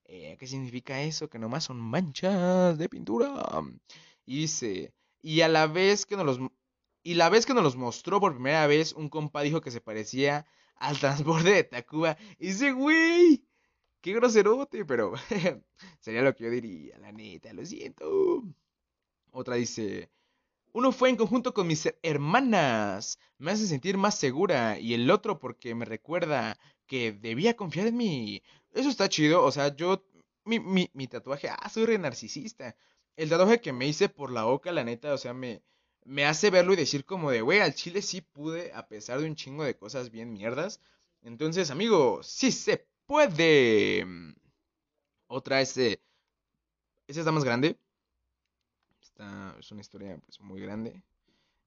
Eh, 0.05 0.37
¿Qué 0.39 0.47
significa 0.47 1.03
eso? 1.03 1.29
Que 1.29 1.39
nomás 1.39 1.65
son 1.65 1.79
manchas 1.79 2.79
de 2.79 2.89
pintura. 2.89 3.45
Y 4.25 4.39
dice, 4.39 4.95
y 5.21 5.41
a 5.43 5.49
la 5.49 5.67
vez 5.67 6.07
que 6.07 6.17
nos 6.17 6.25
los 6.25 6.41
y 7.07 7.15
la 7.15 7.29
vez 7.29 7.47
que 7.47 7.55
nos 7.55 7.63
los 7.63 7.77
mostró 7.77 8.19
por 8.19 8.35
primera 8.35 8.67
vez, 8.67 8.93
un 8.93 9.09
compa 9.09 9.43
dijo 9.43 9.61
que 9.61 9.71
se 9.71 9.81
parecía 9.81 10.45
al 10.75 10.99
transborde 10.99 11.53
de 11.53 11.63
Tacuba. 11.63 12.17
Y 12.37 12.49
dice, 12.49 12.73
güey, 12.73 13.45
qué 14.01 14.13
groserote, 14.13 14.85
pero 14.85 15.13
sería 16.01 16.23
lo 16.23 16.35
que 16.35 16.43
yo 16.43 16.51
diría, 16.51 16.99
la 16.99 17.13
neta, 17.13 17.53
lo 17.53 17.65
siento. 17.65 18.43
Otra 19.31 19.55
dice, 19.55 20.11
uno 20.73 20.91
fue 20.91 21.09
en 21.11 21.15
conjunto 21.15 21.55
con 21.55 21.69
mis 21.69 21.89
hermanas, 22.03 23.21
me 23.39 23.53
hace 23.53 23.69
sentir 23.69 23.97
más 23.97 24.19
segura, 24.19 24.81
y 24.81 24.93
el 24.95 25.09
otro 25.09 25.39
porque 25.39 25.77
me 25.77 25.85
recuerda 25.85 26.59
que 26.89 27.13
debía 27.13 27.55
confiar 27.55 27.87
en 27.87 27.99
mí. 27.99 28.43
Eso 28.73 28.89
está 28.89 29.09
chido, 29.09 29.45
o 29.45 29.53
sea, 29.53 29.77
yo, 29.77 30.05
mi, 30.45 30.59
mi, 30.59 30.91
mi 30.93 31.07
tatuaje, 31.07 31.51
ah, 31.51 31.69
soy 31.69 31.87
re 31.87 31.99
narcisista. 31.99 32.75
El 33.15 33.29
tatuaje 33.29 33.61
que 33.61 33.73
me 33.73 33.87
hice 33.87 34.09
por 34.09 34.33
la 34.33 34.43
boca, 34.43 34.73
la 34.73 34.83
neta, 34.83 35.15
o 35.15 35.19
sea, 35.19 35.35
me 35.35 35.63
me 36.07 36.25
hace 36.25 36.51
verlo 36.51 36.73
y 36.73 36.77
decir 36.77 37.05
como 37.05 37.31
de, 37.31 37.43
güey, 37.43 37.61
al 37.61 37.75
chile 37.75 38.01
sí 38.01 38.21
pude, 38.21 38.73
a 38.73 38.87
pesar 38.89 39.21
de 39.21 39.27
un 39.27 39.35
chingo 39.35 39.65
de 39.65 39.77
cosas 39.77 40.11
bien 40.11 40.33
mierdas. 40.33 40.81
Entonces, 41.23 41.71
amigo, 41.71 42.23
sí 42.23 42.53
se 42.53 42.87
puede. 43.07 44.07
Otra 45.27 45.61
es... 45.61 45.77
esta 45.77 45.99
está 47.07 47.33
más 47.33 47.45
grande. 47.45 47.79
Esta 49.01 49.57
es 49.59 49.71
una 49.73 49.81
historia 49.81 50.19
pues 50.25 50.41
muy 50.41 50.61
grande. 50.61 51.03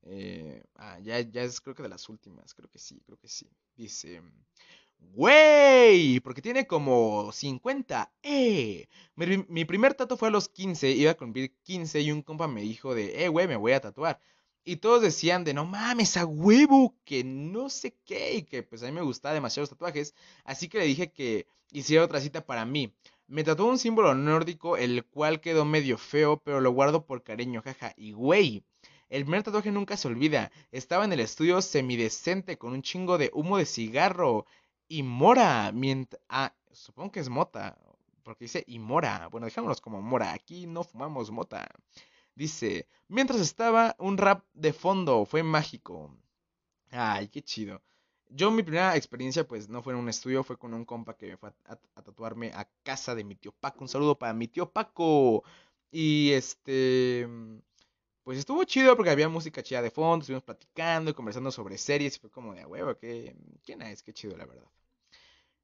Eh, 0.03 0.63
ah, 0.75 0.99
ya, 0.99 1.19
ya 1.19 1.43
es 1.43 1.59
creo 1.59 1.75
que 1.75 1.83
de 1.83 1.89
las 1.89 2.07
últimas. 2.07 2.53
Creo 2.53 2.69
que 2.69 2.79
sí, 2.79 3.01
creo 3.05 3.17
que 3.17 3.27
sí. 3.27 3.49
Dice... 3.75 4.21
Güey, 4.99 6.19
porque 6.21 6.41
tiene 6.41 6.67
como 6.67 7.31
50. 7.31 8.11
¡Eh! 8.23 8.87
Mi, 9.15 9.65
primer 9.65 9.93
tatu 9.93 10.15
fue 10.17 10.29
a 10.29 10.31
los 10.31 10.47
15, 10.49 10.91
iba 10.91 11.11
a 11.11 11.17
cumplir 11.17 11.53
15 11.63 12.01
y 12.01 12.11
un 12.11 12.21
compa 12.21 12.47
me 12.47 12.61
dijo 12.61 12.95
de, 12.95 13.23
eh, 13.25 13.27
güey, 13.27 13.47
me 13.47 13.57
voy 13.57 13.73
a 13.73 13.81
tatuar. 13.81 14.19
Y 14.63 14.77
todos 14.77 15.01
decían 15.01 15.43
de, 15.43 15.53
no 15.53 15.65
mames, 15.65 16.15
a 16.15 16.25
huevo, 16.25 16.95
que 17.05 17.23
no 17.23 17.69
sé 17.69 17.97
qué, 18.05 18.35
y 18.35 18.43
que 18.43 18.63
pues 18.63 18.83
a 18.83 18.85
mí 18.85 18.91
me 18.93 19.01
gustaban 19.01 19.35
demasiado 19.35 19.63
los 19.63 19.71
tatuajes. 19.71 20.13
Así 20.43 20.69
que 20.69 20.79
le 20.79 20.85
dije 20.85 21.11
que 21.11 21.47
hiciera 21.71 22.05
otra 22.05 22.21
cita 22.21 22.45
para 22.45 22.65
mí. 22.65 22.93
Me 23.27 23.43
tatuó 23.43 23.67
un 23.67 23.77
símbolo 23.79 24.15
nórdico, 24.15 24.77
el 24.77 25.05
cual 25.05 25.41
quedó 25.41 25.65
medio 25.65 25.97
feo, 25.97 26.37
pero 26.37 26.61
lo 26.61 26.71
guardo 26.71 27.05
por 27.05 27.23
cariño, 27.23 27.61
jaja. 27.61 27.93
Y 27.97 28.13
güey, 28.13 28.63
el 29.09 29.23
primer 29.23 29.43
tatuaje 29.43 29.71
nunca 29.71 29.97
se 29.97 30.07
olvida. 30.07 30.51
Estaba 30.71 31.03
en 31.05 31.13
el 31.13 31.19
estudio 31.19 31.61
semidecente 31.61 32.57
con 32.57 32.73
un 32.73 32.83
chingo 32.83 33.17
de 33.17 33.31
humo 33.33 33.57
de 33.57 33.65
cigarro 33.65 34.45
y 34.89 35.03
mora. 35.03 35.71
Mientras... 35.71 36.21
Ah, 36.27 36.53
supongo 36.71 37.13
que 37.13 37.21
es 37.21 37.29
mota. 37.29 37.77
Porque 38.23 38.45
dice 38.45 38.63
y 38.67 38.79
mora. 38.79 39.27
Bueno, 39.29 39.45
dejémonos 39.45 39.79
como 39.79 40.01
mora. 40.01 40.33
Aquí 40.33 40.67
no 40.67 40.83
fumamos 40.83 41.31
mota. 41.31 41.69
Dice, 42.35 42.87
mientras 43.07 43.39
estaba 43.41 43.95
un 43.99 44.17
rap 44.17 44.45
de 44.53 44.73
fondo, 44.73 45.25
fue 45.25 45.43
mágico. 45.43 46.15
Ay, 46.91 47.27
qué 47.29 47.41
chido. 47.41 47.81
Yo 48.29 48.51
mi 48.51 48.63
primera 48.63 48.95
experiencia 48.95 49.47
pues 49.47 49.69
no 49.69 49.81
fue 49.81 49.93
en 49.93 49.99
un 49.99 50.09
estudio, 50.09 50.43
fue 50.43 50.57
con 50.57 50.73
un 50.73 50.85
compa 50.85 51.17
que 51.17 51.35
fue 51.37 51.51
a, 51.65 51.75
tatuarme 52.03 52.51
a 52.53 52.69
casa 52.83 53.15
de 53.15 53.23
mi 53.23 53.35
tío 53.35 53.51
Paco. 53.51 53.79
Un 53.81 53.89
saludo 53.89 54.17
para 54.17 54.33
mi 54.33 54.47
tío 54.47 54.71
Paco. 54.71 55.43
Y 55.91 56.31
este... 56.31 57.27
Pues 58.23 58.37
estuvo 58.37 58.63
chido 58.63 58.95
porque 58.95 59.09
había 59.09 59.29
música 59.29 59.63
chida 59.63 59.81
de 59.81 59.91
fondo, 59.91 60.23
estuvimos 60.23 60.43
platicando 60.43 61.11
y 61.11 61.13
conversando 61.13 61.51
sobre 61.51 61.77
series. 61.77 62.17
Y 62.17 62.19
fue 62.19 62.29
como 62.29 62.53
de, 62.53 62.65
huevo, 62.65 62.95
qué, 62.97 63.35
¿quién 63.63 63.81
es? 63.81 64.03
Qué 64.03 64.13
chido, 64.13 64.37
la 64.37 64.45
verdad. 64.45 64.69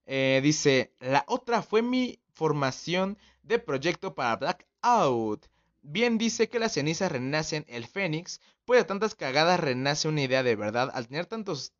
Eh, 0.06 0.40
dice, 0.44 0.94
la 1.00 1.26
otra 1.28 1.62
fue 1.62 1.82
mi 1.82 2.20
formación 2.34 3.18
de 3.44 3.60
proyecto 3.60 4.14
para 4.16 4.36
Blackout. 4.36 5.48
Bien 5.82 6.18
dice 6.18 6.50
que 6.50 6.60
las 6.60 6.74
cenizas 6.74 7.12
renacen 7.12 7.66
el 7.68 7.88
fénix, 7.88 8.42
pues 8.66 8.80
de 8.80 8.86
tantas 8.86 9.16
cagadas 9.16 9.60
renace 9.60 10.08
una 10.08 10.22
idea 10.22 10.44
de 10.44 10.56
verdad. 10.56 10.92
Al 10.94 11.08
tener 11.08 11.28
tantos 11.28 11.74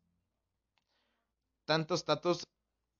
tantos 1.64 2.04
tatos 2.04 2.48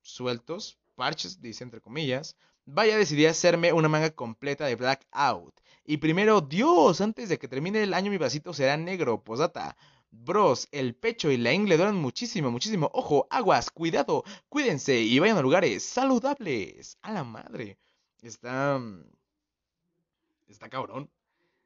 sueltos, 0.01 0.77
parches, 0.95 1.41
dice 1.41 1.63
entre 1.63 1.81
comillas, 1.81 2.35
vaya 2.67 2.97
decidí 2.97 3.25
hacerme 3.25 3.73
una 3.73 3.89
manga 3.89 4.11
completa 4.11 4.65
de 4.65 4.75
Blackout. 4.75 5.59
Y 5.85 5.97
primero, 5.97 6.41
Dios, 6.41 7.01
antes 7.01 7.29
de 7.29 7.39
que 7.39 7.47
termine 7.47 7.81
el 7.81 7.93
año 7.93 8.11
mi 8.11 8.17
vasito 8.17 8.53
será 8.53 8.77
negro, 8.77 9.23
posata. 9.23 9.75
Bros, 10.11 10.67
el 10.71 10.93
pecho 10.95 11.31
y 11.31 11.37
la 11.37 11.53
ingle 11.53 11.77
duran 11.77 11.95
muchísimo, 11.95 12.51
muchísimo. 12.51 12.89
Ojo, 12.93 13.27
aguas, 13.29 13.71
cuidado, 13.71 14.23
cuídense 14.49 14.99
y 14.99 15.17
vayan 15.19 15.37
a 15.37 15.41
lugares 15.41 15.83
saludables. 15.83 16.97
A 17.01 17.11
la 17.13 17.23
madre. 17.23 17.77
Está... 18.21 18.77
Mm, 18.77 19.03
está 20.47 20.69
cabrón. 20.69 21.09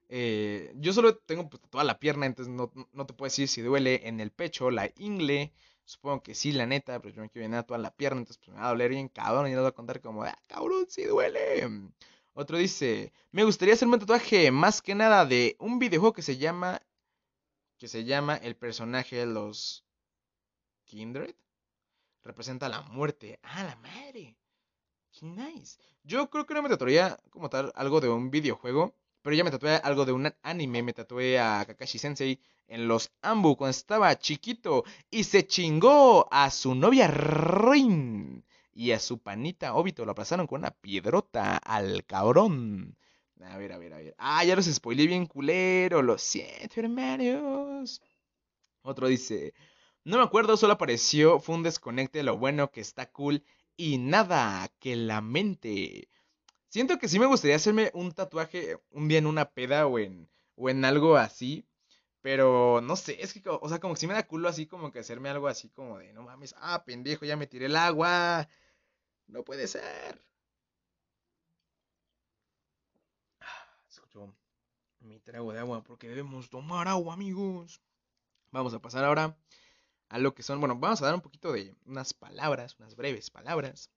Eh, 0.09 0.73
yo 0.75 0.93
solo 0.93 1.15
tengo 1.17 1.49
pues, 1.49 1.61
toda 1.69 1.83
la 1.83 1.97
pierna, 1.99 2.25
entonces 2.25 2.53
no, 2.53 2.69
te 2.69 3.13
puedo 3.13 3.27
decir 3.27 3.47
si 3.47 3.61
duele 3.61 4.07
en 4.07 4.19
el 4.19 4.31
pecho, 4.31 4.69
la 4.69 4.91
ingle. 4.97 5.53
Supongo 5.85 6.23
que 6.23 6.35
sí, 6.35 6.51
la 6.51 6.65
neta, 6.65 7.01
pero 7.01 7.13
yo 7.13 7.21
me 7.21 7.29
quiero 7.29 7.47
llenar 7.47 7.65
toda 7.65 7.79
la 7.79 7.91
pierna, 7.91 8.19
entonces 8.19 8.41
pues, 8.43 8.55
me 8.55 8.61
va 8.61 8.67
a 8.67 8.69
doler 8.69 8.89
bien 8.89 9.09
cabrón 9.09 9.47
y 9.47 9.51
les 9.51 9.59
voy 9.59 9.67
a 9.67 9.71
contar 9.71 10.01
como, 10.01 10.23
ah, 10.23 10.37
cabrón, 10.47 10.85
sí 10.87 11.03
duele. 11.03 11.69
Otro 12.33 12.57
dice, 12.57 13.11
me 13.31 13.43
gustaría 13.43 13.73
hacerme 13.73 13.95
un 13.95 13.99
tatuaje 13.99 14.51
más 14.51 14.81
que 14.81 14.95
nada 14.95 15.25
de 15.25 15.57
un 15.59 15.79
videojuego 15.79 16.13
que 16.13 16.21
se 16.21 16.37
llama 16.37 16.81
que 17.81 17.87
se 17.87 18.03
llama 18.03 18.35
el 18.35 18.55
personaje 18.55 19.15
de 19.15 19.25
los 19.25 19.83
Kindred. 20.85 21.33
Representa 22.21 22.69
la 22.69 22.83
muerte. 22.83 23.39
¡Ah, 23.41 23.63
la 23.63 23.75
madre! 23.77 24.37
Qué 25.11 25.25
nice. 25.25 25.79
Yo 26.03 26.29
creo 26.29 26.45
que 26.45 26.53
no 26.53 26.61
me 26.61 26.69
tatuaría 26.69 27.17
como 27.31 27.49
tal 27.49 27.71
algo 27.75 27.99
de 27.99 28.07
un 28.07 28.29
videojuego, 28.29 28.93
pero 29.23 29.35
ya 29.35 29.43
me 29.43 29.49
tatué 29.49 29.77
algo 29.77 30.05
de 30.05 30.11
un 30.11 30.31
anime, 30.43 30.83
me 30.83 30.93
tatué 30.93 31.39
a 31.39 31.65
Kakashi 31.65 31.97
Sensei 31.97 32.39
en 32.71 32.87
los 32.87 33.11
Ambu 33.21 33.57
cuando 33.57 33.71
estaba 33.71 34.17
chiquito 34.17 34.85
y 35.09 35.25
se 35.25 35.45
chingó 35.45 36.27
a 36.31 36.49
su 36.49 36.73
novia 36.73 37.07
Rin 37.07 38.45
y 38.73 38.91
a 38.91 38.99
su 38.99 39.19
panita 39.19 39.75
Obito. 39.75 40.05
Lo 40.05 40.13
aplazaron 40.13 40.47
con 40.47 40.61
una 40.61 40.71
piedrota 40.71 41.57
al 41.57 42.05
cabrón. 42.05 42.97
A 43.41 43.57
ver, 43.57 43.73
a 43.73 43.77
ver, 43.77 43.93
a 43.93 43.97
ver. 43.97 44.15
Ah, 44.17 44.45
ya 44.45 44.55
los 44.55 44.65
spoilé 44.65 45.05
bien 45.05 45.25
culero. 45.25 46.01
Lo 46.01 46.17
siento, 46.17 46.79
hermanos. 46.79 48.01
Otro 48.83 49.07
dice. 49.09 49.53
No 50.05 50.17
me 50.17 50.23
acuerdo, 50.23 50.55
solo 50.55 50.73
apareció. 50.73 51.39
Fue 51.39 51.55
un 51.55 51.63
desconecte. 51.63 52.23
Lo 52.23 52.37
bueno 52.37 52.71
que 52.71 52.79
está 52.79 53.11
cool. 53.11 53.43
Y 53.75 53.97
nada, 53.97 54.71
que 54.79 54.95
la 54.95 55.19
mente. 55.19 56.07
Siento 56.69 56.99
que 56.99 57.09
sí 57.09 57.19
me 57.19 57.25
gustaría 57.25 57.57
hacerme 57.57 57.91
un 57.93 58.13
tatuaje 58.13 58.77
un 58.91 59.09
día 59.09 59.17
en 59.17 59.25
una 59.27 59.49
peda 59.49 59.87
o 59.87 59.99
en, 59.99 60.29
o 60.55 60.69
en 60.69 60.85
algo 60.85 61.17
así. 61.17 61.65
Pero 62.21 62.81
no 62.81 62.95
sé, 62.95 63.21
es 63.21 63.33
que, 63.33 63.41
o 63.45 63.67
sea, 63.69 63.79
como 63.79 63.93
que 63.95 63.99
si 63.99 64.07
me 64.07 64.13
da 64.13 64.27
culo 64.27 64.47
así 64.49 64.67
como 64.67 64.91
que 64.91 64.99
hacerme 64.99 65.29
algo 65.29 65.47
así 65.47 65.69
como 65.69 65.97
de, 65.99 66.13
no 66.13 66.23
mames, 66.23 66.55
ah, 66.59 66.83
pendejo, 66.85 67.25
ya 67.25 67.35
me 67.35 67.47
tiré 67.47 67.65
el 67.67 67.75
agua. 67.75 68.47
No 69.27 69.43
puede 69.43 69.67
ser. 69.67 70.21
Escucho 73.89 74.33
mi 74.99 75.19
trago 75.19 75.53
de 75.53 75.59
agua 75.59 75.83
porque 75.83 76.07
debemos 76.09 76.49
tomar 76.49 76.87
agua, 76.87 77.13
amigos. 77.13 77.81
Vamos 78.51 78.73
a 78.73 78.79
pasar 78.81 79.03
ahora 79.05 79.37
a 80.09 80.19
lo 80.19 80.35
que 80.35 80.43
son, 80.43 80.59
bueno, 80.59 80.75
vamos 80.77 81.01
a 81.01 81.05
dar 81.05 81.15
un 81.15 81.21
poquito 81.21 81.53
de 81.53 81.75
unas 81.85 82.13
palabras, 82.13 82.75
unas 82.79 82.95
breves 82.95 83.29
palabras. 83.29 83.89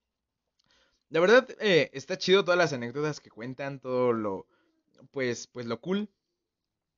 La 1.11 1.21
verdad, 1.21 1.49
eh, 1.61 1.91
está 1.93 2.19
chido 2.19 2.45
todas 2.45 2.59
las 2.59 2.73
anécdotas 2.73 3.21
que 3.21 3.31
cuentan, 3.31 3.81
todo 3.81 4.13
lo, 4.13 4.47
pues, 5.11 5.47
pues 5.49 5.67
lo 5.67 5.81
cool. 5.81 6.09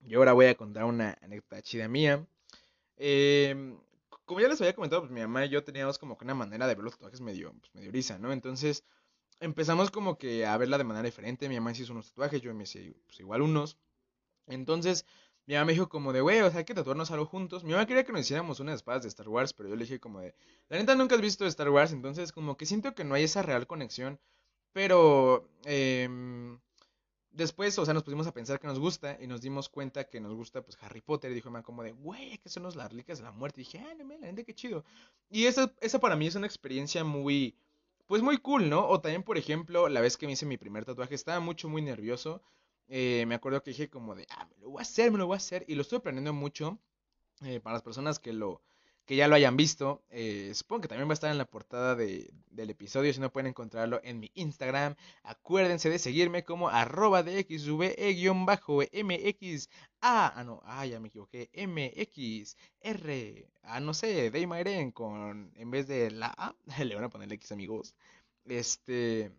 Y 0.06 0.14
ahora 0.14 0.32
voy 0.32 0.46
a 0.46 0.54
contar 0.54 0.84
una 0.84 1.18
anécdota 1.20 1.60
chida 1.62 1.88
mía. 1.88 2.24
Eh, 2.96 3.76
como 4.24 4.40
ya 4.40 4.48
les 4.48 4.60
había 4.60 4.74
comentado, 4.74 5.02
pues 5.02 5.12
mi 5.12 5.20
mamá 5.20 5.44
y 5.46 5.48
yo 5.48 5.64
teníamos 5.64 5.98
como 5.98 6.16
que 6.16 6.24
una 6.24 6.34
manera 6.34 6.66
de 6.66 6.74
ver 6.74 6.84
los 6.84 6.94
tatuajes 6.94 7.20
medio, 7.20 7.52
pues, 7.60 7.74
medio 7.74 7.90
risa, 7.90 8.18
¿no? 8.18 8.32
Entonces 8.32 8.84
empezamos 9.40 9.90
como 9.90 10.16
que 10.16 10.46
a 10.46 10.56
verla 10.56 10.78
de 10.78 10.84
manera 10.84 11.04
diferente. 11.04 11.48
Mi 11.48 11.56
mamá 11.56 11.72
hizo 11.72 11.92
unos 11.92 12.08
tatuajes, 12.10 12.40
yo 12.40 12.54
me 12.54 12.64
hice 12.64 12.94
pues, 13.06 13.20
igual 13.20 13.42
unos. 13.42 13.78
Entonces 14.46 15.06
mi 15.46 15.54
mamá 15.54 15.66
me 15.66 15.72
dijo 15.72 15.88
como 15.88 16.12
de, 16.12 16.20
güey, 16.20 16.40
o 16.40 16.50
sea, 16.50 16.60
hay 16.60 16.64
que 16.64 16.74
tatuarnos 16.74 17.10
algo 17.10 17.26
juntos. 17.26 17.64
Mi 17.64 17.72
mamá 17.72 17.86
quería 17.86 18.04
que 18.04 18.12
nos 18.12 18.22
hiciéramos 18.22 18.60
unas 18.60 18.76
espadas 18.76 19.02
de 19.02 19.08
Star 19.08 19.28
Wars, 19.28 19.52
pero 19.52 19.68
yo 19.68 19.76
le 19.76 19.84
dije 19.84 20.00
como 20.00 20.20
de, 20.20 20.34
la 20.68 20.78
neta 20.78 20.94
nunca 20.94 21.16
has 21.16 21.20
visto 21.20 21.46
Star 21.46 21.70
Wars, 21.70 21.92
entonces 21.92 22.32
como 22.32 22.56
que 22.56 22.66
siento 22.66 22.94
que 22.94 23.04
no 23.04 23.14
hay 23.14 23.24
esa 23.24 23.42
real 23.42 23.66
conexión. 23.66 24.20
Pero, 24.72 25.48
eh, 25.64 26.08
después, 27.36 27.78
o 27.78 27.84
sea, 27.84 27.94
nos 27.94 28.02
pusimos 28.02 28.26
a 28.26 28.32
pensar 28.32 28.58
que 28.58 28.66
nos 28.66 28.78
gusta 28.78 29.18
y 29.20 29.26
nos 29.26 29.40
dimos 29.40 29.68
cuenta 29.68 30.04
que 30.04 30.20
nos 30.20 30.34
gusta, 30.34 30.62
pues, 30.62 30.76
Harry 30.80 31.00
Potter. 31.00 31.30
Y 31.30 31.34
dijo 31.34 31.50
mamá 31.50 31.62
como 31.62 31.82
de, 31.82 31.92
güey, 31.92 32.38
que 32.38 32.48
son 32.48 32.64
las 32.64 32.74
reliquias 32.90 33.18
de 33.18 33.24
la 33.24 33.32
muerte. 33.32 33.60
Y 33.60 33.64
dije, 33.64 33.78
ah, 33.78 33.94
no, 33.94 34.04
la 34.18 34.26
gente, 34.26 34.44
qué 34.44 34.54
chido. 34.54 34.84
Y 35.30 35.44
esa, 35.44 35.72
esa 35.80 36.00
para 36.00 36.16
mí 36.16 36.26
es 36.26 36.34
una 36.34 36.46
experiencia 36.46 37.04
muy, 37.04 37.56
pues, 38.06 38.22
muy 38.22 38.38
cool, 38.38 38.68
¿no? 38.68 38.88
O 38.88 39.00
también, 39.00 39.22
por 39.22 39.38
ejemplo, 39.38 39.88
la 39.88 40.00
vez 40.00 40.16
que 40.16 40.26
me 40.26 40.32
hice 40.32 40.46
mi 40.46 40.56
primer 40.56 40.84
tatuaje, 40.84 41.14
estaba 41.14 41.40
mucho, 41.40 41.68
muy 41.68 41.82
nervioso. 41.82 42.42
Eh, 42.88 43.24
me 43.26 43.34
acuerdo 43.34 43.62
que 43.62 43.70
dije 43.70 43.90
como 43.90 44.14
de, 44.14 44.26
ah, 44.30 44.48
me 44.50 44.58
lo 44.58 44.70
voy 44.70 44.78
a 44.80 44.82
hacer, 44.82 45.10
me 45.12 45.18
lo 45.18 45.26
voy 45.26 45.34
a 45.34 45.38
hacer. 45.38 45.64
Y 45.68 45.74
lo 45.74 45.82
estoy 45.82 45.98
aprendiendo 45.98 46.32
mucho. 46.32 46.78
Eh, 47.42 47.60
para 47.60 47.74
las 47.74 47.82
personas 47.82 48.18
que 48.18 48.32
lo, 48.32 48.62
que 49.06 49.16
ya 49.16 49.28
lo 49.28 49.36
hayan 49.36 49.56
visto. 49.56 50.02
Eh, 50.10 50.52
supongo 50.54 50.82
que 50.82 50.88
también 50.88 51.08
va 51.08 51.12
a 51.12 51.14
estar 51.14 51.30
en 51.30 51.38
la 51.38 51.46
portada 51.46 51.94
del 51.94 52.70
episodio, 52.70 53.12
si 53.12 53.20
no 53.20 53.32
pueden 53.32 53.46
encontrarlo 53.48 54.00
en 54.02 54.20
mi 54.20 54.30
Instagram. 54.34 54.96
Acuérdense 55.22 55.88
de 55.88 55.98
seguirme 55.98 56.44
como 56.44 56.68
arroba 56.68 57.22
de 57.22 57.46
xve-mx. 57.46 58.58
Ah, 60.02 60.42
no, 60.44 60.60
ah, 60.64 60.84
ya 60.86 61.00
me 61.00 61.08
equivoqué. 61.08 61.50
MXR. 61.54 63.48
Ah, 63.62 63.80
no 63.80 63.94
sé, 63.94 64.30
de 64.30 64.92
con, 64.92 65.52
en 65.56 65.70
vez 65.70 65.86
de 65.88 66.10
la 66.10 66.34
A, 66.36 66.54
le 66.84 66.94
van 66.94 67.04
a 67.04 67.08
poner 67.08 67.32
X 67.32 67.52
amigos. 67.52 67.94
Este, 68.44 69.32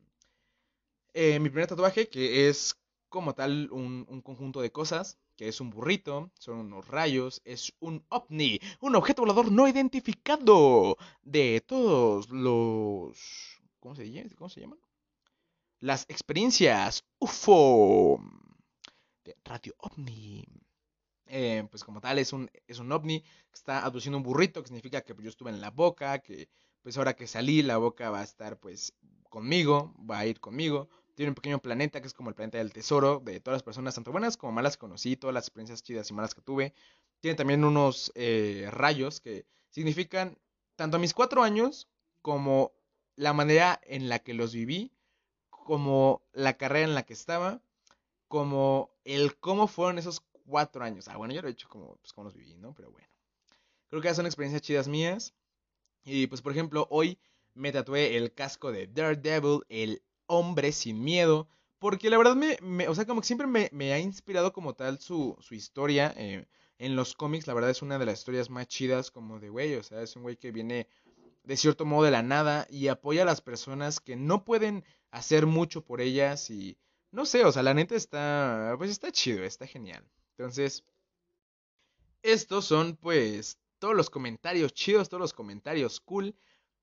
eh, 1.14 1.40
mi 1.40 1.50
primer 1.50 1.68
tatuaje 1.68 2.08
que 2.10 2.48
es 2.50 2.78
como 3.10 3.34
tal 3.34 3.70
un, 3.72 4.06
un 4.10 4.22
conjunto 4.22 4.62
de 4.62 4.72
cosas 4.72 5.18
que 5.38 5.48
es 5.48 5.62
un 5.62 5.70
burrito, 5.70 6.32
son 6.40 6.58
unos 6.58 6.88
rayos, 6.88 7.42
es 7.46 7.72
un 7.80 8.04
ovni, 8.10 8.60
un 8.82 8.96
objeto 8.96 9.22
volador 9.22 9.52
no 9.52 9.68
identificado 9.68 10.98
de 11.22 11.64
todos 11.66 12.30
los... 12.32 13.62
¿Cómo 13.80 13.96
se? 13.96 14.36
¿Cómo 14.36 14.50
se 14.50 14.62
llaman? 14.62 14.80
Las 15.80 16.06
experiencias 16.10 17.06
UFO 17.20 18.20
de 19.24 19.38
Radio 19.46 19.76
OVNI. 19.78 20.44
Eh, 21.28 21.68
pues 21.70 21.84
como 21.84 22.02
tal 22.02 22.18
es 22.18 22.34
un, 22.34 22.50
es 22.66 22.80
un 22.80 22.92
ovni 22.92 23.22
que 23.22 23.54
está 23.54 23.86
aduciendo 23.86 24.18
un 24.18 24.24
burrito, 24.24 24.62
que 24.64 24.70
significa 24.70 25.02
que 25.02 25.14
yo 25.22 25.30
estuve 25.30 25.52
en 25.52 25.62
la 25.62 25.70
boca, 25.70 26.20
que 26.20 26.50
pues 26.82 26.98
ahora 26.98 27.16
que 27.16 27.28
salí 27.28 27.62
la 27.62 27.78
boca 27.78 28.10
va 28.10 28.22
a 28.22 28.24
estar 28.24 28.60
pues 28.60 28.94
conmigo, 29.30 29.94
va 30.10 30.20
a 30.20 30.26
ir 30.26 30.40
conmigo, 30.40 30.90
tiene 31.18 31.32
un 31.32 31.36
pequeño 31.36 31.58
planeta 31.60 32.00
que 32.00 32.06
es 32.06 32.14
como 32.14 32.30
el 32.30 32.36
planeta 32.36 32.60
del 32.60 32.72
tesoro 32.72 33.20
de 33.26 33.40
todas 33.40 33.56
las 33.56 33.64
personas, 33.64 33.96
tanto 33.96 34.12
buenas 34.12 34.38
como 34.38 34.52
malas 34.52 34.78
que 34.78 34.82
conocí, 34.82 35.18
todas 35.18 35.34
las 35.34 35.46
experiencias 35.46 35.82
chidas 35.82 36.12
y 36.12 36.14
malas 36.14 36.36
que 36.36 36.44
tuve. 36.44 36.76
Tiene 37.22 37.36
también 37.36 37.64
unos 37.64 38.12
eh, 38.14 38.70
rayos 38.70 39.20
que 39.20 39.48
significan 39.72 40.38
tanto 40.76 41.00
mis 41.00 41.16
cuatro 41.16 41.42
años 41.42 41.88
como 42.22 42.72
la 43.16 43.34
manera 43.34 43.82
en 43.86 44.10
la 44.10 44.20
que 44.20 44.36
los 44.36 44.54
viví, 44.54 44.92
como 45.50 46.22
la 46.34 46.56
carrera 46.56 46.86
en 46.86 46.94
la 46.94 47.02
que 47.02 47.14
estaba, 47.14 47.64
como 48.28 48.92
el 49.04 49.40
cómo 49.40 49.68
fueron 49.68 49.98
esos 49.98 50.22
cuatro 50.46 50.84
años. 50.84 51.08
Ah, 51.08 51.18
bueno, 51.18 51.34
yo 51.34 51.42
lo 51.42 51.48
he 51.48 51.52
hecho 51.52 51.68
como, 51.68 51.96
pues, 51.96 52.14
como 52.14 52.26
los 52.26 52.36
viví, 52.36 52.58
¿no? 52.58 52.76
Pero 52.76 52.92
bueno. 52.92 53.08
Creo 53.90 54.04
que 54.04 54.14
son 54.14 54.28
experiencias 54.28 54.62
chidas 54.62 54.88
mías. 54.88 55.34
Y 56.04 56.28
pues, 56.28 56.44
por 56.44 56.52
ejemplo, 56.52 56.88
hoy 56.92 57.18
me 57.56 57.72
tatué 57.72 58.18
el 58.18 58.36
casco 58.36 58.72
de 58.72 58.86
Daredevil, 58.86 59.62
el 59.68 60.04
hombre 60.28 60.72
sin 60.72 61.04
miedo. 61.04 61.48
Porque 61.80 62.10
la 62.10 62.18
verdad 62.18 62.36
me, 62.36 62.88
o 62.88 62.96
sea, 62.96 63.06
como 63.06 63.22
que 63.22 63.28
siempre 63.28 63.48
me, 63.48 63.94
ha 63.94 64.00
inspirado 64.00 64.54
como 64.54 64.74
tal 64.74 65.00
su, 65.00 65.36
su 65.40 65.56
historia. 65.56 66.14
Eh, 66.18 66.46
en 66.80 66.96
los 66.96 67.16
cómics, 67.16 67.48
la 67.48 67.54
verdad 67.54 67.72
es 67.72 67.82
una 67.82 67.98
de 67.98 68.06
las 68.06 68.20
historias 68.20 68.50
más 68.50 68.68
chidas 68.68 69.12
como 69.12 69.40
de 69.40 69.50
güey. 69.50 69.76
O 69.76 69.84
sea, 69.84 70.02
es 70.02 70.16
un 70.16 70.24
güey 70.24 70.38
que 70.38 70.52
viene 70.52 70.88
de 71.44 71.58
cierto 71.58 71.86
modo 71.86 72.04
de 72.04 72.12
la 72.12 72.24
nada 72.24 72.68
y 72.70 72.90
apoya 72.90 73.24
a 73.24 73.26
las 73.26 73.42
personas 73.42 74.00
que 74.00 74.16
no 74.16 74.44
pueden 74.44 74.84
hacer 75.12 75.46
mucho 75.46 75.84
por 75.84 76.02
ellas 76.02 76.50
y 76.50 76.78
no 77.12 77.26
sé, 77.26 77.46
o 77.46 77.52
sea, 77.52 77.64
la 77.64 77.74
neta 77.74 77.96
está, 77.96 78.76
pues 78.78 78.92
está 78.92 79.12
chido, 79.12 79.44
está 79.44 79.66
genial. 79.66 80.04
Entonces, 80.38 80.84
estos 82.22 82.66
son 82.66 82.98
pues 82.98 83.58
todos 83.80 83.96
los 83.96 84.10
comentarios 84.10 84.74
chidos, 84.74 85.08
todos 85.08 85.22
los 85.22 85.34
comentarios 85.34 86.02
cool 86.02 86.36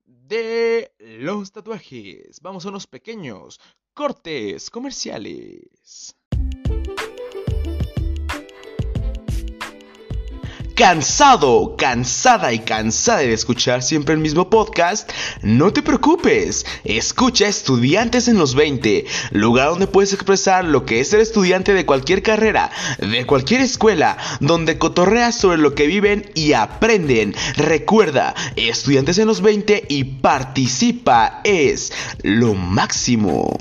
de 0.05 0.93
los 0.99 1.51
tatuajes. 1.51 2.39
Vamos 2.41 2.65
a 2.65 2.69
unos 2.69 2.87
pequeños 2.87 3.59
cortes 3.93 4.69
comerciales. 4.69 6.15
Cansado, 10.75 11.75
cansada 11.77 12.51
y 12.51 12.59
cansada 12.59 13.19
de 13.19 13.33
escuchar 13.33 13.81
siempre 13.81 14.13
el 14.13 14.19
mismo 14.19 14.49
podcast, 14.49 15.09
no 15.41 15.71
te 15.71 15.81
preocupes. 15.81 16.65
Escucha 16.83 17.47
Estudiantes 17.47 18.27
en 18.27 18.37
los 18.37 18.55
20, 18.55 19.05
lugar 19.31 19.69
donde 19.69 19.87
puedes 19.87 20.11
expresar 20.11 20.65
lo 20.65 20.85
que 20.85 20.99
es 20.99 21.09
ser 21.09 21.21
estudiante 21.21 21.73
de 21.73 21.85
cualquier 21.85 22.21
carrera, 22.21 22.71
de 22.99 23.25
cualquier 23.25 23.61
escuela, 23.61 24.17
donde 24.41 24.77
cotorreas 24.77 25.35
sobre 25.35 25.57
lo 25.57 25.73
que 25.73 25.87
viven 25.87 26.29
y 26.35 26.53
aprenden. 26.53 27.33
Recuerda, 27.55 28.35
Estudiantes 28.57 29.17
en 29.17 29.27
los 29.27 29.41
20 29.41 29.85
y 29.87 30.03
participa 30.03 31.39
es 31.45 31.93
lo 32.21 32.53
máximo. 32.53 33.57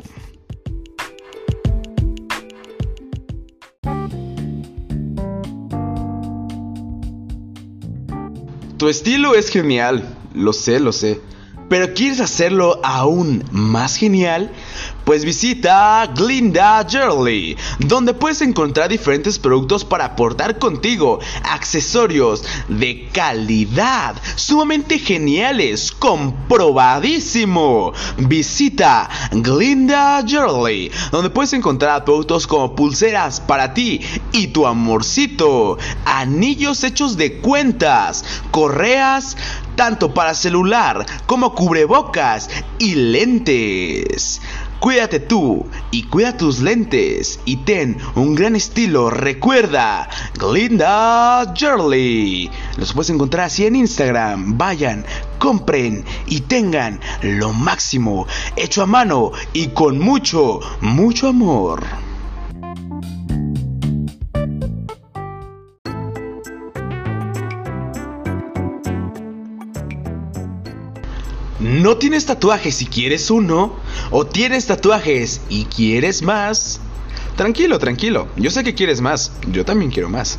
Tu 8.84 8.90
estilo 8.90 9.34
es 9.34 9.48
genial, 9.48 10.14
lo 10.34 10.52
sé, 10.52 10.78
lo 10.78 10.92
sé. 10.92 11.18
Pero 11.70 11.94
¿quieres 11.94 12.20
hacerlo 12.20 12.82
aún 12.84 13.42
más 13.50 13.96
genial? 13.96 14.50
Pues 15.04 15.24
visita 15.24 16.06
Glinda 16.14 16.84
Jewelry, 16.88 17.58
donde 17.78 18.14
puedes 18.14 18.40
encontrar 18.40 18.88
diferentes 18.88 19.38
productos 19.38 19.84
para 19.84 20.06
aportar 20.06 20.58
contigo, 20.58 21.20
accesorios 21.42 22.42
de 22.68 23.10
calidad, 23.12 24.16
sumamente 24.34 24.98
geniales, 24.98 25.92
comprobadísimo. 25.92 27.92
Visita 28.16 29.10
Glinda 29.30 30.24
Jewelry, 30.26 30.90
donde 31.12 31.28
puedes 31.28 31.52
encontrar 31.52 32.06
productos 32.06 32.46
como 32.46 32.74
pulseras 32.74 33.40
para 33.40 33.74
ti 33.74 34.00
y 34.32 34.48
tu 34.48 34.66
amorcito, 34.66 35.76
anillos 36.06 36.82
hechos 36.82 37.18
de 37.18 37.40
cuentas, 37.40 38.24
correas, 38.50 39.36
tanto 39.76 40.14
para 40.14 40.34
celular 40.34 41.04
como 41.26 41.54
cubrebocas 41.54 42.48
y 42.78 42.94
lentes. 42.94 44.40
Cuídate 44.84 45.18
tú 45.18 45.64
y 45.90 46.02
cuida 46.02 46.36
tus 46.36 46.60
lentes 46.60 47.40
y 47.46 47.56
ten 47.56 47.96
un 48.16 48.34
gran 48.34 48.54
estilo. 48.54 49.08
Recuerda, 49.08 50.10
Glinda 50.34 51.54
Jewelry. 51.56 52.50
Los 52.76 52.92
puedes 52.92 53.08
encontrar 53.08 53.46
así 53.46 53.64
en 53.64 53.76
Instagram. 53.76 54.58
Vayan, 54.58 55.06
compren 55.38 56.04
y 56.26 56.42
tengan 56.42 57.00
lo 57.22 57.54
máximo 57.54 58.26
hecho 58.56 58.82
a 58.82 58.86
mano 58.86 59.32
y 59.54 59.68
con 59.68 59.98
mucho, 59.98 60.60
mucho 60.82 61.28
amor. 61.28 62.03
¿No 71.84 71.98
tienes 71.98 72.24
tatuajes 72.24 72.80
y 72.80 72.86
quieres 72.86 73.30
uno? 73.30 73.76
¿O 74.10 74.24
tienes 74.24 74.64
tatuajes 74.64 75.42
y 75.50 75.66
quieres 75.66 76.22
más? 76.22 76.80
Tranquilo, 77.36 77.78
tranquilo. 77.78 78.28
Yo 78.36 78.50
sé 78.50 78.64
que 78.64 78.74
quieres 78.74 79.02
más. 79.02 79.32
Yo 79.48 79.66
también 79.66 79.90
quiero 79.90 80.08
más. 80.08 80.38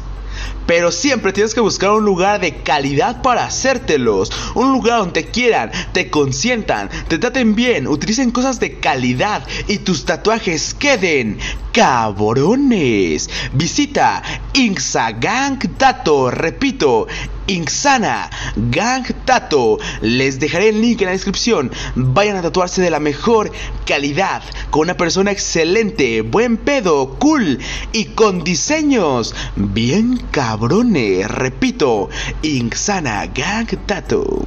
Pero 0.65 0.91
siempre 0.91 1.33
tienes 1.33 1.53
que 1.53 1.59
buscar 1.59 1.91
un 1.91 2.03
lugar 2.03 2.41
de 2.41 2.63
calidad 2.63 3.21
para 3.21 3.45
hacértelos. 3.45 4.31
Un 4.55 4.71
lugar 4.71 4.97
donde 4.97 5.21
te 5.21 5.29
quieran, 5.29 5.71
te 5.93 6.09
consientan, 6.09 6.89
te 7.07 7.19
traten 7.19 7.53
bien, 7.53 7.87
utilicen 7.87 8.31
cosas 8.31 8.59
de 8.59 8.79
calidad 8.79 9.45
y 9.67 9.77
tus 9.77 10.03
tatuajes 10.03 10.73
queden 10.73 11.37
cabrones. 11.71 13.29
Visita 13.53 14.23
Inxagang 14.53 15.59
Tato, 15.77 16.31
repito, 16.31 17.05
Inxana 17.47 18.29
Gang 18.55 19.05
Tato. 19.25 19.77
Les 20.01 20.39
dejaré 20.39 20.69
el 20.69 20.81
link 20.81 21.01
en 21.01 21.07
la 21.07 21.11
descripción. 21.11 21.71
Vayan 21.95 22.37
a 22.37 22.41
tatuarse 22.41 22.81
de 22.81 22.89
la 22.89 22.99
mejor 22.99 23.51
calidad, 23.85 24.43
con 24.69 24.81
una 24.81 24.97
persona 24.97 25.31
excelente, 25.31 26.21
buen 26.21 26.57
pedo, 26.57 27.17
cool 27.19 27.59
y 27.91 28.05
con 28.05 28.43
diseños 28.43 29.35
bien 29.55 30.17
cabrones. 30.31 31.27
Repito, 31.27 32.09
Inxana 32.41 33.27
Gang 33.27 33.67
Tato. 33.85 34.45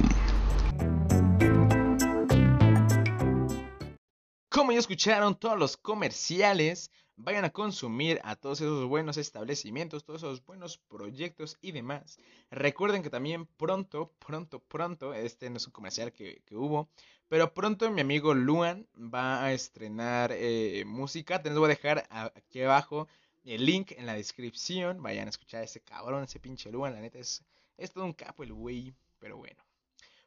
Como 4.49 4.71
ya 4.71 4.79
escucharon 4.79 5.35
todos 5.35 5.57
los 5.57 5.77
comerciales, 5.77 6.91
vayan 7.19 7.43
a 7.43 7.51
consumir 7.51 8.19
a 8.23 8.35
todos 8.35 8.61
esos 8.61 8.85
buenos 8.87 9.17
establecimientos, 9.17 10.05
todos 10.05 10.23
esos 10.23 10.45
buenos 10.45 10.77
proyectos 10.77 11.57
y 11.61 11.71
demás. 11.71 12.17
Recuerden 12.49 13.03
que 13.03 13.09
también 13.09 13.45
pronto, 13.45 14.13
pronto, 14.25 14.59
pronto, 14.59 15.13
este 15.13 15.49
no 15.49 15.57
es 15.57 15.67
un 15.67 15.73
comercial 15.73 16.13
que, 16.13 16.41
hubo, 16.51 16.89
pero 17.27 17.53
pronto 17.53 17.91
mi 17.91 18.01
amigo 18.01 18.33
Luan 18.33 18.87
va 18.95 19.43
a 19.43 19.53
estrenar 19.53 20.31
eh, 20.33 20.83
música. 20.85 21.41
Te 21.41 21.49
les 21.49 21.57
voy 21.57 21.65
a 21.65 21.75
dejar 21.75 22.07
aquí 22.35 22.61
abajo 22.61 23.07
el 23.43 23.65
link 23.65 23.91
en 23.91 24.05
la 24.05 24.13
descripción. 24.13 25.03
Vayan 25.03 25.27
a 25.27 25.31
escuchar 25.31 25.61
a 25.61 25.65
ese 25.65 25.81
cabrón, 25.81 26.23
ese 26.23 26.39
pinche 26.39 26.71
Luan. 26.71 26.93
La 26.93 27.01
neta 27.01 27.19
es, 27.19 27.43
es 27.77 27.91
todo 27.91 28.05
un 28.05 28.13
capo 28.13 28.43
el 28.43 28.53
güey, 28.53 28.93
pero 29.19 29.37
bueno. 29.37 29.68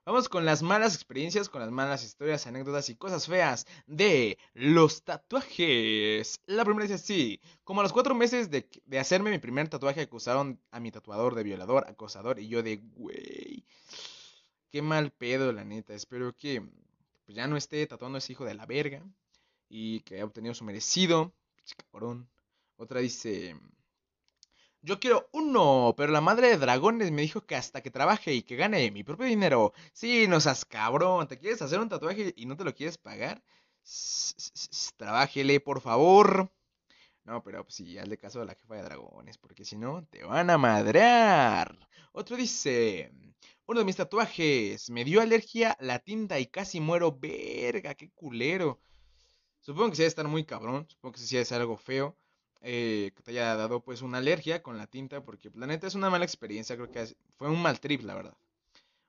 Vamos 0.05 0.29
con 0.29 0.45
las 0.45 0.63
malas 0.63 0.97
experiencias, 0.97 1.49
con 1.49 1.61
las 1.61 1.71
malas 1.71 2.03
historias, 2.03 2.49
anécdotas 2.49 2.89
y 2.89 2.97
cosas 2.97 3.29
feas 3.29 3.69
de 3.87 4.37
los 4.53 5.05
tatuajes. 5.05 6.41
La 6.47 6.65
primera 6.65 6.83
dice 6.83 6.95
así, 6.95 7.41
como 7.63 7.81
a 7.81 7.85
los 7.85 7.93
cuatro 7.93 8.13
meses 8.13 8.51
de, 8.51 8.69
hacerme 8.99 9.31
mi 9.31 9.39
primer 9.39 9.69
tatuaje 9.69 10.01
acusaron 10.01 10.61
a 10.73 10.81
mi 10.81 10.91
tatuador 10.91 11.37
de 11.37 11.45
violador, 11.45 11.87
acosador 11.87 12.41
y 12.41 12.49
yo 12.49 12.65
de, 12.65 12.79
güey, 12.79 13.65
qué 14.73 14.83
mal 14.83 15.13
pedo 15.13 15.53
la 15.53 15.65
neta. 15.65 15.95
Espero 15.95 16.37
que 16.37 16.63
pues, 17.25 17.37
ya 17.37 17.47
no 17.47 17.57
esté 17.57 17.87
tatuando 17.87 18.19
ese 18.19 18.33
hijo 18.33 18.45
de 18.45 18.55
la 18.55 18.67
verga 18.67 19.05
y 19.69 20.01
que 20.01 20.17
haya 20.17 20.25
obtenido 20.25 20.53
su 20.55 20.65
merecido. 20.65 21.33
Cabrón. 21.93 22.29
Otra 22.77 22.99
dice... 22.99 23.57
Yo 24.85 24.99
quiero 24.99 25.29
uno, 25.33 25.95
pero 25.97 26.13
la 26.13 26.21
madre 26.21 26.49
de 26.49 26.59
dragones 26.59 27.11
me 27.13 27.23
dijo 27.23 27.47
que 27.47 27.55
hasta 27.55 27.83
que 27.83 27.91
trabaje 27.91 28.35
y 28.35 28.43
que 28.43 28.57
gane 28.57 28.91
mi 28.91 29.05
propio 29.05 29.27
dinero. 29.27 29.73
Sí, 29.93 30.27
no 30.29 30.41
seas 30.41 30.65
cabrón. 30.65 31.29
¿Te 31.29 31.39
quieres 31.39 31.63
hacer 31.63 31.79
un 31.79 31.89
tatuaje 31.89 32.33
y 32.37 32.47
no 32.47 32.57
te 32.57 32.65
lo 32.65 32.75
quieres 32.75 32.99
pagar? 32.99 33.43
Trabájele, 34.97 35.61
por 35.61 35.81
favor. 35.81 36.53
No, 37.25 37.43
pero 37.45 37.65
pues 37.65 37.77
sí, 37.77 37.99
hazle 37.99 38.19
caso 38.19 38.43
a 38.43 38.45
la 38.45 38.55
jefa 38.55 38.75
de 38.77 38.83
dragones, 38.83 39.39
porque 39.39 39.65
si 39.65 39.77
no, 39.77 40.05
te 40.07 40.25
van 40.25 40.51
a 40.51 40.59
madrear. 40.59 41.79
Otro 42.13 42.37
dice, 42.37 43.13
uno 43.67 43.81
de 43.81 43.85
mis 43.87 43.97
tatuajes 43.97 44.91
me 44.91 45.05
dio 45.05 45.21
alergia 45.21 45.77
la 45.81 46.01
tinta 46.01 46.41
y 46.41 46.47
casi 46.47 46.81
muero. 46.81 47.17
Verga, 47.19 47.95
qué 47.95 48.11
culero. 48.11 48.81
Supongo 49.61 49.91
que 49.91 49.97
sí 49.97 50.03
debe 50.03 50.09
estar 50.09 50.29
muy 50.29 50.45
cabrón, 50.45 50.87
supongo 50.89 51.13
que 51.15 51.21
sí 51.21 51.37
es 51.37 51.53
algo 51.53 51.77
feo. 51.77 52.17
Eh, 52.65 53.11
que 53.17 53.23
te 53.23 53.33
haya 53.33 53.57
dado 53.57 53.83
pues 53.83 54.03
una 54.03 54.19
alergia 54.19 54.63
con 54.63 54.79
la 54.79 54.87
tinta, 54.87 55.25
porque 55.25 55.51
la 55.55 55.67
neta 55.67 55.89
es 55.89 55.97
una 55.97 56.11
mala 56.11 56.25
experiencia, 56.25 56.77
creo 56.77 56.91
que 56.93 57.17
fue 57.37 57.49
un 57.51 57.61
mal 57.61 57.81
trip, 57.81 58.03
la 58.03 58.15
verdad. 58.15 58.37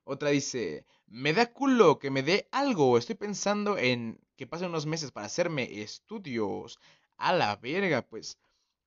Otra 0.04 0.30
dice, 0.30 0.84
me 1.06 1.32
da 1.32 1.52
culo 1.52 1.98
que 2.00 2.10
me 2.10 2.22
dé 2.24 2.48
algo, 2.50 2.98
estoy 2.98 3.14
pensando 3.14 3.78
en 3.78 4.18
que 4.36 4.46
pase 4.48 4.66
unos 4.66 4.86
meses 4.86 5.12
para 5.12 5.26
hacerme 5.26 5.80
estudios. 5.82 6.78
A 7.16 7.32
la 7.32 7.56
verga, 7.56 8.02
pues. 8.02 8.38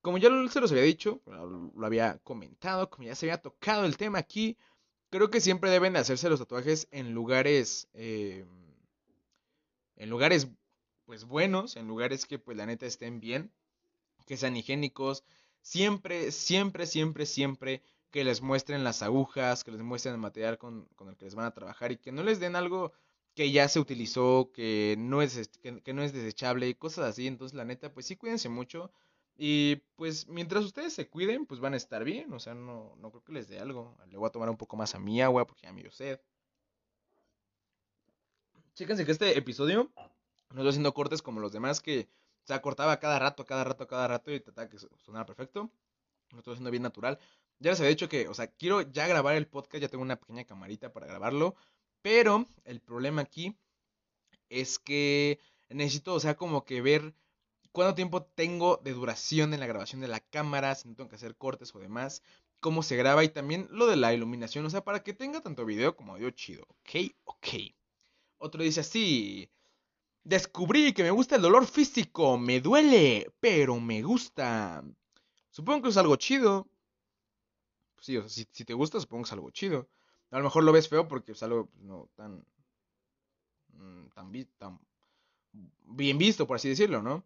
Como 0.02 0.18
ya 0.18 0.28
se 0.50 0.60
los 0.60 0.70
había 0.70 0.84
dicho, 0.84 1.20
lo 1.26 1.86
había 1.86 2.18
comentado, 2.18 2.90
como 2.90 3.04
ya 3.04 3.14
se 3.14 3.26
había 3.26 3.42
tocado 3.42 3.84
el 3.84 3.96
tema 3.96 4.18
aquí, 4.18 4.56
creo 5.10 5.30
que 5.30 5.40
siempre 5.40 5.70
deben 5.70 5.94
de 5.94 5.98
hacerse 6.00 6.28
los 6.30 6.38
tatuajes 6.40 6.88
en 6.92 7.14
lugares, 7.14 7.88
eh, 7.94 8.46
en 9.96 10.10
lugares 10.10 10.48
pues 11.06 11.24
buenos, 11.24 11.76
en 11.76 11.88
lugares 11.88 12.26
que 12.26 12.38
pues 12.38 12.56
la 12.56 12.66
neta 12.66 12.86
estén 12.86 13.18
bien 13.20 13.50
que 14.28 14.36
sean 14.36 14.56
higiénicos, 14.56 15.24
siempre, 15.62 16.30
siempre, 16.32 16.86
siempre, 16.86 17.24
siempre 17.24 17.82
que 18.10 18.24
les 18.24 18.42
muestren 18.42 18.84
las 18.84 19.02
agujas, 19.02 19.64
que 19.64 19.72
les 19.72 19.80
muestren 19.80 20.14
el 20.14 20.20
material 20.20 20.58
con, 20.58 20.86
el 21.08 21.16
que 21.16 21.24
les 21.24 21.34
van 21.34 21.46
a 21.46 21.54
trabajar 21.54 21.92
y 21.92 21.96
que 21.96 22.12
no 22.12 22.22
les 22.22 22.38
den 22.38 22.54
algo 22.54 22.92
que 23.34 23.50
ya 23.50 23.68
se 23.68 23.80
utilizó, 23.80 24.50
que 24.52 24.96
no 24.98 25.22
es, 25.22 25.48
que, 25.62 25.92
no 25.94 26.02
es 26.02 26.12
desechable 26.12 26.68
y 26.68 26.74
cosas 26.74 27.06
así. 27.06 27.26
Entonces, 27.26 27.56
la 27.56 27.64
neta, 27.64 27.92
pues 27.92 28.04
sí, 28.06 28.16
cuídense 28.16 28.50
mucho. 28.50 28.92
Y 29.38 29.76
pues 29.96 30.28
mientras 30.28 30.64
ustedes 30.64 30.92
se 30.92 31.08
cuiden, 31.08 31.46
pues 31.46 31.60
van 31.60 31.72
a 31.72 31.76
estar 31.78 32.04
bien. 32.04 32.32
O 32.34 32.40
sea, 32.40 32.54
no, 32.54 32.96
no 32.98 33.10
creo 33.10 33.24
que 33.24 33.32
les 33.32 33.48
dé 33.48 33.60
algo. 33.60 33.96
Le 34.10 34.18
voy 34.18 34.26
a 34.28 34.32
tomar 34.32 34.50
un 34.50 34.56
poco 34.58 34.76
más 34.76 34.94
a 34.94 34.98
mi 34.98 35.22
agua 35.22 35.46
porque 35.46 35.62
ya 35.62 35.72
me 35.72 35.82
dio 35.82 35.90
sed. 35.92 36.20
Chéquense 38.74 39.06
que 39.06 39.12
este 39.12 39.38
episodio 39.38 39.90
no 40.50 40.60
estoy 40.60 40.68
haciendo 40.68 40.94
cortes 40.94 41.22
como 41.22 41.40
los 41.40 41.52
demás 41.52 41.80
que 41.80 42.08
o 42.48 42.50
sea, 42.50 42.62
cortaba 42.62 42.98
cada 42.98 43.18
rato, 43.18 43.44
cada 43.44 43.62
rato, 43.62 43.86
cada 43.86 44.08
rato 44.08 44.32
y 44.32 44.40
trataba 44.40 44.70
que 44.70 44.78
sonara 44.78 45.26
perfecto. 45.26 45.70
Lo 46.30 46.38
estoy 46.38 46.54
haciendo 46.54 46.70
bien 46.70 46.82
natural. 46.82 47.18
Ya 47.58 47.72
les 47.72 47.80
había 47.80 47.90
dicho 47.90 48.08
que, 48.08 48.26
o 48.26 48.32
sea, 48.32 48.46
quiero 48.46 48.80
ya 48.80 49.06
grabar 49.06 49.36
el 49.36 49.46
podcast, 49.46 49.82
ya 49.82 49.88
tengo 49.88 50.02
una 50.02 50.16
pequeña 50.16 50.44
camarita 50.44 50.90
para 50.90 51.06
grabarlo. 51.06 51.56
Pero 52.00 52.46
el 52.64 52.80
problema 52.80 53.20
aquí 53.20 53.54
es 54.48 54.78
que 54.78 55.40
necesito, 55.68 56.14
o 56.14 56.20
sea, 56.20 56.36
como 56.36 56.64
que 56.64 56.80
ver 56.80 57.12
cuánto 57.70 57.94
tiempo 57.94 58.22
tengo 58.22 58.78
de 58.78 58.94
duración 58.94 59.52
en 59.52 59.60
la 59.60 59.66
grabación 59.66 60.00
de 60.00 60.08
la 60.08 60.20
cámara, 60.20 60.74
si 60.74 60.88
no 60.88 60.94
tengo 60.94 61.10
que 61.10 61.16
hacer 61.16 61.36
cortes 61.36 61.74
o 61.74 61.80
demás, 61.80 62.22
cómo 62.60 62.82
se 62.82 62.96
graba 62.96 63.24
y 63.24 63.28
también 63.28 63.68
lo 63.70 63.86
de 63.88 63.96
la 63.96 64.14
iluminación, 64.14 64.64
o 64.64 64.70
sea, 64.70 64.84
para 64.84 65.02
que 65.02 65.12
tenga 65.12 65.42
tanto 65.42 65.66
video 65.66 65.96
como 65.96 66.14
audio 66.14 66.30
chido, 66.30 66.64
¿ok? 66.66 67.12
Ok. 67.24 67.48
Otro 68.38 68.62
dice 68.62 68.80
así, 68.80 69.50
Descubrí 70.24 70.92
que 70.92 71.02
me 71.02 71.10
gusta 71.10 71.36
el 71.36 71.42
dolor 71.42 71.66
físico. 71.66 72.38
Me 72.38 72.60
duele, 72.60 73.32
pero 73.40 73.80
me 73.80 74.02
gusta. 74.02 74.84
Supongo 75.50 75.82
que 75.82 75.88
es 75.88 75.96
algo 75.96 76.16
chido. 76.16 76.68
Sí, 78.00 78.16
o 78.16 78.28
sea, 78.28 78.46
si, 78.50 78.64
te 78.64 78.74
gusta, 78.74 79.00
supongo 79.00 79.24
que 79.24 79.28
es 79.28 79.32
algo 79.32 79.50
chido. 79.50 79.88
A 80.30 80.38
lo 80.38 80.44
mejor 80.44 80.64
lo 80.64 80.72
ves 80.72 80.88
feo 80.88 81.08
porque 81.08 81.32
es 81.32 81.42
algo 81.42 81.66
pues, 81.66 81.82
no 81.84 82.08
tan, 82.14 82.44
mm, 83.68 84.08
tan, 84.14 84.32
tan 84.58 84.80
bien 85.84 86.18
visto, 86.18 86.46
por 86.46 86.56
así 86.56 86.68
decirlo, 86.68 87.02
¿no? 87.02 87.24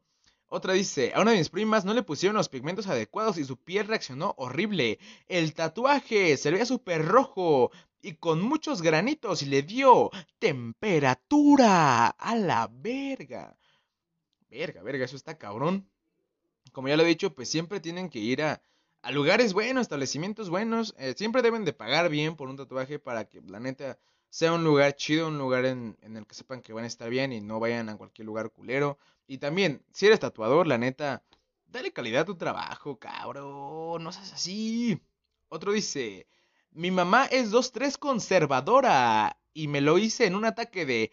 Otra 0.54 0.74
dice, 0.74 1.12
a 1.14 1.22
una 1.22 1.30
de 1.30 1.38
mis 1.38 1.48
primas 1.48 1.86
no 1.86 1.94
le 1.94 2.02
pusieron 2.02 2.36
los 2.36 2.50
pigmentos 2.50 2.86
adecuados 2.86 3.38
y 3.38 3.44
su 3.44 3.56
piel 3.56 3.86
reaccionó 3.86 4.34
horrible. 4.36 4.98
El 5.26 5.54
tatuaje 5.54 6.36
se 6.36 6.50
veía 6.50 6.66
súper 6.66 7.06
rojo 7.06 7.70
y 8.02 8.16
con 8.16 8.42
muchos 8.42 8.82
granitos 8.82 9.40
y 9.40 9.46
le 9.46 9.62
dio 9.62 10.10
temperatura 10.38 12.08
a 12.08 12.36
la 12.36 12.68
verga. 12.70 13.56
Verga, 14.50 14.82
verga, 14.82 15.06
eso 15.06 15.16
está 15.16 15.38
cabrón. 15.38 15.88
Como 16.72 16.88
ya 16.88 16.98
lo 16.98 17.04
he 17.04 17.06
dicho, 17.06 17.34
pues 17.34 17.48
siempre 17.48 17.80
tienen 17.80 18.10
que 18.10 18.18
ir 18.18 18.42
a, 18.42 18.60
lugares 19.10 19.54
buenos, 19.54 19.80
establecimientos 19.80 20.50
buenos. 20.50 20.94
Eh, 20.98 21.14
siempre 21.16 21.40
deben 21.40 21.64
de 21.64 21.72
pagar 21.72 22.10
bien 22.10 22.36
por 22.36 22.50
un 22.50 22.58
tatuaje 22.58 22.98
para 22.98 23.24
que 23.24 23.40
la 23.40 23.58
neta 23.58 23.98
sea 24.28 24.52
un 24.52 24.64
lugar 24.64 24.96
chido, 24.96 25.28
un 25.28 25.38
lugar 25.38 25.64
en, 25.64 25.96
en, 26.02 26.18
el 26.18 26.26
que 26.26 26.34
sepan 26.34 26.60
que 26.60 26.74
van 26.74 26.84
a 26.84 26.88
estar 26.88 27.08
bien 27.08 27.32
y 27.32 27.40
no 27.40 27.58
vayan 27.58 27.88
a 27.88 27.96
cualquier 27.96 28.26
lugar 28.26 28.50
culero. 28.50 28.98
Y 29.32 29.38
también, 29.38 29.82
si 29.94 30.06
eres 30.06 30.20
tatuador, 30.20 30.66
la 30.66 30.76
neta, 30.76 31.24
dale 31.66 31.90
calidad 31.90 32.20
a 32.22 32.24
tu 32.26 32.36
trabajo, 32.36 32.98
cabrón, 32.98 34.04
no 34.04 34.12
seas 34.12 34.30
así. 34.34 35.00
Otro 35.48 35.72
dice, 35.72 36.26
Mi 36.72 36.90
mamá 36.90 37.24
es 37.24 37.50
2-3 37.50 37.96
conservadora 37.98 39.38
y 39.54 39.68
me 39.68 39.80
lo 39.80 39.96
hice 39.96 40.26
en 40.26 40.34
un 40.34 40.44
ataque 40.44 40.84
de 40.84 41.12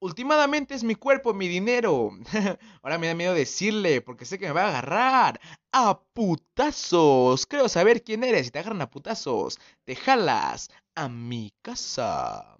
Últimamente 0.00 0.74
es 0.74 0.82
mi 0.82 0.94
cuerpo, 0.94 1.34
mi 1.34 1.46
dinero. 1.46 2.12
Ahora 2.82 2.96
me 2.98 3.08
da 3.08 3.14
miedo 3.14 3.34
decirle, 3.34 4.00
porque 4.00 4.24
sé 4.24 4.38
que 4.38 4.46
me 4.46 4.52
va 4.52 4.64
a 4.64 4.68
agarrar. 4.68 5.40
A 5.72 6.00
putazos. 6.14 7.46
Creo 7.46 7.68
saber 7.68 8.02
quién 8.02 8.24
eres. 8.24 8.46
Si 8.46 8.50
te 8.52 8.60
agarran 8.60 8.80
a 8.80 8.90
putazos, 8.90 9.58
te 9.84 9.94
jalas 9.94 10.70
a 10.94 11.08
mi 11.10 11.52
casa. 11.60 12.58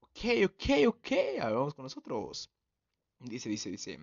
Ok, 0.00 0.20
ok, 0.46 0.64
ok. 0.86 1.12
A 1.42 1.50
vamos 1.50 1.74
con 1.74 1.84
nosotros. 1.84 2.50
Dice, 3.20 3.48
dice, 3.48 3.70
dice. 3.70 3.98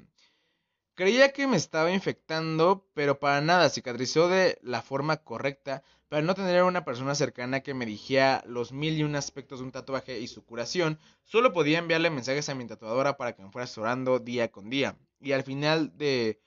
Creía 0.93 1.33
que 1.33 1.47
me 1.47 1.57
estaba 1.57 1.91
infectando, 1.91 2.87
pero 2.93 3.19
para 3.19 3.41
nada 3.41 3.69
cicatrizó 3.69 4.29
de 4.29 4.57
la 4.61 4.81
forma 4.81 5.17
correcta, 5.17 5.83
para 6.07 6.21
no 6.21 6.35
tener 6.35 6.63
una 6.63 6.85
persona 6.85 7.15
cercana 7.15 7.61
que 7.61 7.73
me 7.73 7.85
dijera 7.85 8.43
los 8.47 8.71
mil 8.71 8.97
y 8.97 9.03
un 9.03 9.15
aspectos 9.15 9.59
de 9.59 9.65
un 9.65 9.71
tatuaje 9.71 10.19
y 10.19 10.27
su 10.27 10.45
curación, 10.45 10.99
solo 11.23 11.51
podía 11.51 11.79
enviarle 11.79 12.09
mensajes 12.09 12.47
a 12.47 12.55
mi 12.55 12.65
tatuadora 12.65 13.17
para 13.17 13.35
que 13.35 13.43
me 13.43 13.51
fuera 13.51 13.65
asesorando 13.65 14.19
día 14.19 14.51
con 14.51 14.69
día. 14.69 14.97
Y 15.19 15.33
al 15.33 15.43
final 15.43 15.97
de... 15.97 16.41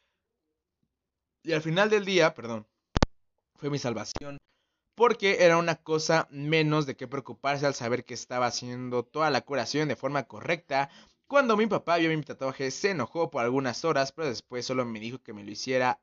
Y 1.43 1.53
al 1.53 1.63
final 1.63 1.91
del 1.91 2.05
día, 2.05 2.35
perdón, 2.35 2.67
fue 3.57 3.71
mi 3.71 3.79
salvación, 3.79 4.39
porque 4.95 5.45
era 5.45 5.57
una 5.59 5.77
cosa 5.77 6.27
menos 6.31 6.87
de 6.87 6.97
qué 6.97 7.07
preocuparse 7.07 7.67
al 7.67 7.75
saber 7.75 8.05
que 8.05 8.15
estaba 8.15 8.47
haciendo 8.47 9.05
toda 9.05 9.31
la 9.31 9.43
curación 9.43 9.89
de 9.89 9.97
forma 9.97 10.25
correcta, 10.25 10.91
cuando 11.29 11.57
mi 11.57 11.67
papá 11.67 11.99
vio 11.99 12.11
mi 12.11 12.23
tatuaje 12.23 12.71
se 12.71 12.91
enojó 12.91 13.31
por 13.31 13.45
algunas 13.45 13.85
horas, 13.85 14.13
pero 14.13 14.29
después 14.29 14.67
solo 14.67 14.85
me 14.85 14.99
dijo 14.99 15.23
que 15.23 15.35
me 15.35 15.45
lo 15.45 15.51
hiciera, 15.51 16.01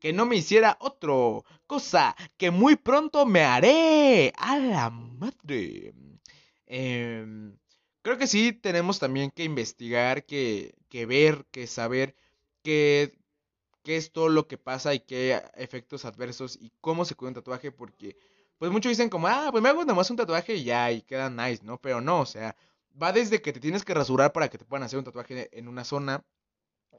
que 0.00 0.12
no 0.12 0.26
me 0.26 0.36
hiciera 0.36 0.78
otro, 0.80 1.44
cosa 1.66 2.16
que 2.38 2.50
muy 2.50 2.76
pronto 2.76 3.26
me 3.26 3.42
haré. 3.44 4.32
A 4.36 4.58
la 4.58 4.90
madre. 4.90 5.94
Em, 6.66 7.56
creo 8.02 8.18
que 8.18 8.26
sí 8.26 8.52
tenemos 8.52 8.98
también 8.98 9.30
que 9.30 9.44
investigar, 9.44 10.24
que, 10.24 10.74
que 10.88 11.06
ver, 11.06 11.44
que 11.50 11.66
saber 11.66 12.16
qué, 12.62 13.12
qué 13.84 13.96
es 13.96 14.12
todo 14.12 14.28
lo 14.30 14.48
que 14.48 14.58
pasa 14.58 14.94
y 14.94 15.00
qué 15.00 15.42
efectos 15.54 16.04
adversos 16.04 16.58
y 16.60 16.72
cómo 16.80 17.04
se 17.04 17.14
cuida 17.14 17.30
un 17.30 17.34
tatuaje, 17.34 17.72
porque 17.72 18.16
pues 18.58 18.70
muchos 18.72 18.90
dicen 18.90 19.10
como, 19.10 19.28
ah, 19.28 19.48
pues 19.50 19.62
me 19.62 19.68
hago 19.68 19.84
nomás 19.84 20.10
un 20.10 20.16
tatuaje 20.16 20.54
y 20.56 20.64
ya, 20.64 20.90
y 20.92 21.02
queda 21.02 21.28
nice, 21.30 21.62
¿no? 21.64 21.78
Pero 21.80 22.00
no, 22.00 22.20
o 22.20 22.26
sea, 22.26 22.56
va 23.00 23.12
desde 23.12 23.42
que 23.42 23.52
te 23.52 23.60
tienes 23.60 23.84
que 23.84 23.94
rasurar 23.94 24.32
para 24.32 24.48
que 24.48 24.58
te 24.58 24.64
puedan 24.64 24.84
hacer 24.84 24.98
un 24.98 25.04
tatuaje 25.04 25.48
en 25.56 25.68
una 25.68 25.84
zona 25.84 26.24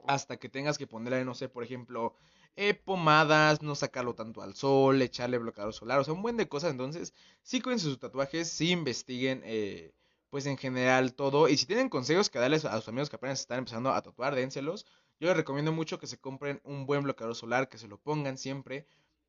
hasta 0.06 0.36
que 0.38 0.48
tengas 0.48 0.78
que 0.78 0.86
ponerle, 0.86 1.24
no 1.24 1.34
sé, 1.34 1.48
por 1.48 1.64
ejemplo, 1.64 2.14
eh, 2.56 2.74
pomadas, 2.74 3.62
no 3.62 3.74
sacarlo 3.74 4.14
tanto 4.14 4.42
al 4.42 4.54
sol, 4.54 5.00
echarle 5.02 5.38
bloqueador 5.38 5.72
solar, 5.72 6.00
o 6.00 6.04
sea, 6.04 6.14
un 6.14 6.22
buen 6.22 6.36
de 6.36 6.48
cosas. 6.48 6.70
Entonces, 6.70 7.14
sí 7.42 7.60
cuídense 7.60 7.86
sus 7.86 7.98
tatuajes, 7.98 8.48
sí 8.48 8.70
investiguen, 8.70 9.42
eh, 9.44 9.92
pues 10.30 10.46
en 10.46 10.56
general 10.58 11.14
todo. 11.14 11.48
Y 11.48 11.56
si 11.56 11.66
tienen 11.66 11.88
consejos 11.88 12.30
que 12.30 12.38
darles 12.38 12.64
a 12.64 12.76
sus 12.76 12.88
amigos 12.88 13.10
que 13.10 13.16
apenas 13.16 13.40
están 13.40 13.58
empezando 13.58 13.90
a 13.90 14.02
tatuar, 14.02 14.34
dénselos. 14.34 14.86
Yo 15.20 15.28
les 15.28 15.36
recomiendo 15.36 15.72
mucho 15.72 15.98
que 15.98 16.06
se 16.06 16.18
compren 16.18 16.60
un 16.64 16.86
buen 16.86 17.02
bloqueador 17.04 17.34
solar, 17.36 17.68
que 17.68 17.78
se 17.78 17.88
lo 17.88 17.98
pongan 17.98 18.36
siempre. 18.38 18.86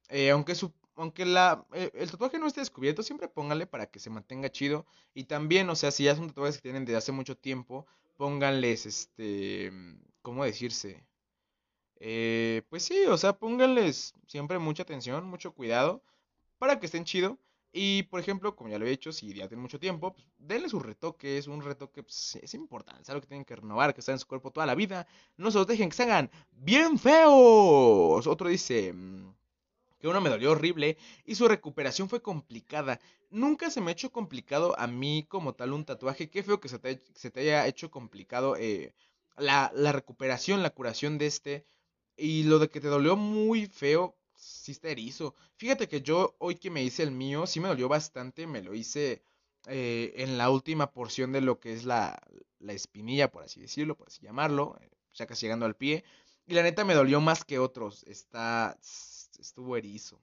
Eh, 0.10 0.32
aunque 0.32 0.56
su 0.56 0.74
aunque 0.96 1.24
eh, 1.24 1.92
el 1.94 2.12
tatuaje 2.12 2.40
no 2.40 2.48
esté 2.48 2.62
descubierto, 2.62 3.04
siempre 3.04 3.28
póngale 3.28 3.68
para 3.68 3.88
que 3.88 4.00
se 4.00 4.10
mantenga 4.10 4.52
chido. 4.52 4.86
Y 5.14 5.26
también, 5.26 5.70
o 5.70 5.76
sea, 5.76 5.92
si 5.92 6.04
ya 6.06 6.16
son 6.16 6.28
tatuajes 6.28 6.58
que 6.58 6.64
tienen 6.64 6.86
desde 6.86 6.98
hace 6.98 7.12
mucho 7.12 7.38
tiempo, 7.38 7.86
pónganles, 8.18 8.86
este, 8.86 9.72
¿cómo 10.22 10.46
decirse? 10.46 11.06
Eh, 11.98 12.64
pues 12.70 12.84
sí, 12.84 13.06
o 13.08 13.18
sea, 13.18 13.34
pónganles 13.38 14.14
siempre 14.28 14.60
mucha 14.60 14.84
atención, 14.84 15.26
mucho 15.26 15.54
cuidado, 15.54 16.04
para 16.58 16.80
que 16.80 16.86
estén 16.88 17.06
chido. 17.06 17.38
Y, 17.78 18.04
por 18.04 18.22
ejemplo, 18.22 18.56
como 18.56 18.70
ya 18.70 18.80
lo 18.80 18.86
he 18.86 18.92
hecho, 18.92 19.12
si 19.12 19.34
ya 19.34 19.50
tienen 19.50 19.62
mucho 19.62 19.80
tiempo, 19.80 20.14
pues 20.14 20.26
denle 20.38 20.70
su 20.70 20.80
retoque, 20.80 21.38
es 21.38 21.48
un 21.48 21.62
retoque, 21.62 22.04
pues, 22.04 22.38
es 22.42 22.54
importante, 22.54 23.02
es 23.02 23.10
algo 23.10 23.22
que 23.22 23.28
tienen 23.28 23.44
que 23.44 23.56
renovar, 23.58 23.94
que 23.94 24.00
está 24.00 24.14
en 24.14 24.20
su 24.20 24.28
cuerpo 24.28 24.52
toda 24.52 24.66
la 24.66 24.76
vida. 24.76 25.08
No 25.38 25.52
se 25.52 25.58
los 25.58 25.68
dejen 25.68 25.90
que 25.90 25.96
se 25.96 26.04
hagan 26.04 26.32
bien 26.52 26.98
feos. 27.00 28.28
Otro 28.28 28.48
dice... 28.50 28.94
Que 30.00 30.08
uno 30.08 30.22
me 30.22 30.30
dolió 30.30 30.52
horrible 30.52 30.98
y 31.26 31.36
su 31.36 31.48
recuperación 31.48 32.10
fue 32.10 32.22
complicada. 32.22 33.00
Nunca 33.30 33.70
se 33.70 33.82
me 33.82 33.92
ha 33.92 33.94
hecho 33.94 34.12
complicado 34.12 34.78
a 34.80 34.88
mí 34.88 35.26
como 35.28 35.54
tal 35.54 35.74
un 35.74 35.86
tatuaje. 35.86 36.30
Qué 36.30 36.44
feo 36.44 36.60
que 36.60 36.70
se 36.70 36.80
te, 36.80 36.96
te 36.96 37.40
haya 37.40 37.68
hecho 37.68 37.92
complicado 37.92 38.56
eh, 38.58 38.94
la, 39.38 39.72
recuperación, 39.92 40.64
la 40.64 40.70
curación 40.70 41.18
de 41.18 41.28
este. 41.28 41.66
Y 42.18 42.44
lo 42.44 42.60
de 42.60 42.70
que 42.70 42.80
te 42.80 42.88
dolió 42.88 43.16
muy 43.16 43.68
feo, 43.68 44.16
sí 44.36 44.72
está 44.72 44.90
erizo. 44.90 45.36
Fíjate 45.58 45.88
que 45.88 46.02
yo 46.02 46.36
hoy 46.40 46.56
que 46.56 46.70
me 46.70 46.84
hice 46.84 47.04
el 47.04 47.12
mío, 47.12 47.46
sí 47.48 47.60
me 47.60 47.68
dolió 47.68 47.90
bastante. 47.90 48.48
Me 48.48 48.62
lo 48.62 48.74
hice 48.74 49.22
eh, 49.68 50.14
en 50.18 50.38
la 50.38 50.50
última 50.50 50.92
porción 50.92 51.32
de 51.32 51.42
lo 51.42 51.60
que 51.60 51.74
es 51.74 51.86
la, 51.86 52.22
la 52.60 52.74
espinilla, 52.74 53.32
por 53.32 53.44
así 53.44 53.60
decirlo, 53.62 53.96
por 53.96 54.08
así 54.08 54.22
llamarlo. 54.22 54.78
Eh, 54.82 54.90
ya 55.16 55.26
casi 55.26 55.46
llegando 55.46 55.66
al 55.66 55.76
pie. 55.76 56.04
Y 56.46 56.54
la 56.54 56.64
neta 56.64 56.86
me 56.86 56.94
dolió 56.94 57.22
más 57.22 57.44
que 57.44 57.60
otros. 57.60 58.04
Está 58.04 58.78
estuvo 59.40 59.78
erizo. 59.78 60.22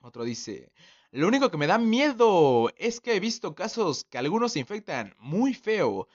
Otro 0.00 0.24
dice, 0.24 0.72
lo 1.10 1.28
único 1.28 1.50
que 1.50 1.58
me 1.58 1.66
da 1.66 1.78
miedo 1.78 2.70
es 2.76 3.00
que 3.00 3.14
he 3.14 3.20
visto 3.20 3.54
casos 3.54 4.04
que 4.04 4.18
algunos 4.18 4.52
se 4.52 4.60
infectan 4.60 5.14
muy 5.18 5.52
feo. 5.52 6.08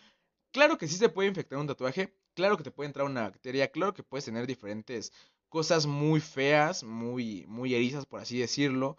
Claro 0.51 0.77
que 0.77 0.87
sí 0.87 0.95
se 0.95 1.09
puede 1.09 1.29
infectar 1.29 1.59
un 1.59 1.67
tatuaje, 1.67 2.15
claro 2.33 2.57
que 2.57 2.63
te 2.63 2.71
puede 2.71 2.87
entrar 2.87 3.05
una 3.05 3.23
bacteria, 3.23 3.71
claro 3.71 3.93
que 3.93 4.03
puedes 4.03 4.25
tener 4.25 4.47
diferentes 4.47 5.11
cosas 5.49 5.85
muy 5.85 6.19
feas, 6.19 6.83
muy, 6.83 7.45
muy 7.47 7.75
erizas, 7.75 8.05
por 8.05 8.21
así 8.21 8.39
decirlo. 8.39 8.97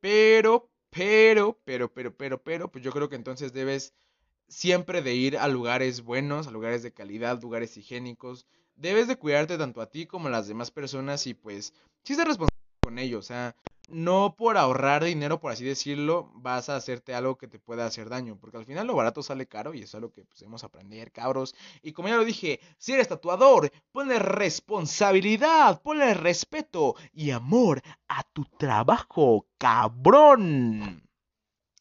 Pero, 0.00 0.70
pero, 0.90 1.58
pero, 1.64 1.92
pero, 1.92 2.16
pero, 2.16 2.42
pero, 2.42 2.70
pues 2.70 2.84
yo 2.84 2.92
creo 2.92 3.08
que 3.08 3.16
entonces 3.16 3.52
debes 3.52 3.94
siempre 4.48 5.02
de 5.02 5.14
ir 5.14 5.38
a 5.38 5.48
lugares 5.48 6.02
buenos, 6.02 6.46
a 6.46 6.50
lugares 6.50 6.82
de 6.82 6.92
calidad, 6.92 7.40
lugares 7.42 7.76
higiénicos. 7.76 8.46
Debes 8.76 9.08
de 9.08 9.16
cuidarte 9.16 9.56
tanto 9.58 9.80
a 9.80 9.90
ti 9.90 10.06
como 10.06 10.28
a 10.28 10.30
las 10.30 10.48
demás 10.48 10.70
personas 10.70 11.26
y 11.26 11.34
pues 11.34 11.72
sí 12.02 12.14
ser 12.14 12.26
responsable 12.26 12.60
con 12.80 12.98
ello. 12.98 13.18
O 13.18 13.22
sea, 13.22 13.54
no 13.88 14.34
por 14.36 14.56
ahorrar 14.56 15.04
dinero, 15.04 15.40
por 15.40 15.52
así 15.52 15.64
decirlo, 15.64 16.30
vas 16.34 16.68
a 16.68 16.76
hacerte 16.76 17.14
algo 17.14 17.36
que 17.36 17.48
te 17.48 17.58
pueda 17.58 17.86
hacer 17.86 18.08
daño. 18.08 18.38
Porque 18.40 18.56
al 18.56 18.64
final 18.64 18.86
lo 18.86 18.94
barato 18.94 19.22
sale 19.22 19.46
caro 19.46 19.74
y 19.74 19.82
es 19.82 19.94
algo 19.94 20.10
que 20.12 20.24
pues, 20.24 20.40
debemos 20.40 20.64
aprender, 20.64 21.12
cabros. 21.12 21.54
Y 21.82 21.92
como 21.92 22.08
ya 22.08 22.16
lo 22.16 22.24
dije, 22.24 22.60
si 22.78 22.92
eres 22.92 23.08
tatuador, 23.08 23.70
ponle 23.92 24.18
responsabilidad, 24.18 25.82
ponle 25.82 26.14
respeto 26.14 26.94
y 27.12 27.30
amor 27.30 27.82
a 28.08 28.22
tu 28.22 28.44
trabajo, 28.44 29.46
cabrón. 29.58 31.08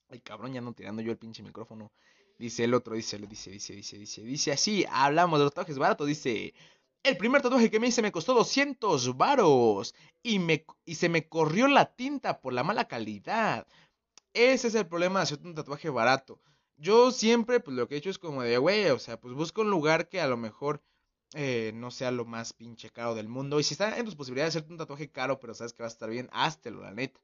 Ay, 0.09 0.19
cabrón, 0.19 0.53
ya 0.53 0.61
no 0.61 0.73
tirando 0.73 1.01
yo 1.01 1.11
el 1.11 1.17
pinche 1.17 1.41
micrófono. 1.41 1.91
Dice 2.37 2.65
el 2.65 2.73
otro, 2.73 2.95
dice, 2.95 3.17
dice, 3.19 3.51
dice, 3.51 3.73
dice, 3.75 3.97
dice, 3.97 4.21
dice 4.23 4.51
así, 4.51 4.85
hablamos 4.89 5.39
de 5.39 5.45
los 5.45 5.53
tatuajes 5.53 5.77
baratos, 5.77 6.07
dice, 6.07 6.53
el 7.03 7.17
primer 7.17 7.41
tatuaje 7.41 7.69
que 7.69 7.79
me 7.79 7.87
hice 7.87 8.01
me 8.01 8.11
costó 8.11 8.33
200 8.33 9.17
varos 9.17 9.93
y, 10.21 10.39
me, 10.39 10.65
y 10.85 10.95
se 10.95 11.09
me 11.09 11.27
corrió 11.27 11.67
la 11.67 11.93
tinta 11.93 12.39
por 12.39 12.53
la 12.53 12.63
mala 12.63 12.87
calidad. 12.87 13.67
Ese 14.33 14.69
es 14.69 14.75
el 14.75 14.87
problema 14.87 15.19
de 15.19 15.23
hacer 15.23 15.39
un 15.43 15.53
tatuaje 15.53 15.89
barato. 15.89 16.39
Yo 16.77 17.11
siempre, 17.11 17.59
pues 17.59 17.75
lo 17.75 17.87
que 17.87 17.95
he 17.95 17.97
hecho 17.97 18.09
es 18.09 18.17
como 18.17 18.41
de, 18.41 18.57
güey, 18.57 18.89
o 18.89 18.99
sea, 18.99 19.19
pues 19.19 19.33
busca 19.35 19.61
un 19.61 19.69
lugar 19.69 20.09
que 20.09 20.21
a 20.21 20.27
lo 20.27 20.37
mejor 20.37 20.81
eh, 21.33 21.71
no 21.75 21.91
sea 21.91 22.11
lo 22.11 22.25
más 22.25 22.53
pinche 22.53 22.89
caro 22.89 23.15
del 23.15 23.27
mundo. 23.27 23.59
Y 23.59 23.63
si 23.63 23.73
está 23.73 23.97
en 23.97 24.05
tus 24.05 24.15
posibilidades 24.15 24.53
de 24.53 24.59
hacerte 24.59 24.73
un 24.73 24.79
tatuaje 24.79 25.11
caro, 25.11 25.39
pero 25.39 25.53
sabes 25.53 25.73
que 25.73 25.83
va 25.83 25.87
a 25.87 25.91
estar 25.91 26.09
bien, 26.09 26.29
háztelo, 26.31 26.81
la 26.81 26.91
neta. 26.91 27.19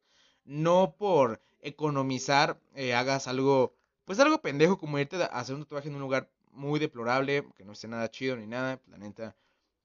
No 0.45 0.95
por 0.97 1.41
economizar, 1.61 2.59
eh, 2.75 2.93
hagas 2.93 3.27
algo, 3.27 3.75
pues 4.05 4.19
algo 4.19 4.41
pendejo 4.41 4.77
como 4.77 4.99
irte 4.99 5.17
a 5.17 5.25
hacer 5.25 5.55
un 5.55 5.63
tatuaje 5.63 5.89
en 5.89 5.95
un 5.95 6.01
lugar 6.01 6.29
muy 6.51 6.79
deplorable, 6.79 7.45
que 7.55 7.65
no 7.65 7.73
esté 7.73 7.87
nada 7.87 8.09
chido 8.11 8.35
ni 8.35 8.47
nada. 8.47 8.81
La 8.87 8.97
neta, 8.97 9.35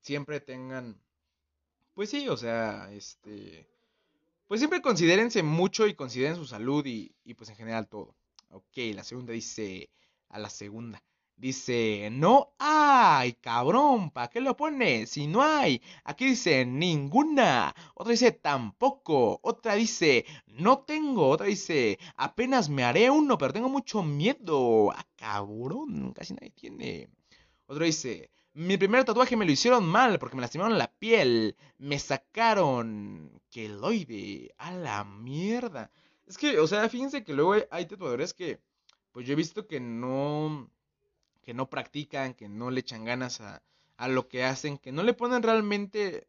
siempre 0.04 0.40
tengan, 0.40 1.00
pues 1.94 2.10
sí, 2.10 2.28
o 2.28 2.36
sea, 2.36 2.92
este, 2.92 3.68
pues 4.46 4.60
siempre 4.60 4.82
considérense 4.82 5.42
mucho 5.42 5.86
y 5.86 5.94
consideren 5.94 6.36
su 6.36 6.46
salud 6.46 6.84
y, 6.86 7.14
y 7.24 7.34
pues 7.34 7.50
en 7.50 7.56
general 7.56 7.88
todo. 7.88 8.14
Ok, 8.50 8.76
la 8.94 9.04
segunda 9.04 9.32
dice, 9.32 9.90
a 10.28 10.38
la 10.38 10.50
segunda. 10.50 11.02
Dice, 11.36 12.10
no 12.12 12.54
hay, 12.58 13.34
cabrón, 13.34 14.10
¿para 14.10 14.28
qué 14.28 14.40
lo 14.40 14.56
pones? 14.56 15.10
Si 15.10 15.26
no 15.26 15.42
hay. 15.42 15.82
Aquí 16.04 16.26
dice, 16.26 16.64
ninguna. 16.64 17.74
Otra 17.94 18.12
dice, 18.12 18.32
tampoco. 18.32 19.40
Otra 19.42 19.74
dice, 19.74 20.26
no 20.46 20.80
tengo. 20.84 21.28
Otra 21.28 21.46
dice, 21.46 21.98
apenas 22.16 22.68
me 22.68 22.84
haré 22.84 23.10
uno, 23.10 23.36
pero 23.38 23.52
tengo 23.52 23.68
mucho 23.68 24.02
miedo. 24.04 24.92
Ah, 24.92 25.06
cabrón, 25.16 26.12
casi 26.12 26.34
nadie 26.34 26.50
tiene. 26.50 27.08
Otro 27.66 27.84
dice, 27.84 28.30
mi 28.54 28.78
primer 28.78 29.04
tatuaje 29.04 29.36
me 29.36 29.44
lo 29.44 29.52
hicieron 29.52 29.84
mal 29.84 30.18
porque 30.18 30.36
me 30.36 30.42
lastimaron 30.42 30.78
la 30.78 30.92
piel. 30.92 31.56
Me 31.78 31.98
sacaron 31.98 33.42
queloide. 33.50 34.54
A 34.58 34.72
la 34.72 35.04
mierda. 35.04 35.90
Es 36.26 36.38
que, 36.38 36.58
o 36.58 36.66
sea, 36.66 36.88
fíjense 36.88 37.24
que 37.24 37.34
luego 37.34 37.56
hay 37.70 37.86
tatuadores 37.86 38.32
que, 38.32 38.60
pues 39.12 39.26
yo 39.26 39.32
he 39.34 39.36
visto 39.36 39.66
que 39.66 39.80
no, 39.80 40.70
que 41.42 41.52
no 41.52 41.68
practican, 41.68 42.34
que 42.34 42.48
no 42.48 42.70
le 42.70 42.80
echan 42.80 43.04
ganas 43.04 43.40
a, 43.40 43.62
a 43.96 44.08
lo 44.08 44.28
que 44.28 44.44
hacen, 44.44 44.78
que 44.78 44.92
no 44.92 45.02
le 45.02 45.14
ponen 45.14 45.42
realmente 45.42 46.28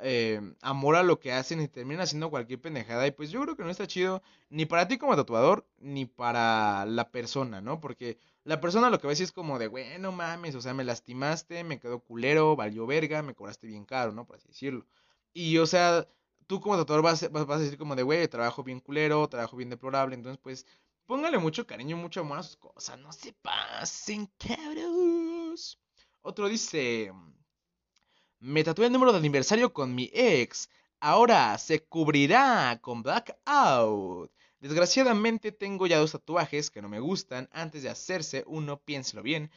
eh, 0.00 0.40
amor 0.62 0.96
a 0.96 1.02
lo 1.02 1.20
que 1.20 1.32
hacen 1.32 1.60
y 1.60 1.68
terminan 1.68 2.02
haciendo 2.02 2.30
cualquier 2.30 2.60
pendejada. 2.60 3.06
Y 3.06 3.12
pues 3.12 3.30
yo 3.30 3.42
creo 3.42 3.56
que 3.56 3.64
no 3.64 3.70
está 3.70 3.86
chido 3.86 4.22
ni 4.48 4.66
para 4.66 4.88
ti 4.88 4.98
como 4.98 5.16
tatuador, 5.16 5.66
ni 5.78 6.06
para 6.06 6.86
la 6.86 7.10
persona, 7.10 7.60
¿no? 7.60 7.80
Porque 7.80 8.18
la 8.44 8.60
persona 8.60 8.90
lo 8.90 8.98
que 8.98 9.06
va 9.06 9.12
a 9.12 9.16
es 9.16 9.32
como 9.32 9.58
de, 9.58 9.68
bueno, 9.68 10.12
mames, 10.12 10.54
o 10.54 10.60
sea, 10.60 10.74
me 10.74 10.84
lastimaste, 10.84 11.64
me 11.64 11.80
quedó 11.80 12.00
culero, 12.00 12.56
valió 12.56 12.86
verga, 12.86 13.22
me 13.22 13.34
cobraste 13.34 13.66
bien 13.66 13.84
caro, 13.84 14.12
¿no? 14.12 14.26
Por 14.26 14.36
así 14.36 14.48
decirlo. 14.48 14.86
Y, 15.32 15.58
o 15.58 15.66
sea, 15.66 16.06
tú 16.46 16.60
como 16.60 16.76
tatuador 16.76 17.04
vas, 17.04 17.30
vas, 17.32 17.46
vas 17.46 17.58
a 17.60 17.62
decir 17.62 17.78
como 17.78 17.96
de, 17.96 18.02
güey, 18.02 18.28
trabajo 18.28 18.62
bien 18.62 18.80
culero, 18.80 19.28
trabajo 19.28 19.56
bien 19.56 19.70
deplorable, 19.70 20.14
entonces 20.14 20.38
pues 20.42 20.66
póngale 21.06 21.38
mucho 21.38 21.66
cariño, 21.66 21.96
mucho 21.96 22.20
amor 22.20 22.38
a 22.38 22.42
sus 22.42 22.56
cosas, 22.56 22.98
no 22.98 23.12
se 23.12 23.32
pasen, 23.32 24.30
cabros. 24.38 25.80
Otro 26.22 26.48
dice, 26.48 27.12
me 28.40 28.62
tatué 28.62 28.86
el 28.86 28.92
número 28.92 29.12
de 29.12 29.18
aniversario 29.18 29.72
con 29.72 29.94
mi 29.94 30.10
ex. 30.12 30.68
Ahora 31.00 31.56
se 31.58 31.82
cubrirá 31.84 32.78
con 32.80 33.02
blackout. 33.02 34.30
Desgraciadamente 34.64 35.52
tengo 35.52 35.86
ya 35.86 35.98
dos 35.98 36.12
tatuajes 36.12 36.70
que 36.70 36.80
no 36.80 36.88
me 36.88 36.98
gustan. 36.98 37.50
Antes 37.52 37.82
de 37.82 37.90
hacerse 37.90 38.44
uno, 38.46 38.80
piénselo 38.80 39.22
bien. 39.22 39.50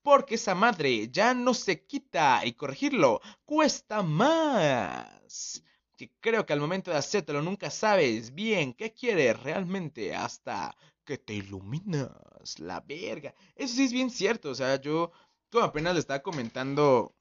Porque 0.00 0.36
esa 0.36 0.54
madre 0.54 1.10
ya 1.10 1.34
no 1.34 1.52
se 1.52 1.84
quita 1.84 2.40
y 2.46 2.54
corregirlo 2.54 3.20
cuesta 3.44 4.02
más. 4.02 5.62
Que 5.98 6.10
creo 6.18 6.46
que 6.46 6.54
al 6.54 6.60
momento 6.60 6.90
de 6.90 6.96
hacértelo 6.96 7.42
nunca 7.42 7.70
sabes 7.70 8.34
bien 8.34 8.72
qué 8.72 8.94
quieres 8.94 9.38
realmente 9.42 10.14
hasta 10.14 10.74
que 11.04 11.18
te 11.18 11.34
iluminas. 11.34 12.58
La 12.58 12.80
verga. 12.80 13.34
Eso 13.54 13.74
sí 13.74 13.84
es 13.84 13.92
bien 13.92 14.08
cierto. 14.08 14.48
O 14.48 14.54
sea, 14.54 14.80
yo 14.80 15.12
como 15.52 15.64
apenas 15.66 15.92
le 15.92 16.00
estaba 16.00 16.22
comentando 16.22 17.14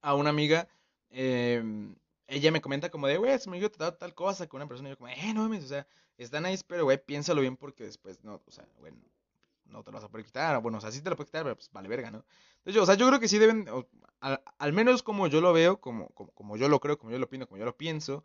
a 0.00 0.14
una 0.14 0.30
amiga, 0.30 0.68
em, 1.10 1.96
ella 2.30 2.52
me 2.52 2.60
comenta 2.60 2.90
como 2.90 3.06
de, 3.06 3.18
güey, 3.18 3.38
se 3.38 3.50
me 3.50 3.58
dio 3.58 3.70
tal, 3.70 3.96
tal 3.98 4.14
cosa 4.14 4.46
con 4.48 4.58
una 4.58 4.68
persona. 4.68 4.88
Yo 4.88 4.96
como, 4.96 5.08
eh, 5.08 5.32
no 5.34 5.42
mames, 5.42 5.64
o 5.64 5.68
sea, 5.68 5.86
está 6.16 6.40
nice, 6.40 6.62
pero 6.66 6.84
güey, 6.84 7.04
piénsalo 7.04 7.40
bien 7.40 7.56
porque 7.56 7.84
después, 7.84 8.22
no, 8.24 8.40
o 8.46 8.50
sea, 8.50 8.66
bueno, 8.78 8.96
no 9.64 9.82
te 9.82 9.90
lo 9.90 9.96
vas 9.96 10.04
a 10.04 10.08
poder 10.08 10.24
quitar. 10.24 10.60
Bueno, 10.62 10.78
o 10.78 10.80
sea, 10.80 10.92
sí 10.92 11.02
te 11.02 11.10
lo 11.10 11.16
puedes 11.16 11.28
quitar, 11.28 11.42
pero 11.42 11.56
pues 11.56 11.70
vale 11.72 11.88
verga, 11.88 12.10
¿no? 12.10 12.24
Entonces, 12.58 12.74
yo, 12.74 12.82
o 12.82 12.86
sea, 12.86 12.94
yo 12.94 13.08
creo 13.08 13.20
que 13.20 13.28
sí 13.28 13.38
deben, 13.38 13.66
al, 14.20 14.72
menos 14.72 15.02
como 15.02 15.26
yo 15.26 15.40
lo 15.40 15.52
veo, 15.52 15.80
como, 15.80 16.08
como, 16.08 16.56
yo 16.56 16.68
lo 16.68 16.80
creo, 16.80 16.98
como 16.98 17.10
yo 17.10 17.18
lo 17.18 17.26
opino, 17.26 17.46
como 17.46 17.58
yo 17.58 17.64
lo 17.64 17.76
pienso, 17.76 18.22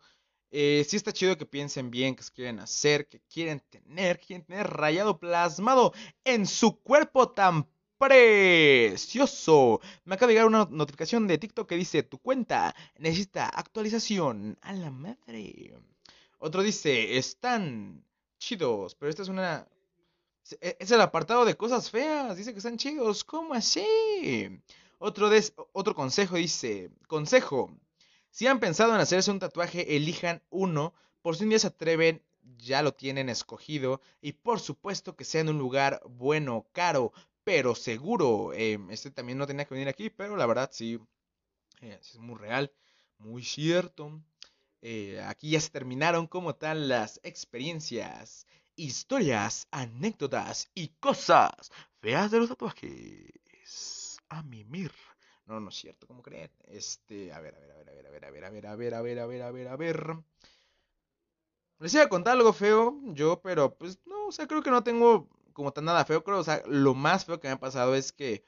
eh, 0.50 0.84
sí 0.86 0.96
está 0.96 1.12
chido 1.12 1.36
que 1.36 1.46
piensen 1.46 1.90
bien, 1.90 2.14
que 2.14 2.24
quieren 2.34 2.60
hacer, 2.60 3.08
que 3.08 3.20
quieren 3.20 3.60
tener, 3.60 4.20
que 4.20 4.26
quieren 4.26 4.46
tener 4.46 4.68
rayado 4.68 5.18
plasmado 5.18 5.92
en 6.24 6.46
su 6.46 6.80
cuerpo 6.80 7.30
tan 7.30 7.66
precioso. 7.98 9.80
Me 10.04 10.14
acaba 10.14 10.28
de 10.28 10.34
llegar 10.34 10.46
una 10.46 10.68
notificación 10.70 11.26
de 11.26 11.38
TikTok 11.38 11.68
que 11.68 11.76
dice, 11.76 12.02
tu 12.02 12.18
cuenta 12.18 12.74
necesita 12.98 13.48
actualización. 13.48 14.58
A 14.62 14.72
la 14.72 14.90
madre. 14.90 15.74
Otro 16.38 16.62
dice, 16.62 17.16
están 17.16 18.04
chidos, 18.38 18.94
pero 18.94 19.10
esta 19.10 19.22
es 19.22 19.28
una... 19.28 19.66
Es 20.60 20.90
el 20.92 21.00
apartado 21.00 21.44
de 21.44 21.56
cosas 21.56 21.90
feas. 21.90 22.36
Dice 22.36 22.52
que 22.52 22.58
están 22.58 22.76
chidos. 22.76 23.24
¿Cómo 23.24 23.54
así? 23.54 23.84
Otro, 24.98 25.28
otro 25.72 25.94
consejo 25.94 26.36
dice, 26.36 26.90
consejo. 27.08 27.70
Si 28.30 28.46
han 28.46 28.60
pensado 28.60 28.94
en 28.94 29.00
hacerse 29.00 29.30
un 29.30 29.40
tatuaje, 29.40 29.96
elijan 29.96 30.42
uno. 30.50 30.94
Por 31.22 31.36
si 31.36 31.44
un 31.44 31.50
día 31.50 31.58
se 31.58 31.66
atreven, 31.66 32.22
ya 32.58 32.82
lo 32.82 32.94
tienen 32.94 33.28
escogido. 33.28 34.00
Y 34.20 34.32
por 34.32 34.60
supuesto 34.60 35.16
que 35.16 35.24
sea 35.24 35.40
en 35.40 35.48
un 35.48 35.58
lugar 35.58 36.00
bueno, 36.08 36.66
caro, 36.72 37.12
pero 37.46 37.76
seguro. 37.76 38.52
Em, 38.54 38.90
este 38.90 39.12
también 39.12 39.38
no 39.38 39.46
tenía 39.46 39.64
que 39.66 39.74
venir 39.74 39.88
aquí, 39.88 40.10
pero 40.10 40.36
la 40.36 40.46
verdad 40.46 40.70
sí, 40.72 40.98
eh, 41.80 41.98
es 42.00 42.18
muy 42.18 42.36
real, 42.36 42.72
muy 43.18 43.44
cierto. 43.44 44.20
Eh, 44.82 45.20
aquí 45.24 45.50
ya 45.50 45.60
se 45.60 45.70
terminaron 45.70 46.26
como 46.26 46.56
tal 46.56 46.88
las 46.88 47.20
experiencias, 47.22 48.46
historias, 48.74 49.68
anécdotas 49.70 50.70
y 50.74 50.88
cosas 50.98 51.70
feas 52.00 52.32
de 52.32 52.40
los 52.40 52.48
tatuajes. 52.48 54.18
A 54.28 54.42
mimir. 54.42 54.92
No, 55.46 55.60
no 55.60 55.68
es 55.68 55.76
cierto, 55.76 56.08
¿cómo 56.08 56.22
creen? 56.22 56.50
Este, 56.64 57.32
a 57.32 57.38
ver, 57.40 57.54
a 57.54 57.60
ver, 57.60 57.70
a 57.70 57.76
ver, 57.76 57.88
a 57.90 57.92
ver, 57.92 58.06
a 58.06 58.10
ver, 58.10 58.24
a 58.24 58.30
ver, 58.32 58.44
a 58.44 58.50
ver, 58.50 58.66
a 58.66 58.76
ver, 58.76 58.94
a 58.94 59.02
ver, 59.02 59.20
a 59.20 59.26
ver, 59.26 59.42
a 59.42 59.50
ver, 59.52 59.68
a 59.68 59.76
ver. 59.76 60.16
Les 61.78 61.94
iba 61.94 62.02
a 62.02 62.08
contar 62.08 62.32
algo 62.32 62.52
feo, 62.52 63.00
yo, 63.14 63.40
pero 63.40 63.76
pues 63.76 64.00
no, 64.04 64.26
o 64.26 64.32
sea, 64.32 64.48
creo 64.48 64.62
que 64.62 64.70
no 64.70 64.82
tengo 64.82 65.28
como 65.56 65.72
tan 65.72 65.86
nada 65.86 66.04
feo, 66.04 66.22
creo, 66.22 66.38
o 66.38 66.44
sea, 66.44 66.62
lo 66.66 66.94
más 66.94 67.24
feo 67.24 67.40
que 67.40 67.48
me 67.48 67.54
ha 67.54 67.58
pasado 67.58 67.94
es 67.94 68.12
que 68.12 68.44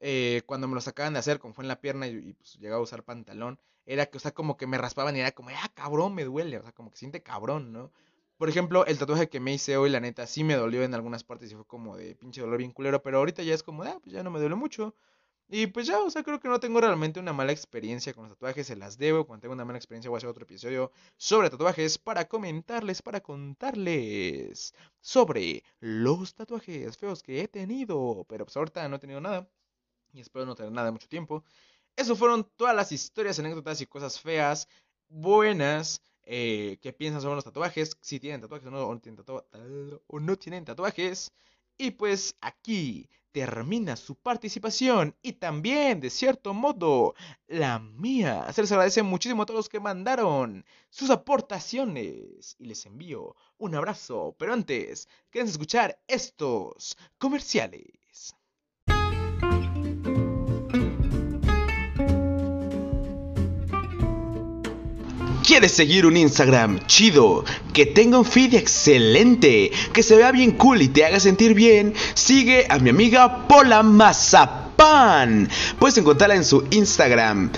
eh, 0.00 0.42
cuando 0.46 0.66
me 0.66 0.74
lo 0.74 0.80
sacaban 0.80 1.12
de 1.12 1.20
hacer, 1.20 1.38
como 1.38 1.54
fue 1.54 1.62
en 1.64 1.68
la 1.68 1.80
pierna 1.80 2.08
y, 2.08 2.32
pues 2.34 2.58
llegaba 2.58 2.80
a 2.80 2.82
usar 2.82 3.04
pantalón, 3.04 3.60
era 3.86 4.06
que, 4.06 4.16
o 4.18 4.20
sea, 4.20 4.32
como 4.32 4.56
que 4.56 4.66
me 4.66 4.76
raspaban 4.76 5.16
y 5.16 5.20
era 5.20 5.30
como, 5.30 5.50
ah, 5.50 5.70
cabrón, 5.74 6.14
me 6.14 6.24
duele, 6.24 6.58
o 6.58 6.62
sea, 6.62 6.72
como 6.72 6.90
que 6.90 6.96
siente 6.98 7.22
cabrón, 7.22 7.72
¿no? 7.72 7.92
Por 8.36 8.48
ejemplo, 8.48 8.84
el 8.86 8.98
tatuaje 8.98 9.28
que 9.28 9.38
me 9.38 9.54
hice 9.54 9.76
hoy, 9.76 9.90
la 9.90 10.00
neta, 10.00 10.26
sí 10.26 10.42
me 10.42 10.54
dolió 10.54 10.82
en 10.82 10.94
algunas 10.94 11.22
partes 11.22 11.52
y 11.52 11.54
fue 11.54 11.66
como 11.66 11.96
de 11.96 12.16
pinche 12.16 12.40
dolor 12.40 12.58
bien 12.58 12.72
culero, 12.72 13.00
pero 13.02 13.18
ahorita 13.18 13.44
ya 13.44 13.54
es 13.54 13.62
como, 13.62 13.84
ah, 13.84 13.98
pues 14.02 14.12
ya 14.12 14.24
no 14.24 14.30
me 14.32 14.40
duele 14.40 14.56
mucho. 14.56 14.94
Y 15.52 15.66
pues 15.66 15.88
ya, 15.88 15.98
o 15.98 16.08
sea, 16.10 16.22
creo 16.22 16.38
que 16.38 16.48
no 16.48 16.60
tengo 16.60 16.80
realmente 16.80 17.18
una 17.18 17.32
mala 17.32 17.50
experiencia 17.50 18.14
con 18.14 18.28
los 18.28 18.34
tatuajes, 18.34 18.68
se 18.68 18.76
las 18.76 18.96
debo. 18.98 19.26
Cuando 19.26 19.42
tengo 19.42 19.54
una 19.54 19.64
mala 19.64 19.78
experiencia 19.78 20.08
voy 20.08 20.16
a 20.16 20.18
hacer 20.18 20.30
otro 20.30 20.44
episodio 20.44 20.92
sobre 21.16 21.50
tatuajes 21.50 21.98
para 21.98 22.28
comentarles, 22.28 23.02
para 23.02 23.20
contarles 23.20 24.72
sobre 25.00 25.64
los 25.80 26.34
tatuajes 26.34 26.96
feos 26.96 27.22
que 27.24 27.40
he 27.40 27.48
tenido. 27.48 28.24
Pero 28.28 28.44
pues 28.44 28.56
ahorita 28.56 28.88
no 28.88 28.96
he 28.96 28.98
tenido 29.00 29.20
nada 29.20 29.48
y 30.12 30.20
espero 30.20 30.46
no 30.46 30.54
tener 30.54 30.70
nada 30.70 30.92
mucho 30.92 31.08
tiempo. 31.08 31.42
Eso 31.96 32.14
fueron 32.14 32.48
todas 32.56 32.76
las 32.76 32.92
historias, 32.92 33.38
anécdotas 33.40 33.80
y 33.80 33.86
cosas 33.86 34.20
feas, 34.20 34.68
buenas, 35.08 36.00
eh, 36.22 36.78
que 36.80 36.92
piensan 36.92 37.22
sobre 37.22 37.34
los 37.36 37.44
tatuajes, 37.44 37.96
si 38.00 38.20
tienen 38.20 38.40
tatuajes 38.40 38.68
o 38.68 38.70
no, 38.70 39.00
o 40.06 40.20
no 40.20 40.36
tienen 40.36 40.64
tatuajes. 40.64 41.32
Y 41.76 41.90
pues 41.92 42.36
aquí 42.40 43.08
termina 43.32 43.96
su 43.96 44.16
participación 44.16 45.14
y 45.22 45.34
también, 45.34 46.00
de 46.00 46.10
cierto 46.10 46.54
modo, 46.54 47.14
la 47.46 47.78
mía. 47.78 48.52
Se 48.52 48.62
les 48.62 48.72
agradece 48.72 49.02
muchísimo 49.02 49.42
a 49.42 49.46
todos 49.46 49.58
los 49.58 49.68
que 49.68 49.80
mandaron 49.80 50.64
sus 50.88 51.10
aportaciones 51.10 52.56
y 52.58 52.64
les 52.66 52.86
envío 52.86 53.36
un 53.58 53.74
abrazo. 53.74 54.34
Pero 54.38 54.52
antes, 54.52 55.08
quédense 55.30 55.52
escuchar 55.52 55.98
estos 56.08 56.96
comerciales. 57.18 57.99
¿Quieres 65.50 65.72
seguir 65.72 66.06
un 66.06 66.16
Instagram 66.16 66.78
chido, 66.86 67.44
que 67.72 67.84
tenga 67.84 68.20
un 68.20 68.24
feed 68.24 68.54
excelente, 68.54 69.72
que 69.92 70.04
se 70.04 70.14
vea 70.14 70.30
bien 70.30 70.52
cool 70.52 70.80
y 70.80 70.86
te 70.86 71.04
haga 71.04 71.18
sentir 71.18 71.54
bien? 71.54 71.92
Sigue 72.14 72.68
a 72.68 72.78
mi 72.78 72.90
amiga 72.90 73.48
Pola 73.48 73.82
Mazapán. 73.82 75.48
Puedes 75.80 75.98
encontrarla 75.98 76.36
en 76.36 76.44
su 76.44 76.62
Instagram. 76.70 77.50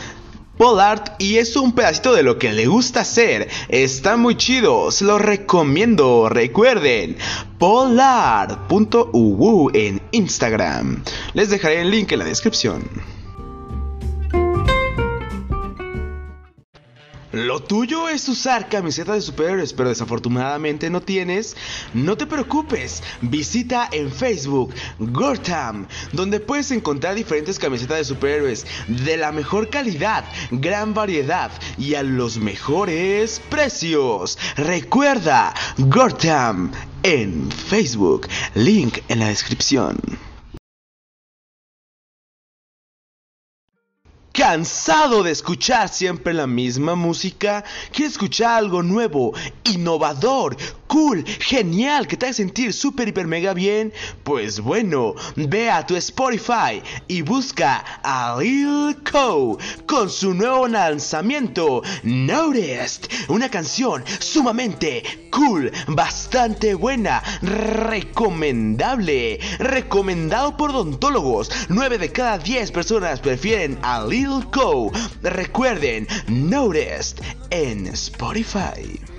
Polart 0.57 1.21
y 1.21 1.37
es 1.37 1.55
un 1.55 1.73
pedacito 1.75 2.15
de 2.15 2.23
lo 2.23 2.39
que 2.39 2.55
le 2.55 2.65
gusta 2.65 3.01
hacer. 3.03 3.51
Está 3.69 4.17
muy 4.17 4.39
chido, 4.39 4.91
se 4.91 5.05
lo 5.05 5.19
recomiendo. 5.19 6.31
Recuerden, 6.31 7.19
polart.uu 7.59 8.61
en 9.75 10.01
Instagram. 10.13 11.05
Les 11.35 11.51
dejaré 11.51 11.83
el 11.83 11.91
link 11.91 12.11
en 12.13 12.21
la 12.21 12.25
descripción. 12.25 12.89
Lo 17.33 17.61
tuyo 17.61 18.11
es 18.11 18.29
usar 18.29 18.69
camisetas 18.69 19.15
de 19.15 19.23
superhéroes, 19.23 19.73
pero 19.73 19.89
desafortunadamente 19.89 20.91
no 20.91 21.01
tienes. 21.01 21.57
No 21.95 22.17
te 22.17 22.27
preocupes, 22.27 23.03
visita 23.23 23.89
en 23.91 24.13
Facebook 24.13 24.75
Gortam, 24.99 25.87
donde 26.13 26.41
puedes 26.41 26.71
encontrar 26.73 27.15
diferentes 27.15 27.59
camisetas 27.59 27.99
de 27.99 28.05
superhéroes 28.05 28.67
de 28.87 29.17
la 29.17 29.33
mejor 29.33 29.71
calidad, 29.71 30.25
gran 30.51 30.93
variedad 30.93 31.51
y 31.79 31.95
a 31.95 32.03
los 32.03 32.37
mejores 32.37 33.41
precios. 33.49 34.39
Recuerda, 34.57 35.55
Gortam 35.79 36.71
en 37.03 37.51
Facebook, 37.51 38.29
link 38.55 38.99
en 39.09 39.21
la 39.21 39.29
descripción. 39.29 39.99
¿Cansado 44.33 45.23
de 45.23 45.31
escuchar 45.31 45.91
siempre 45.91 46.33
la 46.33 46.47
misma 46.47 46.95
música? 46.95 47.65
¿Quieres 47.93 48.13
escuchar 48.13 48.61
algo 48.61 48.83
nuevo, 48.83 49.35
innovador, 49.65 50.57
cool, 50.87 51.23
genial, 51.39 52.07
que 52.07 52.17
te 52.17 52.27
haga 52.27 52.33
sentir 52.33 52.73
súper, 52.73 53.09
hiper, 53.09 53.27
mega 53.27 53.53
bien? 53.53 53.93
Pues 54.25 54.61
bueno, 54.61 55.15
ve 55.37 55.71
a 55.71 55.87
tu 55.87 55.97
Spotify 55.97 56.83
y 57.09 57.21
busca 57.21 57.85
a 58.03 58.39
Lil 58.41 58.97
Co 59.11 59.59
con 59.87 60.09
su 60.09 60.33
nuevo 60.33 60.67
lanzamiento, 60.67 61.83
Noticed, 62.03 63.11
una 63.29 63.51
canción 63.51 64.03
sumamente 64.19 65.29
cool, 65.31 65.71
bastante 65.89 66.73
buena, 66.73 67.23
recomendable, 67.43 69.41
recomendado 69.59 70.57
por 70.57 70.71
odontólogos. 70.71 71.51
9 71.69 71.99
de 71.99 72.11
cada 72.13 72.39
10 72.39 72.71
personas 72.71 73.21
prefieren 73.21 73.79
a 73.83 74.03
Lil 74.07 74.22
Recuerden, 75.23 76.07
Noticed 76.29 77.21
en 77.51 77.87
Spotify. 77.89 79.12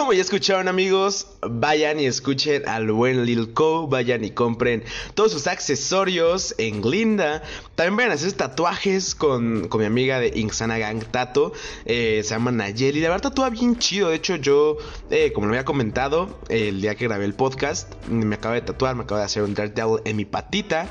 Como 0.00 0.14
ya 0.14 0.22
escucharon 0.22 0.66
amigos, 0.66 1.26
vayan 1.42 2.00
y 2.00 2.06
escuchen 2.06 2.66
al 2.66 2.90
buen 2.90 3.26
Lil 3.26 3.52
Co, 3.52 3.86
vayan 3.86 4.24
y 4.24 4.30
compren 4.30 4.82
todos 5.12 5.32
sus 5.32 5.46
accesorios 5.46 6.54
en 6.56 6.80
Glinda. 6.80 7.42
También 7.74 7.96
vayan 7.96 8.12
a 8.12 8.14
hacer 8.14 8.32
tatuajes 8.32 9.14
con, 9.14 9.68
mi 9.70 9.84
amiga 9.84 10.18
de 10.18 10.32
Inksana 10.34 10.78
Gang 10.78 11.04
Tato, 11.04 11.52
eh, 11.84 12.22
se 12.24 12.30
llama 12.30 12.50
Nayeli. 12.50 13.00
La 13.00 13.10
verdad 13.10 13.28
tatúa 13.28 13.50
bien 13.50 13.76
chido, 13.76 14.08
de 14.08 14.16
hecho 14.16 14.36
yo, 14.36 14.78
eh, 15.10 15.32
como 15.34 15.48
lo 15.48 15.52
había 15.52 15.66
comentado 15.66 16.40
el 16.48 16.80
día 16.80 16.94
que 16.94 17.04
grabé 17.04 17.26
el 17.26 17.34
podcast, 17.34 17.92
me 18.08 18.36
acabo 18.36 18.54
de 18.54 18.62
tatuar, 18.62 18.96
me 18.96 19.02
acabo 19.02 19.18
de 19.18 19.26
hacer 19.26 19.42
un 19.42 19.52
Daredevil 19.52 20.00
en 20.06 20.16
mi 20.16 20.24
patita. 20.24 20.88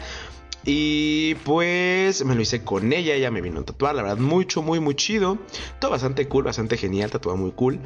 Y 0.65 1.35
pues 1.45 2.23
me 2.25 2.35
lo 2.35 2.41
hice 2.41 2.63
con 2.63 2.93
ella, 2.93 3.15
ella 3.15 3.31
me 3.31 3.41
vino 3.41 3.61
a 3.61 3.63
tatuar, 3.63 3.95
la 3.95 4.03
verdad, 4.03 4.17
mucho, 4.17 4.61
muy, 4.61 4.79
muy 4.79 4.93
chido. 4.93 5.39
Todo 5.79 5.89
bastante 5.89 6.27
cool, 6.27 6.43
bastante 6.43 6.77
genial, 6.77 7.09
tatuado 7.09 7.37
muy 7.37 7.51
cool. 7.53 7.79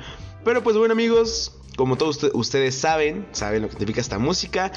Pero 0.44 0.62
pues 0.62 0.76
bueno 0.76 0.92
amigos, 0.92 1.54
como 1.78 1.98
todos 1.98 2.20
ustedes 2.34 2.76
saben, 2.76 3.26
saben 3.32 3.62
lo 3.62 3.68
que 3.68 3.74
significa 3.74 4.02
esta 4.02 4.20
música, 4.20 4.72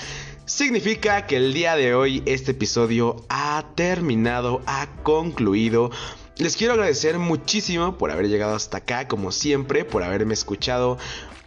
significa 0.45 1.27
que 1.27 1.37
el 1.37 1.53
día 1.53 1.75
de 1.75 1.95
hoy 1.95 2.23
este 2.25 2.53
episodio 2.53 3.17
ha 3.29 3.65
terminado, 3.75 4.63
ha 4.67 4.87
concluido. 5.03 5.91
Les 6.37 6.57
quiero 6.57 6.75
agradecer 6.75 7.19
muchísimo 7.19 7.99
por 7.99 8.11
haber 8.11 8.29
llegado 8.29 8.55
hasta 8.55 8.79
acá, 8.79 9.09
como 9.09 9.33
siempre, 9.33 9.85
por 9.85 10.05
haberme 10.05 10.35
escuchado 10.35 10.99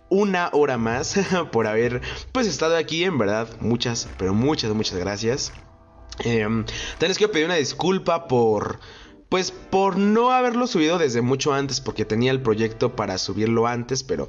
una 0.09 0.49
hora 0.51 0.78
más, 0.78 1.15
por 1.51 1.67
haber 1.67 2.01
pues 2.32 2.47
estado 2.47 2.76
aquí, 2.76 3.05
en 3.05 3.17
verdad, 3.17 3.47
muchas, 3.61 4.09
pero 4.17 4.34
muchas, 4.34 4.74
muchas 4.74 4.97
gracias. 4.97 5.53
Eh, 6.26 6.41
también 6.41 6.65
les 6.99 7.17
quiero 7.17 7.32
pedir 7.32 7.45
una 7.45 7.55
disculpa 7.55 8.28
por... 8.28 8.80
Pues 9.30 9.52
por 9.52 9.98
no 9.98 10.32
haberlo 10.32 10.66
subido 10.66 10.98
desde 10.98 11.22
mucho 11.22 11.54
antes, 11.54 11.82
porque 11.82 12.04
tenía 12.04 12.32
el 12.32 12.42
proyecto 12.42 12.96
para 12.96 13.18
subirlo 13.20 13.68
antes, 13.68 14.04
pero 14.04 14.28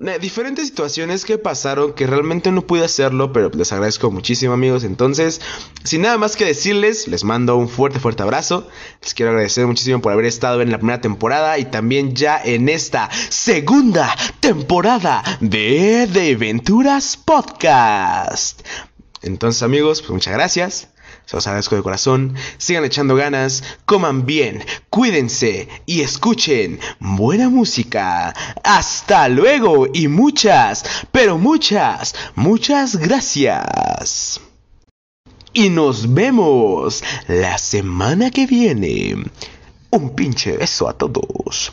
eh, 0.00 0.18
diferentes 0.20 0.66
situaciones 0.66 1.24
que 1.24 1.38
pasaron 1.38 1.92
que 1.92 2.08
realmente 2.08 2.50
no 2.50 2.66
pude 2.66 2.84
hacerlo, 2.84 3.32
pero 3.32 3.50
les 3.50 3.72
agradezco 3.72 4.10
muchísimo 4.10 4.52
amigos. 4.52 4.82
Entonces, 4.82 5.40
sin 5.84 6.02
nada 6.02 6.18
más 6.18 6.34
que 6.34 6.44
decirles, 6.44 7.06
les 7.06 7.22
mando 7.22 7.56
un 7.56 7.68
fuerte, 7.68 8.00
fuerte 8.00 8.24
abrazo. 8.24 8.66
Les 9.02 9.14
quiero 9.14 9.30
agradecer 9.30 9.68
muchísimo 9.68 10.00
por 10.00 10.12
haber 10.12 10.24
estado 10.24 10.62
en 10.62 10.72
la 10.72 10.78
primera 10.78 11.00
temporada 11.00 11.58
y 11.58 11.66
también 11.66 12.16
ya 12.16 12.40
en 12.42 12.68
esta 12.68 13.08
segunda 13.28 14.14
temporada 14.40 15.22
de 15.40 16.08
The 16.12 16.34
Aventuras 16.34 17.16
Podcast. 17.16 18.66
Entonces 19.22 19.62
amigos, 19.62 20.02
pues 20.02 20.10
muchas 20.10 20.34
gracias. 20.34 20.93
Se 21.26 21.36
los 21.36 21.46
agradezco 21.46 21.76
de 21.76 21.82
corazón. 21.82 22.34
Sigan 22.58 22.84
echando 22.84 23.16
ganas, 23.16 23.62
coman 23.86 24.26
bien, 24.26 24.64
cuídense 24.90 25.68
y 25.86 26.02
escuchen 26.02 26.78
buena 27.00 27.48
música. 27.48 28.34
Hasta 28.62 29.28
luego 29.28 29.86
y 29.92 30.08
muchas, 30.08 30.84
pero 31.10 31.38
muchas, 31.38 32.14
muchas 32.34 32.96
gracias. 32.96 34.40
Y 35.52 35.68
nos 35.70 36.12
vemos 36.12 37.02
la 37.28 37.58
semana 37.58 38.30
que 38.30 38.46
viene. 38.46 39.16
Un 39.90 40.10
pinche 40.14 40.56
beso 40.56 40.88
a 40.88 40.94
todos. 40.94 41.72